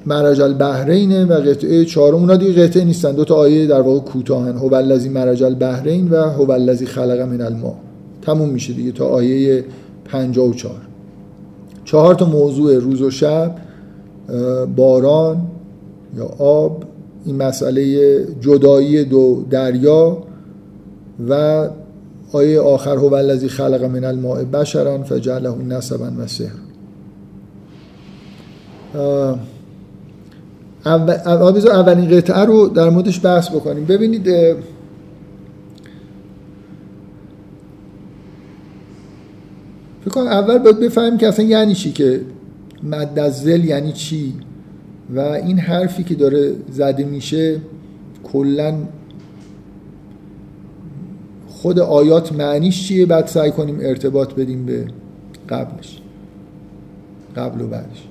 [0.07, 3.13] مرج البحرینه و قطعه چهارم اونا دیگه قطعه نیستن.
[3.13, 4.57] دو تا آیه در واقع کوتاهن.
[4.57, 7.75] هو الذی مرج البحرین و هو الذی خلق من الماء.
[8.23, 9.65] تموم میشه دیگه تا آیه
[10.07, 10.55] 54
[11.85, 12.15] چهار.
[12.15, 13.55] تا موضوع روز و شب
[14.77, 15.43] باران
[16.17, 16.85] یا آب
[17.25, 20.19] این مسئله جدایی دو دریا
[21.29, 21.69] و
[22.33, 26.51] آیه آخر هو الذی خلق من الماء بشرا فجعله نسبا و سحر
[31.67, 33.85] اولین قطعه رو در موردش بحث بکنیم.
[33.85, 34.29] ببینید
[40.07, 42.21] فکر کنم اول باید بفهمیم که اصلا یعنی چی که
[42.83, 44.35] مد از ذل یعنی چی؟
[45.15, 47.61] و این حرفی که داره زده میشه
[48.25, 48.75] کلا
[51.49, 54.85] خود آیات معنیش چیه؟ بعد سعی کنیم ارتباط بدیم به
[55.49, 55.99] قبلش.
[57.37, 58.09] قبل و بعدش.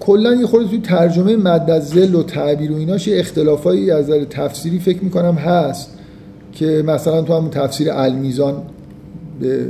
[0.00, 4.04] کلا یه خورده توی ترجمه مد از ذل و تعبیر و ایناش یه اختلافایی از
[4.04, 5.98] نظر تفسیری فکر می‌کنم هست
[6.52, 8.62] که مثلا تو همون تفسیر المیزان
[9.40, 9.66] به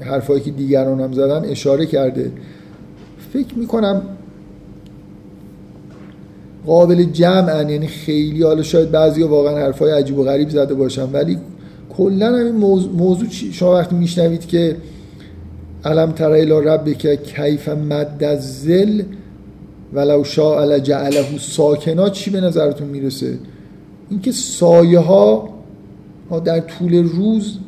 [0.00, 2.32] حرفایی که دیگران هم زدن اشاره کرده.
[3.32, 4.02] فکر می‌کنم
[6.66, 11.38] قابل جمع یعنی خیلی حالا شاید بعضی واقعا حرفای عجیب و غریب زده باشن ولی
[11.96, 14.76] کلا همین موضوع, موضوع شما وقتی میشنوید که
[15.84, 19.02] علم تر الی ربک کیف مد الظل
[19.92, 23.38] ولو شاء لجعله ساکنا چی به نظرتون می‌رسه؟
[24.10, 25.48] اینکه سایه ها
[26.44, 27.58] در طول روز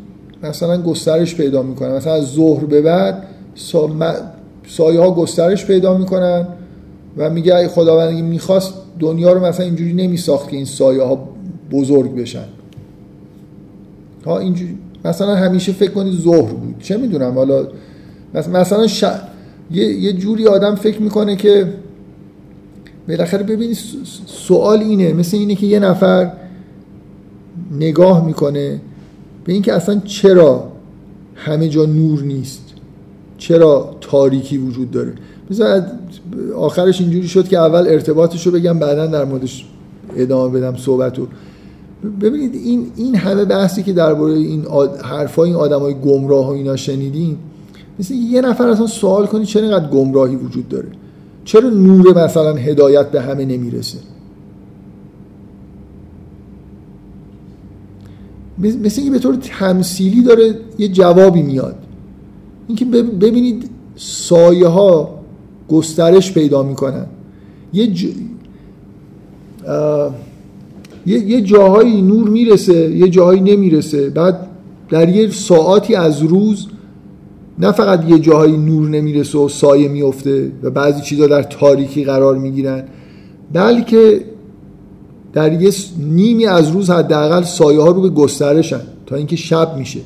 [0.42, 1.92] مثلا گسترش پیدا می‌کنن.
[1.92, 3.22] مثلا از ظهر به بعد
[4.66, 6.46] سایه ها گسترش پیدا می‌کنن
[7.16, 11.28] و میگه ای خداوند می‌خواست دنیا رو مثلا اینجوری نمیساخت که این سایه ها
[11.70, 12.44] بزرگ بشن.
[14.26, 16.74] ها اینجوری مثلا همیشه فکر کنید ظهر بود.
[16.78, 17.68] چه می‌دونم حالا؟
[18.34, 19.04] مثلا ش...
[19.70, 19.84] یه...
[19.84, 21.72] یه جوری آدم فکر می‌کنه که
[23.08, 23.78] بالاخره ببینید
[24.26, 25.12] سوال اینه.
[25.12, 26.32] مثل اینه که یه نفر
[27.78, 28.80] نگاه می‌کنه
[29.48, 30.64] به اینکه اصلا چرا
[31.34, 32.62] همه جا نور نیست؟
[33.38, 35.12] چرا تاریکی وجود داره؟
[35.50, 35.86] مثلا
[36.56, 39.66] آخرش اینجوری شد که اول ارتباطش رو بگم بعدا در موردش
[40.16, 41.26] ادامه بدم صحبت رو
[42.20, 45.00] ببینید این این همه بحثی که درباره این آد...
[45.00, 47.36] حرفای این آدمای گمراه و اینا شنیدین
[47.98, 50.88] مثل یه نفر اصلا سوال کنی چرا اینقدر گمراهی وجود داره؟
[51.44, 53.98] چرا نور مثلا هدایت به همه نمی‌رسه؟
[58.60, 61.76] مثل اینکه به طور تمثیلی داره یه جوابی میاد.
[62.68, 65.20] اینکه ببینید سایه ها
[65.68, 67.06] گسترش پیدا می‌کنن.
[67.72, 67.88] یه,
[71.06, 74.10] یه جاهایی نور می‌رسه یه جاهایی نمی‌رسه.
[74.10, 74.46] بعد
[74.90, 76.66] در یه ساعتی از روز
[77.58, 82.38] نه فقط یه جاهایی نور نمی‌رسه و سایه میفته و بعضی چیزها در تاریکی قرار
[82.38, 82.84] می‌گیرن
[83.52, 84.20] بلکه
[85.38, 90.00] در یه نیمی از روز حداقل سایه ها رو به گسترشن تا اینکه شب میشه.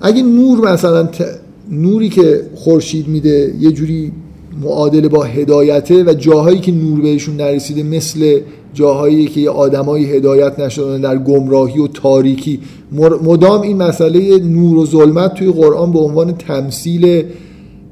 [0.00, 1.08] اگه نور مثلا
[1.70, 4.12] نوری که خورشید میده یه جوری
[4.62, 8.40] معادله با هدایته و جاهایی که نور بهشون نرسیده مثل
[8.74, 12.60] جاهایی که آدمایی هدایت نشدن در گمراهی و تاریکی.
[13.22, 17.24] مدام این مسئله نور و ظلمت توی قرآن به عنوان تمثیل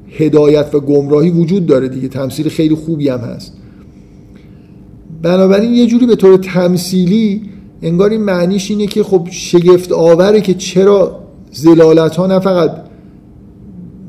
[0.09, 2.07] هدایت و گمراهی وجود داره دیگه.
[2.07, 3.54] تمثیل خیلی خوبی هم هست.
[5.21, 7.41] بنابراین یه جوری به طور تمثیلی
[7.81, 11.19] انگار این معنیش اینه که خب شگفت آوره که چرا
[11.51, 12.71] زلالت ها نه فقط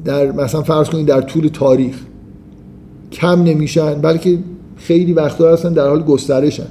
[0.04, 2.00] در مثلا فرض کنید در طول تاریخ
[3.12, 4.38] کم نمیشن بلکه
[4.76, 6.66] خیلی وقتا هستن در حال گسترشن.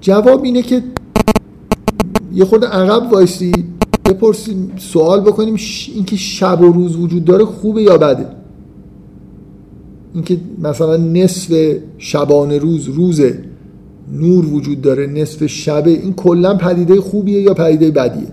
[0.00, 0.82] جواب اینه که
[2.32, 3.52] یه خود عقب وایسی
[4.04, 5.56] بپرسیم سوال بکنیم
[5.94, 8.39] اینکه شب و روز وجود داره خوبه یا بده؟
[10.14, 13.38] اینکه مثلا نصف شبانه روز روزه
[14.12, 18.28] نور وجود داره نصف شبه این کلا پدیده خوبیه یا پدیده بدیه؟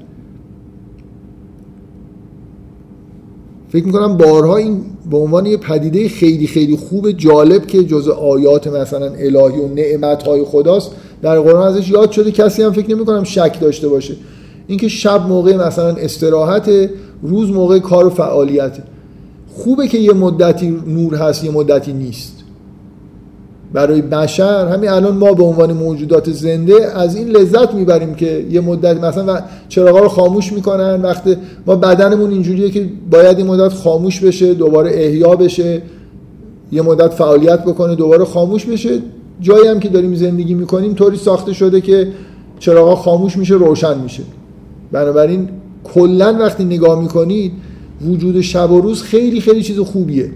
[3.70, 8.68] فکر می‌کنم بارها این به عنوان یه پدیده خیلی خیلی خوب جالب که جز آیات
[8.68, 12.32] مثلا الهی و نعمت های خداست در قرآن ازش یاد شده.
[12.32, 14.16] کسی هم فکر نمی‌کنم شک داشته باشه.
[14.68, 16.70] اینکه شب موقع مثلا استراحت
[17.22, 18.84] روز موقع کار و فعالیته
[19.58, 22.34] خوبه که یه مدتی نور هست یه مدتی نیست.
[23.74, 28.62] برای بشر همین الان ما به عنوان موجودات زنده از این لذت می‌بریم که یه
[28.62, 31.02] مدت مثلا چراغا رو خاموش می‌کنن.
[31.02, 35.82] وقتی ما بدنمون اینجوریه که باید این مدت خاموش بشه دوباره احیا بشه
[36.72, 39.00] یه مدت فعالیت بکنه دوباره خاموش بشه.
[39.42, 42.08] جایی هم که داریم زندگی می‌کنیم طوری ساخته شده که
[42.60, 44.24] چراغا خاموش میشه روشن میشه.
[44.92, 45.50] بنابراین
[45.84, 47.52] کلا وقتی نگاه می‌کنید
[48.02, 50.32] وجود شب و روز خیلی خیلی چیز خوبیه.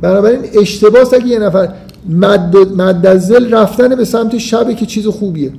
[0.00, 1.68] بنابراین اشتباس اگه یه نفر
[2.08, 3.06] مد, مد
[3.54, 5.52] رفتن به سمت شب که چیز خوبیه.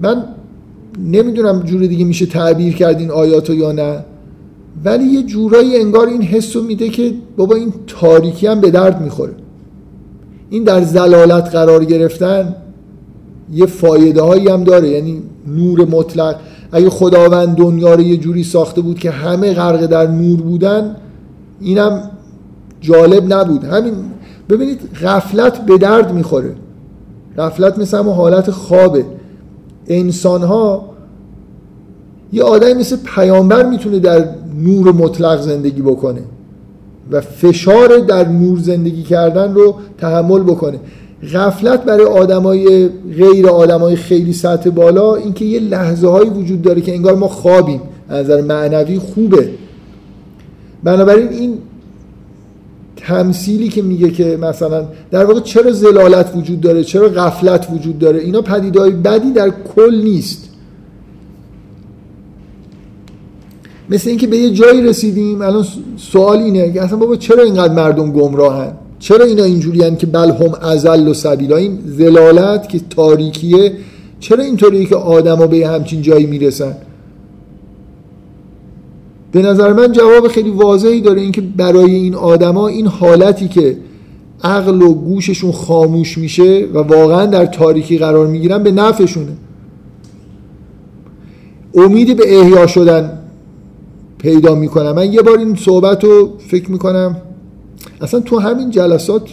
[0.00, 0.24] من
[0.98, 4.04] نمی‌دونم جور دیگه میشه تعبیر کرد این آیاتو یا نه
[4.84, 9.32] ولی یه جورایی انگار این حس میده که بابا این تاریکی هم به درد می‌خوره.
[10.50, 12.54] این در زلالت قرار گرفتن
[13.52, 16.36] یه فایده هایی هم داره یعنی نور مطلق
[16.72, 20.96] اگه خداوند دنیا رو یه جوری ساخته بود که همه غرق در نور بودن
[21.60, 22.10] اینم
[22.80, 23.64] جالب نبود.
[23.64, 23.94] همین
[24.48, 26.54] ببینید غفلت به درد می‌خوره.
[27.38, 29.04] غفلت مثل همون حالت خوابه.
[29.86, 30.84] انسان ها
[32.32, 36.22] یه آدمی مثل پیامبر می‌تونه در نور مطلق زندگی بکنه
[37.10, 40.80] و فشار در نور زندگی کردن رو تحمل بکنه.
[41.34, 46.94] غفلت برای آدمای غیر آدمای خیلی سطح بالا اینکه یه لحظه هایی وجود داره که
[46.94, 47.80] انگار ما خوابیم.
[48.08, 49.50] از نظر معنوی خوبه.
[50.84, 51.58] بنابراین این
[52.96, 58.18] تمثیلی که میگه که مثلا در واقع چرا زلالت وجود داره چرا غفلت وجود داره
[58.18, 60.48] اینا پدیدهای بدی در کل نیست.
[63.90, 65.66] مثل اینکه به یه جایی رسیدیم الان
[65.96, 68.72] سوال اینه که اصلا بابا چرا اینقدر مردم گمراهن؟
[69.02, 73.72] چرا اینا اینجوری که بل هم ازل و سبیلا این زلالت که تاریکیه؟
[74.20, 76.76] چرا اینطوریه که آدما به همچین جایی می‌رسن؟
[79.32, 83.76] به نظر من جواب خیلی واضحی داره اینکه برای این آدما این حالتی که
[84.44, 89.32] عقل و گوششون خاموش میشه و واقعا در تاریکی قرار می‌گیرن به نفعشونه.
[91.74, 93.18] امیدی به احیا شدن
[94.18, 97.16] پیدا می‌کنم من یه بار این صحبت رو فکر می‌کنم.
[98.00, 99.28] اصلا تو همین جلسات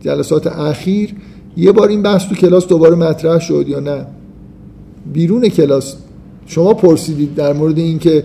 [0.00, 1.14] جلسات اخیر
[1.56, 4.06] یه بار این بحث تو کلاس دوباره مطرح شد یا نه؟
[5.12, 5.96] بیرون کلاس.
[6.46, 8.24] شما پرسیدید در مورد اینکه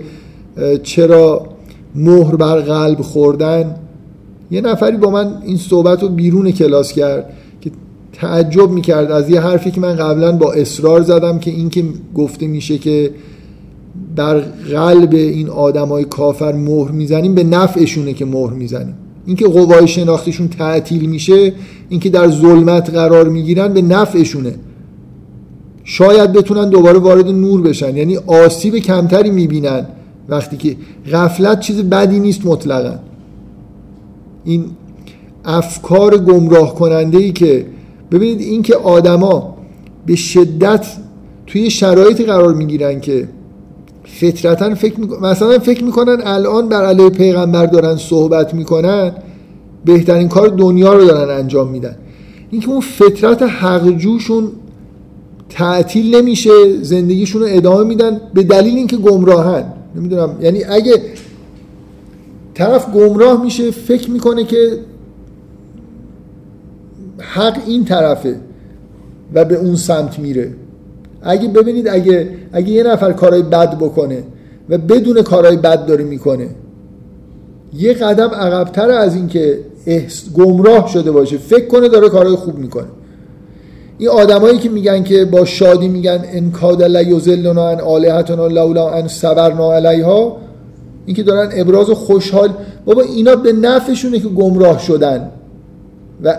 [0.83, 1.47] چرا
[1.95, 3.75] مهر بر قلب خوردن؟
[4.51, 7.71] یه نفری با من این صحبت رو بیرون کلاس کرد که
[8.13, 11.83] تعجب می‌کرد از یه حرفی که من قبلا با اصرار زدم که این که
[12.15, 13.11] گفته میشه که
[14.15, 14.39] در
[14.71, 18.95] قلب این آدمای کافر مهر می‌زنیم به نفعشونه که مهر می‌زنیم.
[19.25, 21.53] اینکه قوای شناختیشون تعطیل میشه
[21.89, 24.55] اینکه در ظلمت قرار می‌گیرن به نفعشونه.
[25.83, 29.85] شاید بتونن دوباره وارد نور بشن یعنی آسیب کمتری می‌بینن.
[30.29, 30.75] وقتی که
[31.11, 32.95] غفلت چیز بدی نیست مطلقا.
[34.43, 34.65] این
[35.45, 37.65] افکار گمراه کننده ای که
[38.11, 39.57] ببینید اینکه آدما
[40.05, 40.85] به شدت
[41.47, 43.27] توی شرایطی قرار می‌گیرن که
[44.07, 49.11] فطرتا فکر مثلا فکر می‌کنن الان بر علیه پیغمبر دارن صحبت می‌کنن
[49.85, 51.95] بهترین کار دنیا رو دارن انجام میدن.
[52.51, 54.51] اینکه اون فطرت حقجوشون
[55.49, 59.63] تعطیل نمیشه زندگیشون رو ادامه میدن به دلیل اینکه گمراهن.
[59.95, 60.35] نمی‌دونم.
[60.41, 61.01] یعنی اگه
[62.53, 64.79] طرف گمراه میشه فکر می‌کنه که
[67.19, 68.39] حق این طرفه
[69.33, 70.53] و به اون سمت میره.
[71.27, 74.23] اگه ببینید اگه اگه یه نفر کارهای بد بکنه
[74.69, 76.47] و بدون کارهای بد داره می‌کنه
[77.73, 79.59] یه قدم عقبتر از اینکه
[80.35, 82.87] گمراه شده باشه فکر کنه داره کارهای خوب می‌کنه.
[83.97, 89.07] این آدمایی که میگن که با شادی میگن ان کاد لیذلنا ان الهتنا لولا ان
[89.07, 90.37] صبرنا علیها.
[91.05, 92.49] این که دارن ابراز خوشحال
[92.85, 95.29] بابا اینا به نفعشونه که گمراه شدن
[96.23, 96.37] و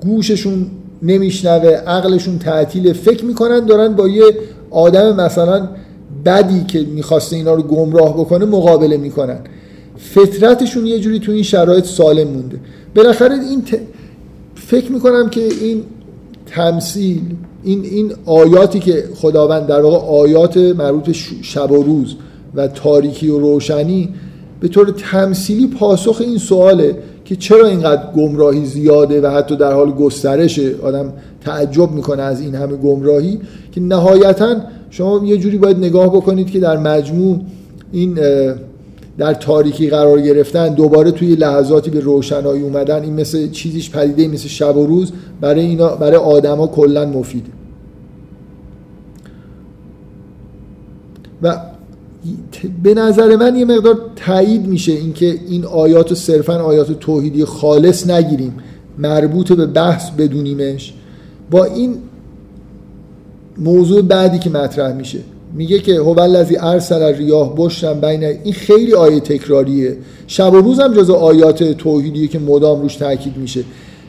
[0.00, 0.66] گوششون
[1.02, 4.24] نمیشنوه عقلشون تعطیل فکر می‌کنن دارن با یه
[4.70, 5.68] آدم مثلا
[6.26, 9.38] بدی که می‌خواسته اینا رو گمراه بکنه مقابله می‌کنن.
[9.98, 12.58] فطرتشون یه جوری تو این شرایط سالم مونده.
[12.94, 13.62] بالاخره این
[14.54, 15.82] فکر می‌کنم که این
[16.46, 17.20] تمثیل
[17.64, 22.16] این این آیاتی که خداوند در واقع آیات مربوط به شب و روز
[22.54, 24.08] و تاریکی و روشنی
[24.60, 26.96] به طور تمثیلی پاسخ این سواله.
[27.30, 32.54] که چرا اینقدر گمراهی زیاده و حتی در حال گسترشه؟ آدم تعجب می‌کنه از این
[32.54, 33.40] همه گمراهی
[33.72, 34.56] که نهایتا
[34.90, 37.40] شما یه جوری باید نگاه بکنید که در مجموع
[37.92, 38.18] این
[39.18, 44.48] در تاریکی قرار گرفتن دوباره توی لحظاتی به روشنایی اومدن این مثل چیزیش پدیده مثل
[44.48, 47.50] شب و روز برای اینا برای آدما کلا مفیده.
[51.42, 51.60] و
[52.82, 58.54] به نظر من یه مقدار تایید میشه اینکه این آیات صرفا آیات توحیدی خالص نگیریم.
[58.98, 60.92] مربوط به بحث بدونیمش.
[61.50, 61.94] با این
[63.58, 65.18] موضوع بعدی که مطرح میشه.
[65.54, 69.96] میگه که هو الذی ارسل ریاه بشرم بین این خیلی آیه تکراریه.
[70.26, 73.64] شب و روز هم جزو آیات توحیدیه که مدام روش تاکید میشه.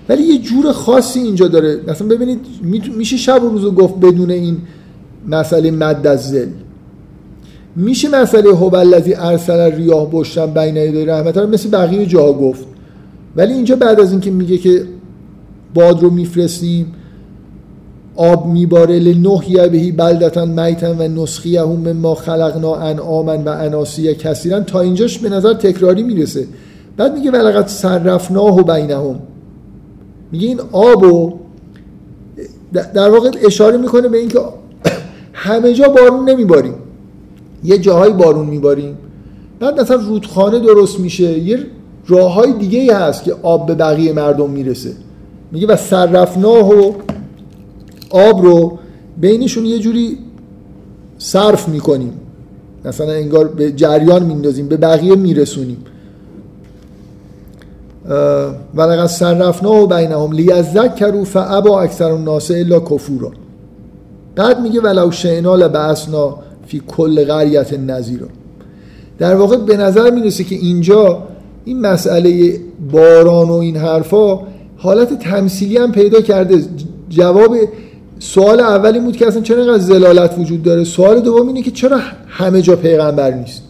[0.10, 1.80] ولی یه جور خاصی اینجا داره.
[1.88, 2.40] مثلا ببینید
[2.98, 4.58] میشه شب و روز گفت بدون این
[5.28, 6.50] مسئله مد از زل
[7.76, 12.66] میشه مسئله هو الذی ارسل ریاه بشرم بین یدی رحمت رو؟ مثل بقیه جاها گفت.
[13.36, 14.84] ولی اینجا بعد از اینکه میگه که
[15.74, 16.94] باد رو میفرستیم
[18.16, 24.60] آب میباره لنحیه بهی بلدتن میتن و نسخیه هم ما خلقنا انعاما و اناسی کثیرا.
[24.60, 26.48] تا اینجاش به نظر تکراری می‌رسه.
[26.98, 29.20] بعد میگه ولقد صرفناه و بینهم.
[30.32, 31.34] میگه این آبو
[32.94, 34.40] در واقع اشاره می‌کنه به اینکه
[35.34, 36.74] همه جا بارون نمیباریم.
[37.64, 38.98] یه جاهای بارون میباریم.
[39.60, 41.40] بعد مثلا رودخانه درست میشه.
[41.40, 41.60] یه
[42.08, 44.92] راه های دیگه ای هست که آب به بقیه مردم می‌رسه.
[45.52, 46.94] میگه و صرفناه و
[48.10, 48.78] آب رو
[49.18, 50.18] بینشون یه جوری
[51.18, 52.14] صرف می‌کنیم.
[52.86, 55.78] مثلا انگار به جریان میندازیم به بقیه میرسونیم.
[58.76, 63.32] و لقد صرفنا و بینهم لیذکروا فابا اکثر الناس الا کفورا.
[64.36, 66.38] بعد میگه ولو شئنا لبعثنا.
[66.72, 68.28] فی کل قریت نذیرا
[69.20, 71.24] در واقع به نظر می‌رسه که اینجا
[71.66, 72.60] این مسئله
[72.92, 74.40] باران و این حرفا
[74.78, 76.64] حالت تمثیلی هم پیدا کرده.
[77.10, 77.56] جواب
[78.20, 82.00] سوال اولی بود که اصلا چرا اینقدر زلالت وجود داره؟ سوال دوم اینه که چرا
[82.28, 83.64] همه جا پیغمبر نیست؟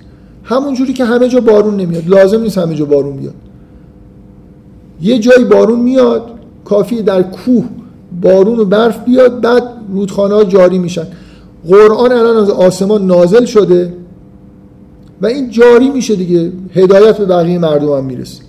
[0.43, 2.07] همون جوری که همه جا بارون نمیاد.
[2.07, 3.33] لازم نیست همه جا بارون بیاد.
[5.01, 6.21] یه جایی بارون میاد
[6.65, 7.65] کافی در کوه
[8.21, 11.07] بارون و برف بیاد بعد رودخانه ها جاری میشن.
[11.69, 13.93] قرآن الان از آسمان نازل شده
[15.21, 16.51] و این جاری میشه دیگه.
[16.73, 18.41] هدایت به بقیه مردم هم می‌رسه.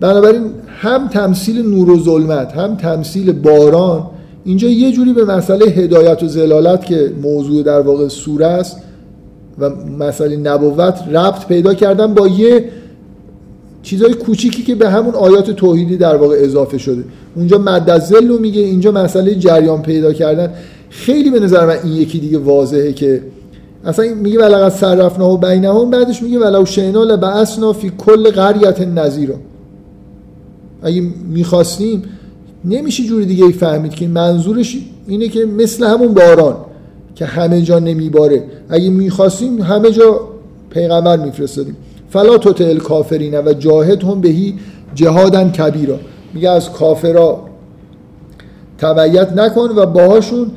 [0.00, 4.06] بنابراین هم تمثیل نور و ظلمت هم تمثیل باران
[4.44, 8.76] اینجا یه جوری به مسئله هدایت و زلالت که موضوع در واقع سوره است
[9.58, 12.70] و مسئله نبوت ربط پیدا کردن با یه
[13.82, 17.04] چیزای کوچیکی که به همون آیات توحیدی در واقع اضافه شده.
[17.36, 17.90] اونجا مد
[18.28, 20.52] رو میگه اینجا مسئله جریان پیدا کردن.
[20.96, 23.22] خیلی به نظر من این یکی دیگه واضحه که
[23.84, 29.34] اصلا میگه ولقد صرفنا و بینهم بعدش میگه ولو شئنا لبعثنا فی کل قریه نذیرا.
[30.82, 32.02] اگه می‌خواستیم
[32.64, 36.56] نمیشه جوری دیگه فهمید که منظورش اینه که مثل همون باران
[37.14, 38.44] که همه جا نمیباره.
[38.68, 40.20] اگه می‌خواستیم همه جا
[40.70, 41.76] پیغمبر میفرستادیم.
[42.10, 44.54] فلا توتل کافرین و جاهد هم بهی
[44.94, 45.98] جهادن کبیرا.
[46.34, 47.42] میگه از کافرا
[48.78, 50.50] تبعیت نکن و باهاشون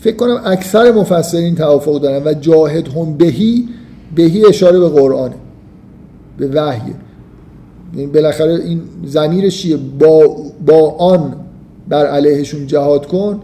[0.00, 3.68] فکر کنم اکثر مفسرین توافق دارن و جاهد هم بهی
[4.14, 5.34] بهی اشاره به قرآنه
[6.38, 6.94] به وحیه.
[7.94, 10.36] یعنی بالاخره این زمیرش چیه؟ با,
[10.66, 11.34] با آن
[11.88, 13.40] بر علیهشون جهاد کن.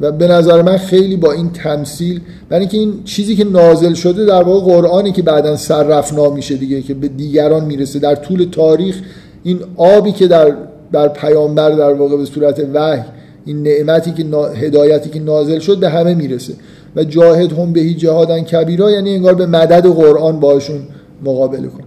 [0.00, 4.24] و به نظر من خیلی با این تمثیل برای اینکه این چیزی که نازل شده
[4.24, 9.00] در واقع قرآنی که بعدا سررفنا میشه دیگه که به دیگران می‌رسه در طول تاریخ
[9.42, 10.54] این آبی که در
[10.92, 13.02] در پیامبر در واقع به صورت وحی
[13.48, 14.24] این نعمتی که
[14.54, 16.54] هدایتی که نازل شد به همه می‌رسه.
[16.96, 20.80] و جاهد هم بهی جهادن کبیرا یعنی انگار به مدد قرآن باشون
[21.24, 21.84] مقابله کن.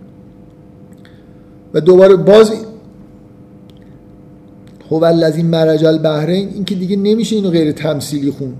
[1.73, 2.51] و دوباره باز
[4.91, 8.53] هو الذی مرج البحرین این که دیگه نمیشه اینو غیر تمثیلی خون.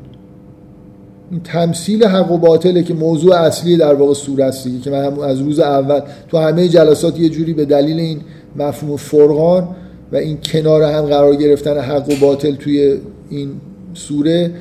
[1.32, 5.20] این تمثیل حق و باطله که موضوع اصلی در واقع سوره است که من هم
[5.20, 8.22] از روز اول تو همه جلسات یه جوری به دلیل این
[8.56, 9.68] مفهوم فرقان
[10.12, 12.98] و این کنار هم قرار گرفتن حق و باطل توی
[13.30, 13.50] این
[13.94, 14.52] سوره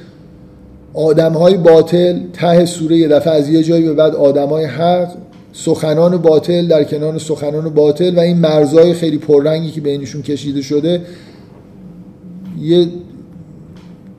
[0.94, 5.08] آدم های باطل ته سوره یه دفعه از یه جایی به بعد آدم های حق
[5.52, 11.00] سخنان باطل در کنار سخنان باطل و این مرزای خیلی پررنگی که بینشون کشیده شده
[12.60, 12.86] یه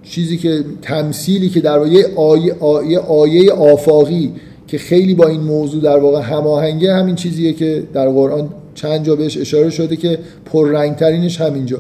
[0.04, 4.34] چیزی که تمثیلی که در واقع آیه, آیه, آیه آفاقی
[4.68, 9.16] که خیلی با این موضوع در واقع هماهنگه همین چیزیه که در قرآن چند جا
[9.16, 11.78] بهش اشاره شده که پررنگترینش همینجا.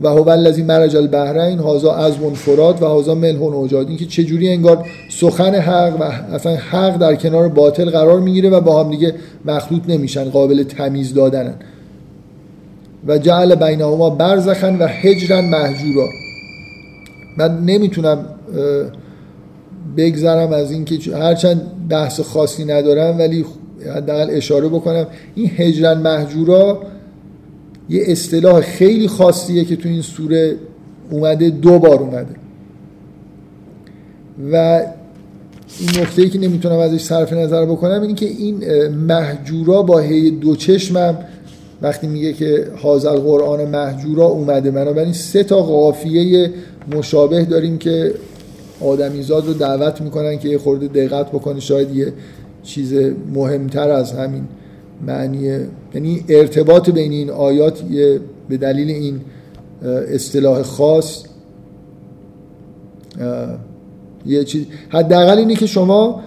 [0.00, 4.24] و هو الذی مرج البحرین هازا از فراد و هازا ملح اوجاد این که چه
[4.24, 6.02] جوری انگار سخن حق و
[6.34, 9.14] اصلا حق در کنار باطل قرار می‌گیره و با هم دیگه
[9.44, 11.54] مخلوط نمیشن قابل تمیز دادنن.
[13.06, 16.08] و جعل بینهما برزخن و هجرن محجورا.
[17.38, 18.24] من نمی‌تونم
[19.96, 23.44] بگذرم از اینکه هرچند بحث خاصی ندارم ولی
[23.96, 26.82] حداقل اشاره بکنم این هجرن محجورا
[27.88, 30.56] یه اصطلاح خیلی خاصیه که تو این سوره
[31.10, 32.34] اومده دو بار اومده.
[34.52, 34.82] و
[35.80, 40.30] این نکته ای که نمی‌تونم ازش صرف نظر بکنم اینه که این محجورا با هی
[40.30, 41.18] دو چشمم
[41.82, 44.70] وقتی میگه که حاضر قرآن محجورا اومده.
[44.70, 46.50] بنابراین سه تا قافیه
[46.96, 48.14] مشابه داریم که
[48.80, 52.12] آدمیزاد رو دعوت می‌کنن که یه خورده دقت بکنه شاید یه
[52.62, 52.94] چیز
[53.34, 54.44] مهمتر از همین
[55.06, 55.58] معنی
[55.94, 59.20] یعنی ارتباط بین این آیات یه به دلیل این
[60.14, 61.24] اصطلاح خاص
[64.26, 64.64] یه چیز.
[64.88, 66.20] حداقل اینه که شما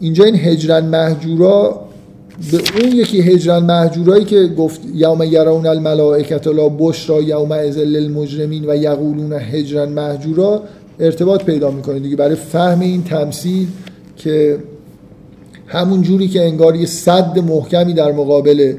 [0.00, 1.80] اینجا این هجرن محجورا
[2.52, 8.64] به اون یکی هجرن محجورایی که گفت یوم یرون الملائکت لا بشرا یوم ازل المجرمین
[8.68, 10.62] و یقولون هجرن محجورا
[11.00, 12.16] ارتباط پیدا می‌کنه دیگه.
[12.16, 13.66] برای فهم این تمثیل
[14.16, 14.58] که
[15.68, 18.74] همون جوری که انگار یه صد محکمی در مقابل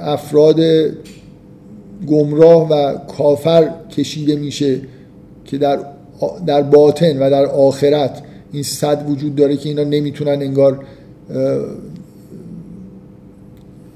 [0.00, 0.60] افراد
[2.06, 4.80] گمراه و کافر کشیده میشه
[5.44, 5.78] که در
[6.46, 8.22] در باطن و در آخرت
[8.52, 10.84] این صد وجود داره که اینا نمی‌تونن انگار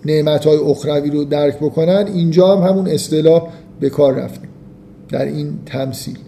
[0.05, 2.07] نعمت های اخروی رو درک بکنن.
[2.15, 3.49] اینجا هم همون اصطلاح
[3.81, 4.49] به کار رفته
[5.09, 6.19] در این تمثیل.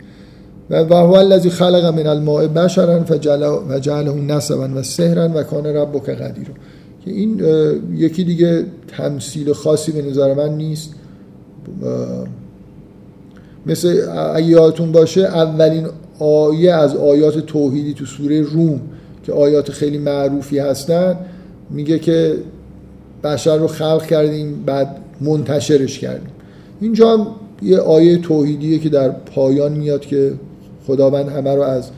[0.71, 6.47] و هو الذی خلق من الماء بشرا فجعله نسبا و سهرا و کان ربک قدیر.
[7.05, 7.43] که این
[7.95, 8.65] یکی دیگه
[8.97, 10.95] تمثیل خاصی به نظر من نیست.
[13.67, 15.87] مثل اگه باشه اولین
[16.19, 18.81] آیه از آیات توحیدی تو سوره روم
[19.23, 21.17] که آیات خیلی معروفی هستن
[21.71, 22.35] میگه که
[23.25, 26.31] بشر رو خلق کردیم بعد منتشرش کردیم.
[26.81, 27.27] اینجا هم
[27.63, 30.33] یه آیه توحیدیه که در پایان میاد که
[30.87, 31.91] خداوند همه رو از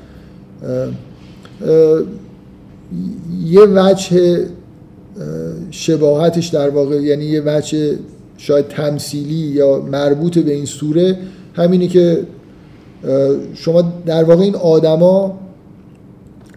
[3.44, 4.38] یه وجه
[5.70, 7.98] شباهتش در واقع یعنی یه وجه
[8.36, 11.16] شاید تمثیلی یا مربوط به این سوره
[11.54, 12.18] همینی که
[13.54, 15.38] شما در واقع این آدما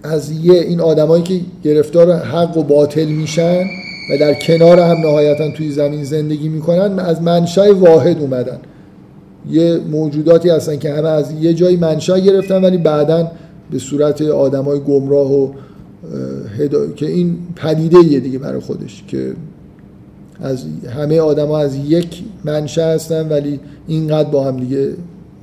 [0.03, 3.63] از یه این آدمایی که گرفتار حق و باطل میشن
[4.11, 8.59] و در کنار هم نهایتا توی زمین زندگی می‌کنن از منشأ واحد اومدن.
[9.50, 13.32] یه موجوداتی هستن که همه از یه جایی منشأ گرفتن ولی بعدا
[13.72, 15.52] به صورت آدمای گمراه و
[16.58, 16.88] هدا...
[16.88, 19.34] که این پدیده یه دیگه برای خودش که
[20.41, 20.66] از
[20.98, 24.93] همه آدما از یک منشأ هستن ولی اینقدر با هم دیگه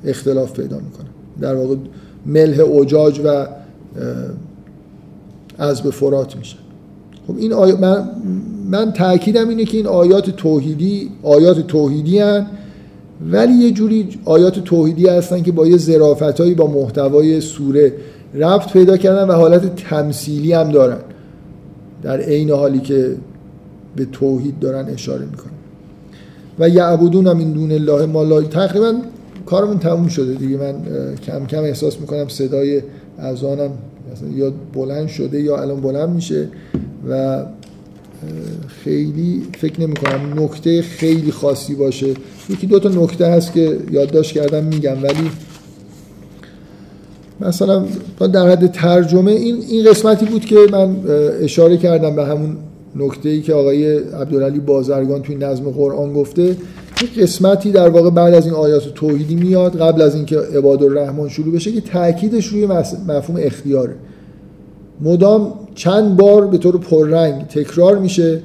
[0.05, 1.07] اختلاف پیدا می‌کنن.
[1.41, 1.77] در واقع
[2.27, 3.47] ملح اوجاج و
[5.59, 6.59] از به فرات میشن.
[7.27, 7.73] خب این آی...
[7.73, 8.09] من
[8.71, 12.47] من تاکیدم اینه که این آیات توحیدی آیات توحیدی هن
[13.33, 17.93] ولی یه جوری آیات توحیدی هستن که با یه ظرافتایی با محتوای سوره
[18.35, 20.99] ربط پیدا کردن و حالت تمثیلی هم دارن.
[22.03, 23.17] در عین حالی که
[23.97, 25.53] به توحید دارن اشاره می‌کنن.
[26.59, 28.95] و یعبدون هم این دون الله ما تقریبا
[29.47, 30.57] کارمون تموم شده دیگه.
[30.57, 30.75] من
[31.27, 32.83] کم کم احساس می‌کنم صدای
[33.19, 33.71] اذانم
[34.35, 36.49] یا بلند شده یا الان بلند میشه
[37.09, 37.43] و
[38.85, 42.07] خیلی فکر نمی کنم نکته خیلی خاصی باشه.
[42.51, 45.31] یکی دو تا نکته هست که یادداشت کردم میگم ولی
[47.41, 47.85] مثلا
[48.33, 50.97] در حد ترجمه این این قسمتی بود که من
[51.41, 52.57] اشاره کردم به همون
[52.97, 56.57] نکته ای که آقای عبدالعلی بازرگان توی نظم قرآن گفته.
[57.01, 61.29] این قسمتی در واقع بعد از این آیات توحیدی میاد قبل از اینکه عباد الرحمن
[61.29, 62.66] شروع بشه که تاکیدش روی
[63.07, 63.95] مفهوم اختیاره.
[65.01, 68.41] مدام چند بار به طور پررنگ تکرار میشه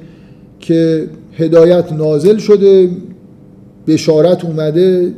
[0.60, 2.90] که هدایت نازل شده
[3.86, 5.12] بشارت اومده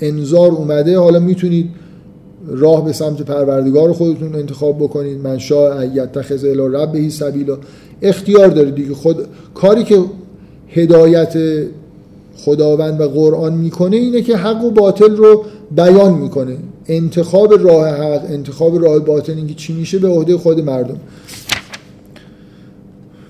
[0.00, 0.98] انذار اومده.
[0.98, 1.70] حالا می‌تونید
[2.48, 5.20] راه به سمت پروردگار خودتون انتخاب بکنید.
[5.20, 7.58] من شاء یتخذ الی ربه سبیلا.
[8.02, 8.94] اختیار داره دیگه.
[8.94, 9.16] خود
[9.54, 9.98] کاری که
[10.68, 11.34] هدایت
[12.36, 15.44] خداوند و قرآن می‌کنه اینه که حق و باطل رو
[15.76, 16.56] بیان می‌کنه.
[16.88, 20.96] انتخاب راه حق انتخاب راه باطل اینکه چی میشه به عهده خود مردم.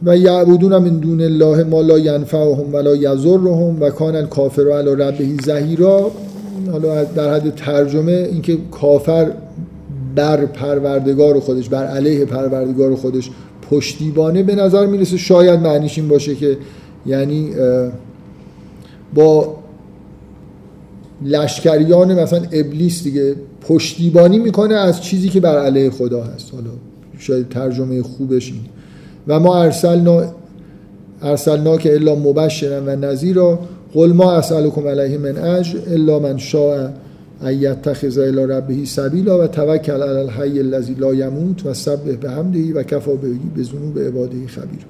[0.03, 5.28] و یعبدون من دون الله ما لا ینفعهم ولا یضرهم و کان الکافر علی ربه
[5.44, 6.11] زهیرا
[6.72, 9.30] حالا در حد ترجمه اینکه کافر
[10.14, 13.30] بر پروردگار خودش بر علیه پروردگار خودش
[13.70, 16.57] پشتیبانه به نظر می‌رسه شاید معنیش این باشه که
[17.07, 17.50] یعنی
[19.14, 19.55] با
[21.24, 26.54] لشکریان مثلا ابلیس دیگه پشتیبانی می‌کنه از چیزی که بر علیه خدا هست.
[26.54, 26.70] حالا
[27.18, 28.60] شاید ترجمه خوبش این.
[29.28, 30.22] و ما ارسلنا
[31.22, 33.58] ارسلنا که الا مبشرا و نذیرا.
[33.94, 36.88] قل ما اسالکم علیه من اجر الا من شاء
[37.42, 42.74] ان یتخذ الی ربه سبیلا و توکل علی الحی الذی لا یموت و سبح بحمده
[42.74, 43.12] و کفا
[43.56, 44.86] به ذنوب عباده خبیر.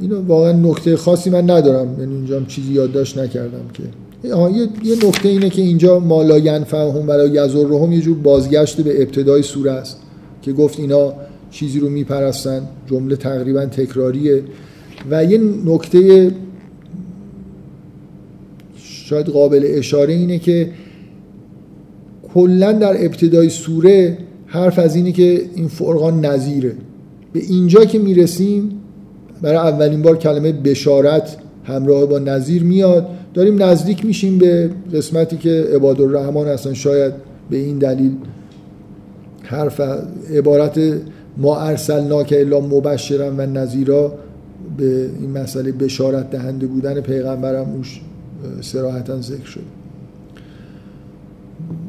[0.00, 2.00] اینو واقعا نکته خاصی من ندارم.
[2.00, 3.82] یعنی اینجا چیزی یادداشت نکردم که.
[4.24, 9.42] یه یه نکته اینه که اینجا مالا ینفعهم ولا یضرهم یه جور بازگشت به ابتدای
[9.42, 9.96] سوره است
[10.42, 11.12] که گفت اینا
[11.50, 12.62] چیزی رو میپرستن.
[12.86, 14.42] جمله تقریبا تکراریه.
[15.10, 16.30] و یه نکته
[18.76, 20.70] شاید قابل اشاره اینه که
[22.34, 26.72] کلا در ابتدای سوره حرف از اینه که این فرقان نظیره.
[27.32, 28.70] به اینجا که می‌رسیم
[29.44, 33.06] برای اولین بار کلمه بشارت همراه با نظیر میاد.
[33.34, 37.12] داریم نزدیک میشیم به قسمتی که عباد الرحمن اصلا شاید
[37.50, 38.12] به این دلیل
[39.42, 39.80] حرف
[40.34, 40.80] عبارت
[41.36, 44.12] ما ارسلنا که الا مبشرا و نظیرا
[44.76, 48.00] به این مسئله بشارت دهنده بودن پیغمبرم اوش
[48.60, 49.83] سراحتا ذکر شد.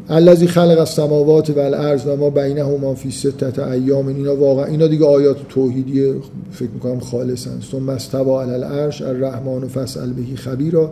[0.09, 4.07] الذی خلق السماوات و الارض و ما بینهما فی ستت ایام.
[4.07, 6.13] اینا واقعا اینا دیگه آیات توحیدی
[6.51, 7.59] فکر می‌کنم خالصن.
[7.71, 10.91] ثم استوا علی العرش الرحمن فاسال بهی خبیرا.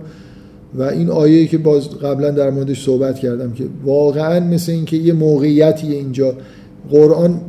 [0.75, 5.13] و این آیه که باز قبلا در موردش صحبت کردم که واقعا مثل اینکه یه
[5.13, 6.33] موقعیتی اینجا
[6.91, 7.41] قرآن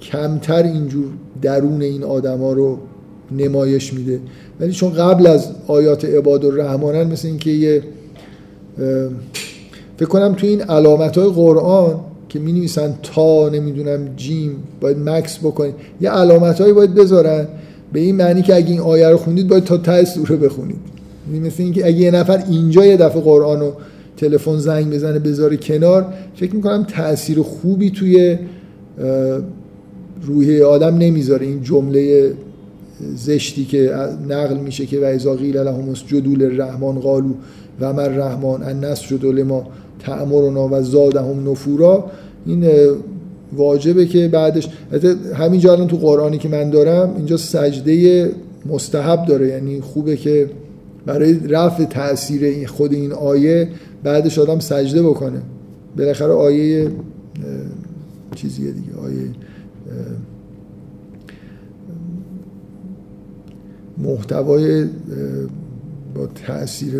[0.00, 1.06] کمتر اینجور
[1.42, 2.78] درون این آدما رو
[3.32, 4.20] نمایش میده.
[4.60, 7.82] ولی چون قبل از آیات عباد الرحمن مثل اینکه یه
[9.96, 15.38] فکر کنم تو این علامت های قرآن که می نویسن تا نمی‌دونم جیم باید مکس
[15.38, 17.46] بکنید یه علامت هایی باید بذارن
[17.92, 20.76] به این معنی که اگه این آیه رو خوندید باید تا ته سوره بخونید.
[21.32, 23.72] یعنی مثل اینکه اگه یه نفر اینجا یه دفعه قرآن رو
[24.16, 26.06] تلفن زنگ بزنه بذاره کنار
[26.36, 28.38] فکر می‌کنم تاثیر خوبی توی
[30.22, 31.46] روحی آدم نمی‌ذاره.
[31.46, 32.32] این جمله
[33.14, 33.94] زشتی که
[34.28, 37.34] نقل میشه که و اذا قیل لهم اسجدوا للرحمن قالوا
[37.80, 39.66] و مر رحمان ان نسجد لما
[40.06, 42.04] تأمرنا و زادهم نفورا
[42.46, 42.66] این
[43.52, 44.68] واجبه که بعدش
[45.34, 48.30] همینجا الان تو قرآنی که من دارم اینجا سجده
[48.66, 50.50] مستحب داره یعنی خوبه که
[51.06, 53.68] برای رفع تاثیر خود این آیه
[54.02, 55.42] بعدش آدم سجده بکنه.
[55.96, 56.90] بالاخره آیه
[58.34, 59.28] چیزیه دیگه آیه
[63.98, 64.84] محتوای
[66.14, 66.92] با تاثیر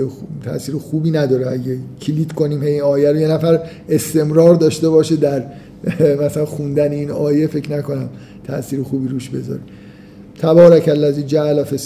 [0.45, 1.51] تاثیر خوبی نداره.
[1.51, 5.45] اگه کلید کنیم این آیه رو یه نفر استمرار داشته باشه در
[6.25, 8.09] مثلا خوندن این آیه فکر نکنم
[8.47, 9.61] تاثیر خوبی روش بذاره.
[10.39, 11.77] تبارک الذی جعل فی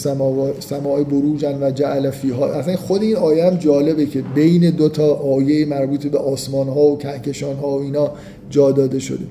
[0.56, 2.52] السماء بروجا و جعل فیها.
[2.52, 6.80] اصلا خود این آیه هم جالبه که بین دو تا آیه مربوط به آسمان ها
[6.80, 8.10] و کهکشان ها و اینا
[8.50, 9.24] جا داده شده.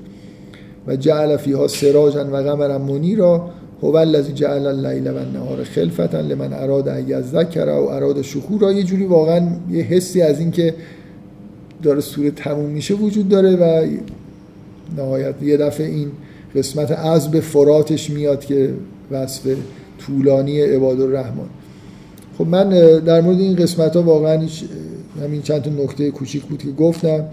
[0.86, 3.50] و جعل فیها سراجا و قمرا منیرا.
[3.82, 8.82] هو الذی جعل اللیل و النهار خلفتا لمن اراد ان یذکر او اراد شکورا یه
[8.82, 10.74] جوری واقعا یه حسی از این که
[11.82, 13.86] داره سوره تموم میشه وجود داره و
[14.96, 16.10] نهایت یه دفعه این
[16.54, 18.74] قسمت از به فراتش میاد که
[19.10, 19.56] وصف
[19.98, 21.48] طولانی عباد الرحمن
[22.38, 22.68] خب من
[22.98, 24.48] در مورد این قسمت ها واقعا
[25.22, 27.24] همین چند تا نکته کوچیک بود که گفتم.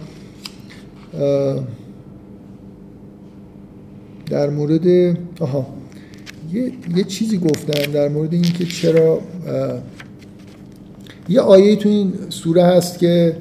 [4.30, 5.65] در مورد آها.
[6.53, 9.19] یه, یه چیزی گفتم در مورد اینکه چرا
[11.30, 13.38] یه آیه تو این سوره هست که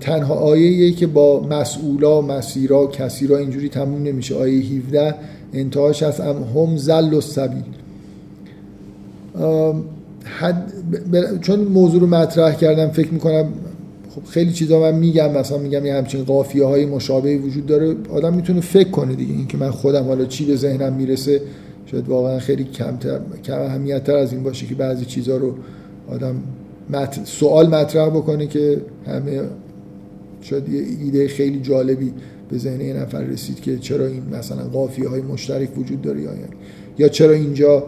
[0.00, 4.34] تنها آیه که با مسئولا مسیرا کسیرا اینجوری تموم نمیشه.
[4.34, 5.14] آیه 17
[5.52, 7.62] انتهاش هست هم هم زل و سبیل.
[11.40, 13.48] چون موضوع رو مطرح کردم فکر می‌کنم
[14.14, 17.96] خب خیلی چیزا من میگم مثلا میگم یه همچین قافیه های مشابهی وجود داره.
[18.12, 21.40] آدم می‌تونه فکر کنه دیگه اینکه من خودم حالا چی به ذهنم می‌رسه.
[21.86, 25.54] شاید واقعا خیلی کمتر کم اهمیتتر از این باشه که بعضی چیزها رو
[26.08, 26.34] آدم
[27.24, 29.40] سوال مطرح بکنه که همه
[30.40, 32.12] شاید یه ایده خیلی جالبی
[32.50, 36.30] به ذهن یه نفر رسید که چرا این مثلا قافیه های مشترک وجود داره یا
[36.98, 37.86] یا چرا اینجا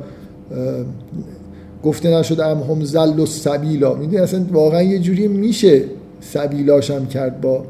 [1.83, 3.95] گفته نشده ام هم زل و سبیلا.
[3.95, 5.83] می‌دونی اصلا واقعا یه جوری میشه
[6.21, 7.65] سبیلاش هم کرد با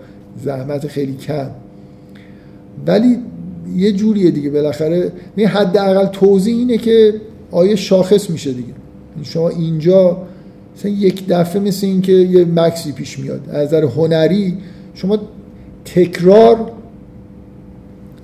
[0.44, 1.50] زحمت خیلی کم.
[2.86, 3.18] ولی
[3.77, 5.12] یه جوریه دیگه بالاخره.
[5.36, 7.15] می حداقل توضیح اینه که
[7.51, 8.73] آیه شاخص میشه دیگه.
[9.23, 10.16] شما اینجا
[10.77, 13.40] مثلا یک دفعه مثل این که یه مکسی پیش میاد.
[13.49, 14.55] از نظر هنری
[14.95, 15.19] شما
[15.85, 16.70] تکرار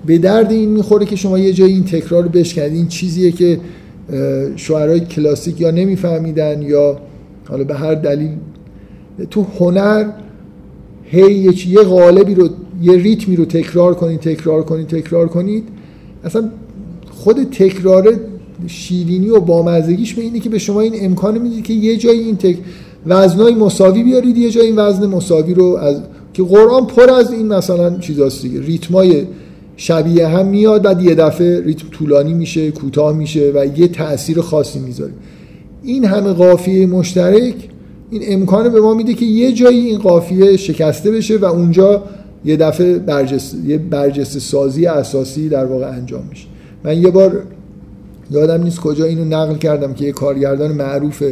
[0.07, 2.73] به درد این می‌خوره که شما یه جایی این تکرار رو بشکنید.
[2.73, 3.61] این چیزیه که
[4.57, 6.99] شعرهای کلاسیک یا نمیفهمیدن یا
[7.49, 8.31] حالا به هر دلیل.
[9.31, 10.11] تو هنر
[11.05, 12.49] هی یه قالبی رو
[12.85, 15.65] یه ریتمی رو تکرار کنید تکرار کنید تکرار کنید.
[16.25, 16.49] اصلا
[17.11, 18.21] خود تکرار
[18.67, 22.37] شیرینی و بامزگیش به اینه که به شما این امکان می‌دید که یه جایی این
[22.37, 22.57] تک
[23.07, 25.97] وزنای مساوی بیارید یه جایی این وزن مساوی رو از
[26.33, 28.61] که قرآن پر از این مثلا چیزاست دیگه.
[28.61, 29.27] ریتمای
[29.77, 34.79] شبیه هم میاد بعد یه دفعه ریتم طولانی میشه کوتاه میشه و یه تاثیر خاصی
[34.79, 35.13] می‌ذاره.
[35.83, 37.55] این همه قافیه مشترک
[38.11, 42.03] این امکان به ما میده که یه جایی این قافیه شکسته بشه و اونجا
[42.45, 46.47] یه دفعه برجست یه برجسته سازی اساسی در واقع انجام میشه.
[46.85, 47.43] من یه بار
[48.31, 51.23] یادم نیست کجا اینو نقل کردم که یه کارگردان معروف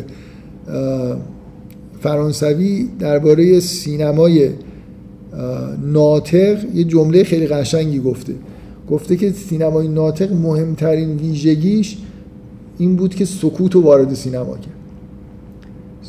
[2.01, 4.51] فرانسوی درباره سینمای
[5.83, 8.35] ناطق یه جمله خیلی قشنگی گفته.
[8.91, 11.99] گفته که سینمای ناطق مهمترین ویژگیش
[12.79, 14.82] این بود که سکوت رو وارد سینما کرد.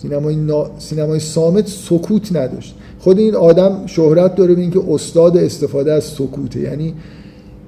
[0.02, 0.72] سینمای, نا...
[0.80, 2.76] سینمای سامت سکوت نداشت.
[3.00, 6.60] خود این آدم شهرت داره به اینکه استاد استفاده از سکوته.
[6.60, 6.94] یعنی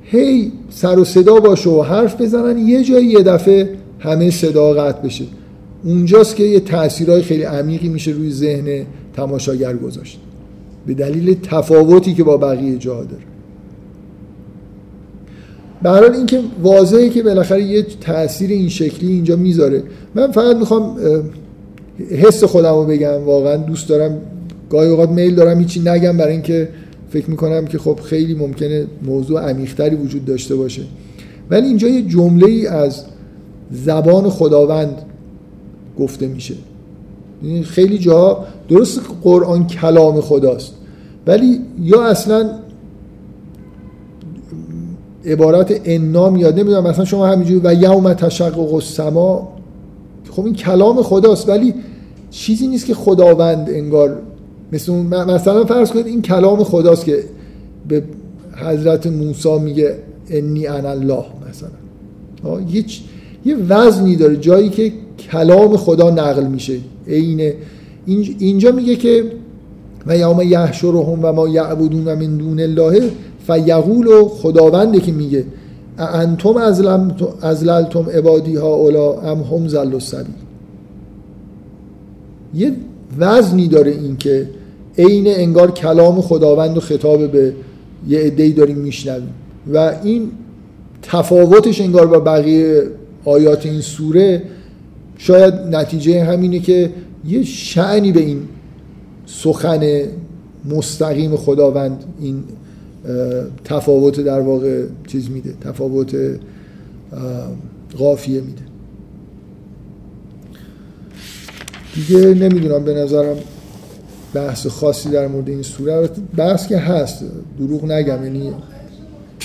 [0.03, 3.69] هی سر و صدا باشه و حرف بزنن یه جایی یه دفعه
[3.99, 5.25] همه صدا قطع بشه.
[5.83, 8.85] اونجاست که یه تاثیرهای خیلی عمیقی میشه روی ذهن
[9.15, 10.19] تماشاگر گذاشت.
[10.87, 13.23] به دلیل تفاوتی که با بقیه جا داره.
[15.81, 19.83] برحال اینکه واضحه که بالاخره یه تاثیر این شکلی اینجا می‌ذاره.
[20.15, 20.97] من فقط می‌خوام
[21.99, 24.17] حس خودم رو بگم واقعا دوست دارم.
[24.69, 26.69] گاهی اوقات میل دارم هیچی نگم برای اینکه
[27.09, 30.81] فکر می‌کنم که خب خیلی ممکنه موضوع عمیقتری وجود داشته باشه.
[31.49, 33.03] ولی اینجا یه جمله ای از
[33.71, 35.01] زبان خداوند
[35.99, 36.53] گفته میشه.
[37.43, 40.73] یعنی خیلی جا درست قرآن کلام خداست
[41.27, 42.49] ولی یا اصلا
[45.25, 49.54] عبارت انا میاد نمی‌دونم مثلا شما همینجوری و یوم تشقق السما
[50.35, 51.73] خب این کلام خداست ولی
[52.31, 54.17] چیزی نیست که خداوند انگار
[54.71, 57.23] مثل مثلا فرض کنید این کلام خداست که
[57.87, 58.03] به
[58.55, 59.95] حضرت موسی میگه
[60.29, 62.61] انی انا الله مثلا.
[62.71, 62.85] یه
[63.45, 64.93] یه وزنی داره جایی که
[65.31, 66.77] کلام خدا نقل میشه.
[67.07, 67.53] عین
[68.39, 69.31] اینجا میگه که
[70.07, 73.09] و یوم یحشرهم و ما یعبدون من دون الله
[73.47, 75.45] فیقول و خداونده که میگه.
[75.97, 76.57] انتم
[77.41, 79.99] ازللتم عبادی ها اولا ام هم زل و
[82.53, 82.71] یه
[83.19, 84.49] وزنی داره این که
[84.97, 87.53] عین انگار کلام خداوند و خطاب به
[88.07, 89.33] یه عده‌ای داریم میشنویم.
[89.73, 90.31] و این
[91.01, 92.83] تفاوتش انگار با بقیه
[93.25, 94.43] آیات این سوره
[95.17, 96.91] شاید نتیجه همینه که
[97.27, 98.39] یه شعنی به این
[99.25, 100.01] سخن
[100.69, 102.43] مستقیم خداوند این
[103.63, 106.15] تفاوت در واقع چیز میده تفاوت
[107.97, 108.61] قافیه میده.
[111.95, 113.37] دیگه نمی‌دونم به نظرم
[114.33, 116.09] بحث خاصی در مورد این سوره.
[116.37, 117.23] بحث که هست
[117.59, 118.53] دروغ نگم یعنی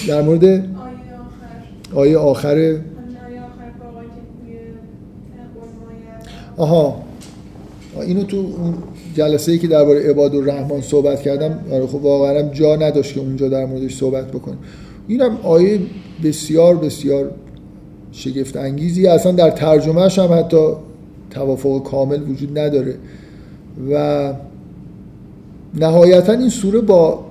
[0.08, 0.64] در مورد
[1.94, 2.78] آیه آخر.
[6.56, 7.02] آها.
[8.00, 8.46] اینو تو
[9.14, 13.48] جلسه ای که درباره عباد الرحمن صحبت کردم آره خب واقعا جا نداشت که اونجا
[13.48, 14.58] در موردش صحبت بکنم
[15.08, 15.80] اینم آیه
[16.24, 17.30] بسیار بسیار
[18.12, 20.66] شگفت انگیزی اصلا در ترجمهش هم حتی
[21.30, 22.94] توافق کامل وجود نداره.
[23.90, 24.34] و
[25.74, 27.24] نهایتا این سوره با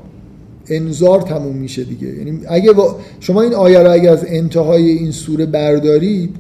[0.68, 2.08] انذار تموم میشه دیگه.
[2.08, 2.74] یعنی اگه
[3.20, 6.36] شما این آیه رو اگه از انتهای این سوره بردارید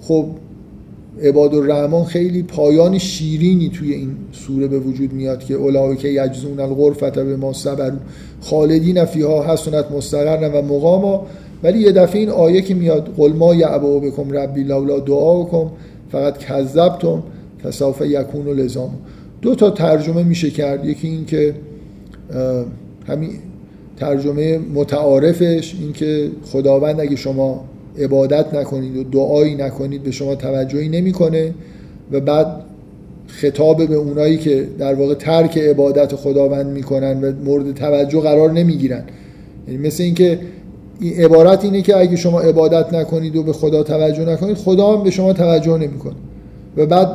[0.00, 0.26] خب
[1.22, 6.60] عباد الرحمن خیلی پایان شیرینی توی این سوره به وجود میاد که اولایی که یجزون
[6.60, 7.92] الغرفت به ما صبر
[8.40, 11.26] خالدین فیها حسنت مستقر و مقاما.
[11.62, 15.70] ولی یه دفعه این آیه که میاد قل ما یعبو بکم ربی لولا دعا بکم
[16.12, 17.22] فقط کذبتم
[17.64, 18.90] فسوف یکون و لزام
[19.42, 20.84] دو تا ترجمه میشه کرد.
[20.84, 21.54] یکی این که
[23.06, 23.30] همین
[23.96, 27.64] ترجمه متعارفش این که خداوند اگه شما
[28.00, 31.54] عبادت نکنید و دعایی نکنید به شما توجهی نمی‌کنه.
[32.12, 32.46] و بعد
[33.26, 39.04] خطاب به اونایی که در واقع ترک عبادت خداوند می‌کنن و مورد توجه قرار نمی‌گیرن.
[39.68, 40.38] یعنی مثل اینکه
[41.00, 45.02] این عبارت اینه که اگه شما عبادت نکنید و به خدا توجه نکنید خدا هم
[45.02, 46.14] به شما توجه نمی‌کنه.
[46.76, 47.08] و بعد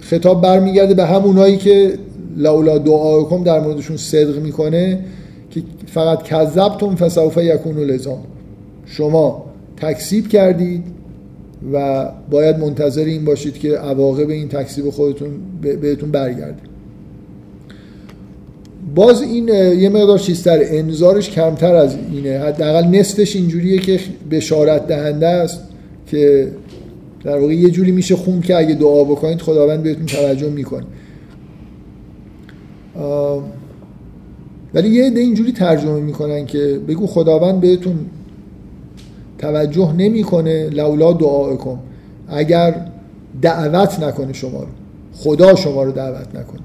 [0.00, 1.92] خطاب برمیگرده به همونایی که
[2.36, 4.98] لولا دعاکم در موردشون صدق می‌کنه
[5.50, 8.20] که فقط کذبتم فسوف یکون لزام.
[8.86, 9.44] شما
[9.82, 10.82] تکسیب کردید
[11.72, 15.30] و باید منتظر این باشید که عواقب این تکسیب خودتون
[15.62, 16.58] بهتون برگرده.
[18.94, 19.48] باز این
[19.78, 22.38] یه مقدار چیزتر انذارش کمتر از اینه.
[22.38, 24.00] حداقل نصفش اینجوریه که
[24.30, 25.60] بشارت دهنده است
[26.06, 26.48] که
[27.24, 30.84] در واقع یه جوری میشه خون که اگه دعا بکنید خداوند بهتون توجه می‌کنه.
[34.74, 37.94] ولی یه عده اینجوری ترجمه می‌کنن که بگو خداوند بهتون
[39.42, 41.78] توجه نمی‌کنه لولا دعا کن
[42.28, 42.86] اگر
[43.42, 44.68] دعوت نکنه شما رو.
[45.12, 46.60] خدا شما رو دعوت نکنه.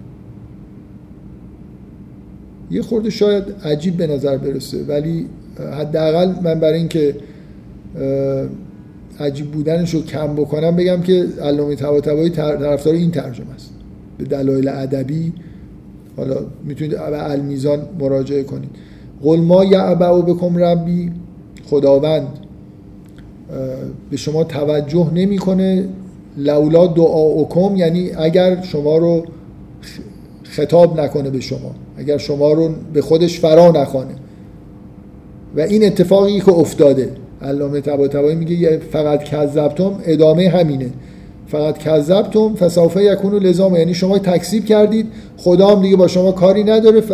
[2.72, 5.26] یه خورده شاید عجیب به نظر برسه ولی
[5.80, 7.16] حداقل من برای اینکه
[9.20, 13.70] عجیب بودنش رو کم بکنم بگم که علامه طباطبایی طرفدار این ترجمه است.
[14.18, 15.34] به دلایل ادبی
[16.18, 16.36] حالا
[16.66, 18.70] می‌تونید به المیزان مراجعه کنید.
[19.24, 21.12] قل ما یعبعو بکم ربی
[21.66, 22.28] خداوند
[24.12, 25.90] به شما توجه نمی‌کنه.
[26.38, 29.26] لولا دعاکم یعنی اگر شما رو
[30.44, 34.14] خطاب نکنه به شما اگر شما رو به خودش فرا نخوانه.
[35.56, 37.10] و این اتفاقی که افتاده
[37.42, 40.90] علامه طباطبایی میگه فقط کذبتم ادامه همینه.
[41.48, 45.08] فقط کذبتم فسوف یکون لزام یعنی شما تکذیب کردید
[45.38, 47.02] خدا هم دیگه با شما کاری نداره.
[47.02, 47.12] ف...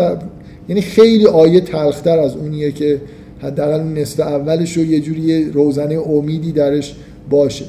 [0.69, 3.01] یعنی خیلی آیه تلختر از اونیه که
[3.43, 6.95] حداقل نصف اولش رو یه جوری روزنه امیدی درش
[7.29, 7.65] باشه.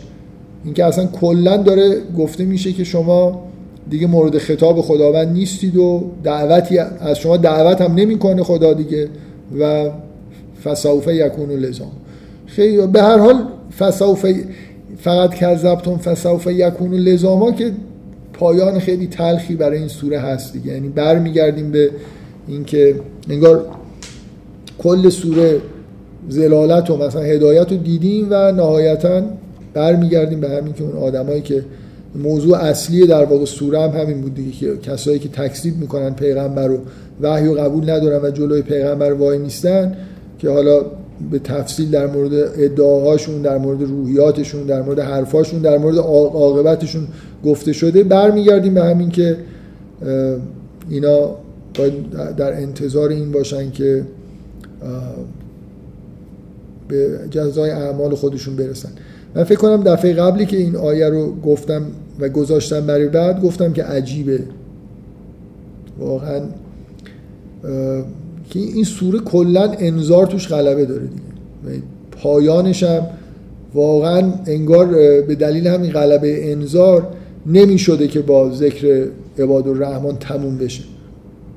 [0.64, 3.42] اینکه اصلا کلا داره گفته میشه که شما
[3.90, 9.08] دیگه مورد خطاب خداوند نیستید و دعوتی از شما دعوت هم نمی‌کنه خدا دیگه
[9.60, 9.90] و
[10.64, 11.92] فسوف یکون لزام
[12.46, 13.48] خیلی به هر حال
[13.78, 14.26] فسوف
[14.98, 17.72] فقط کذبتون فسوف یکون لزاما که
[18.32, 20.72] پایان خیلی تلخی برای این سوره هست دیگه.
[20.72, 21.90] یعنی برمیگردیم به
[22.48, 22.94] اینکه
[23.30, 23.66] انگار
[24.78, 25.60] کل سوره
[26.28, 29.22] زلالت و مثلا هدایت رو دیدیم و نهایتا
[29.74, 31.64] برمیگردیم به همین که اون آدمایی که
[32.22, 36.66] موضوع اصلی در واقع سوره هم همین بود دیگه که کسایی که تکذیب می‌کنن پیغمبر
[36.66, 36.78] رو
[37.20, 39.96] وحی و قبول ندارن و جلوی پیغمبر وای میستن
[40.38, 40.80] که حالا
[41.30, 47.06] به تفصیل در مورد ادعاهاشون در مورد روحیاتشون در مورد حرفاشون در مورد عاقبتشون
[47.44, 49.36] گفته شده برمیگردیم به همین که
[50.90, 51.30] اینا
[51.78, 54.02] باید در انتظار این باشن که
[56.88, 58.88] به جزای اعمال خودشون برسن.
[59.34, 61.82] من فکر کنم دفعه قبلی که این آیه رو گفتم
[62.20, 64.40] و گذاشتم برای بعد گفتم که عجیبه.
[65.98, 66.40] واقعا
[68.50, 71.82] که این سوره کلا انذار توش غلبه داره دیگه.
[72.10, 73.06] پایانش هم
[73.74, 74.86] واقعا انگار
[75.22, 77.08] به دلیل همین غلبه انذار
[77.46, 79.06] نمی شده که با ذکر
[79.38, 80.82] عباد الرحمن تموم بشه.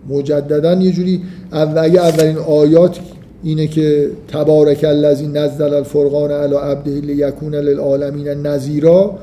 [0.09, 1.21] مجددا یه جوری
[1.51, 2.99] اول اولین آیات
[3.43, 9.17] اینه که تبارک الذی نزل الفرقان علی عبده لیکون للعالمین نذیرا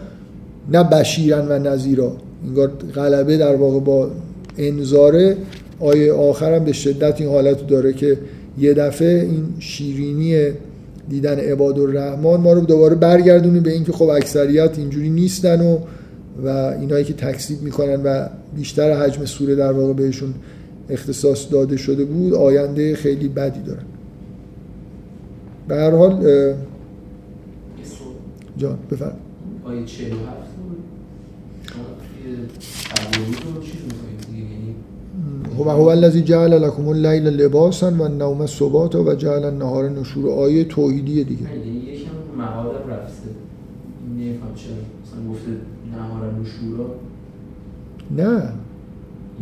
[0.73, 2.13] نه بشیرا و نذیرا.
[2.47, 4.11] انگار غلبه در واقع با
[4.59, 5.37] انذاره.
[5.81, 8.19] آیه آخرم به شدت این حالت داره که
[8.59, 10.51] یه دفعه این شیرینی
[11.09, 15.79] دیدن عباد الرحمن ما رو دوباره برگردونه به اینکه خب اکثریت اینجوری نیستن و
[16.45, 16.49] و
[16.81, 18.27] اینایی که تکذیب می‌کنن و
[18.57, 20.35] بیشتر حجم سوره در واقع بهشون
[20.91, 23.85] اختصاص داده شده بود آینده خیلی بدی دارن.
[25.69, 26.25] به هر حال
[28.57, 29.17] جان بفرم.
[29.65, 30.55] آیه 47
[35.59, 40.65] هو هو الذی جعل لكم الليل لباسا و النوم سباتا و جعل النهار نشور آیه
[40.65, 41.43] توحیدیه دیگه.
[41.43, 43.29] یعنی یکم معادم رفته.
[44.11, 44.75] نمیفهم چرا.
[45.03, 45.51] مثلا گفته
[45.93, 46.87] نهار نشورا.
[48.17, 48.53] نه.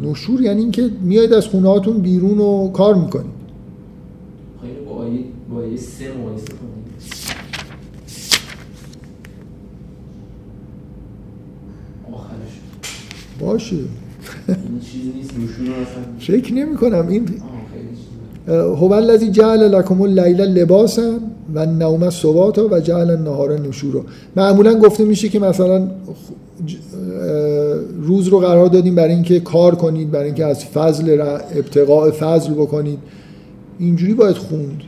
[0.03, 3.42] نشور یعنی اینکه میاید از خونه هاتون بیرون و کار می‌کنید.
[5.53, 6.93] با آیه با آیه سه مقایسه کنید
[12.13, 12.61] آخرش
[13.41, 13.77] باشه
[14.49, 17.29] این چیزی نیست نمی کنم این
[18.49, 21.19] هو الذی جعل لكم اللیل لباسا
[21.55, 24.05] و النوم سباتا و جعل النهار نشورا
[24.37, 25.91] معمولا گفته میشه که مثلا
[28.03, 31.21] روز رو قرار دادیم برای اینکه کار کنید برای اینکه از فضل
[31.55, 32.99] ابتقاء فضل بکنید
[33.79, 34.83] اینجوری باید خوند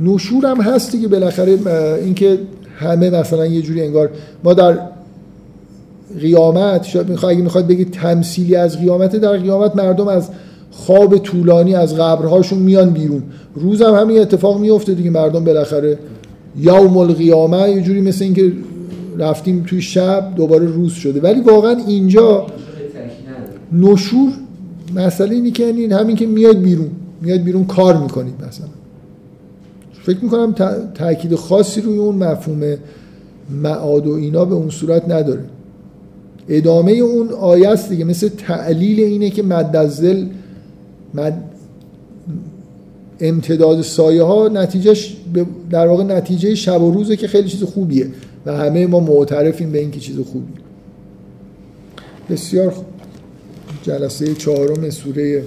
[0.00, 1.58] نشور هم هستی که بالاخره
[2.04, 2.38] اینکه
[2.78, 4.10] همه مثلا یه جوری انگار
[4.44, 4.78] ما در
[6.20, 10.28] قیامت شاید می‌خواد اگه می‌خواد بگید تمثیلی از قیامت در قیامت مردم از
[10.70, 13.22] خواب طولانی از قبرهاشون میان بیرون.
[13.54, 15.98] روز هم همین اتفاق میفته دیگه مردم بالاخره
[16.58, 18.52] یوم القیامه یه جوری مثل اینکه
[19.18, 21.20] رفتیم توی شب دوباره روز شده.
[21.20, 22.46] ولی واقعا اینجا
[23.72, 24.30] نشور
[24.94, 26.90] مسئله اینی که یعنی همین که میاد بیرون
[27.22, 28.79] میاد بیرون کار می‌کنید مثلا.
[30.02, 30.54] فکر می‌کنم
[30.94, 32.76] تاکید خاصی روی اون مفهوم
[33.50, 35.44] معاد و اینا به اون صورت نداره.
[36.48, 40.26] ادامه اون آیه است دیگه مثل تعلیل اینه که مدزل
[41.14, 41.44] مد
[43.20, 45.16] امتداد سایه ها نتیجهش
[45.70, 48.06] در واقع نتیجه شب و روزه که خیلی چیز خوبیه
[48.46, 50.52] و همه ما معترفیم به اینکه چیز خوبی.
[52.30, 52.74] بسیار
[53.82, 55.42] جلسه چهارم سوره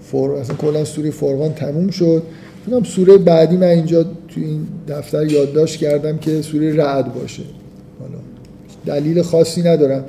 [0.00, 0.30] فر...
[0.30, 2.22] اصلا کلا سوره فرقان تموم شد.
[2.66, 7.42] فکرم سوره بعدی من اینجا تو این دفتر یادداشت کردم که سوره رعد باشه.
[8.00, 8.18] حالا
[8.86, 10.04] دلیل خاصی ندارم.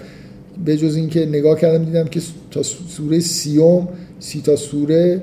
[0.65, 2.21] به جز اینکه نگاه کردم دیدم که
[2.51, 3.87] تا سوره سیوم
[4.19, 5.21] سی تا سوره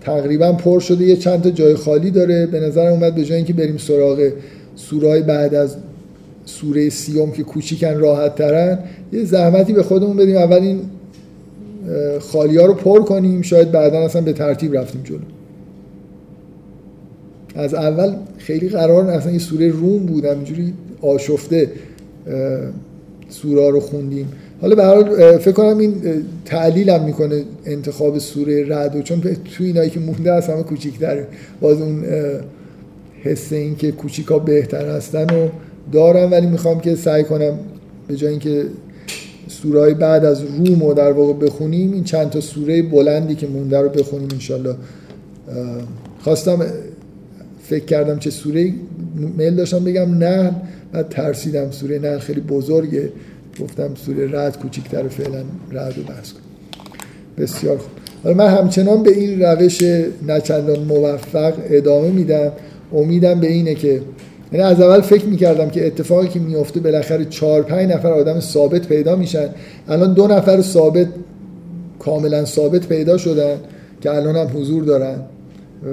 [0.00, 1.04] تقریبا پر شده.
[1.04, 2.46] یه چند تا جای خالی داره.
[2.46, 4.30] به نظر اومد به جای اینکه بریم سراغ
[4.76, 5.76] سورای بعد از
[6.44, 8.78] سوره سیوم که کوچیکن راحت ترن
[9.12, 10.36] یه زحمتی به خودمون بدیم.
[10.36, 10.80] اول این
[12.20, 13.42] خالی ها رو پر کنیم.
[13.42, 15.18] شاید بعدا اصلا به ترتیب رفتیم جلو.
[17.54, 20.72] از اول خیلی قرار اصلا یه سوره روم بود همینجوری
[21.02, 21.70] آشفته
[23.28, 24.32] سوره رو خوندیم.
[24.60, 25.94] حالا به حال فکر کنم این
[26.44, 31.26] تعلیل هم می‌کنه انتخاب سوره رعد و چون تو اینایی که مونده از همه کوچیک‌تره
[31.60, 32.04] باز اون
[33.22, 35.48] حس این که کوچیکا بهتر هستن و
[35.92, 37.58] دارم ولی می‌خوام که سعی کنم
[38.08, 38.64] به جای اینکه
[39.48, 43.80] سوره بعد از روم رو در واقع بخونیم این چند تا سوره بلندی که مونده
[43.80, 44.74] رو بخونیم انشالله.
[46.20, 46.66] خواستم
[47.68, 48.72] فکر کردم چه سوره
[49.36, 50.52] میل داشتم بگم نه
[50.92, 53.12] بعد ترسیدم سوره نه خیلی بزرگه.
[53.62, 55.42] گفتم سوره رد کوچیکتر فعلا
[55.72, 56.42] رد رو بحث کنم
[57.38, 57.90] بسیار خوب.
[58.24, 59.82] حالا من همچنان به این روش
[60.28, 62.52] نچندان موفق ادامه میدم.
[62.92, 64.00] امیدم به اینه که
[64.52, 68.88] یعنی از اول فکر می‌کردم که اتفاقی که میفته بالاخره چهار پنج نفر آدم ثابت
[68.88, 69.48] پیدا میشن.
[69.88, 71.06] الان دو نفر ثابت
[71.98, 73.56] کاملا ثابت پیدا شدن
[74.00, 75.16] که الان هم حضور دارن.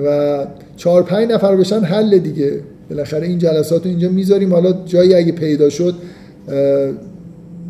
[0.05, 0.45] و
[0.77, 2.59] چهار پنج نفر بشن حل دیگه.
[2.89, 4.53] بالاخره این جلسات رو اینجا می‌ذاریم.
[4.53, 5.95] حالا جایی اگه پیدا شد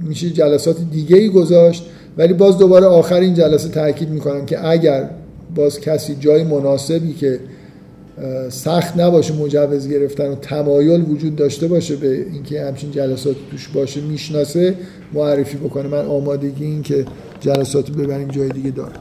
[0.08, 1.86] میشه جلسات دیگه ای گذاشت.
[2.18, 5.10] ولی باز دوباره آخر این جلسه تاکید می‌کنم که اگر
[5.56, 7.40] باز کسی جای مناسبی که
[8.50, 14.02] سخت نباشه مجوز گرفتن و تمایل وجود داشته باشه به اینکه همچین جلسات توش باشه
[14.02, 14.74] می‌شناسه
[15.14, 15.88] معرفی بکنه.
[15.88, 17.06] من آمادگی این که
[17.40, 19.00] جلسات ببریم جای دیگه دارم.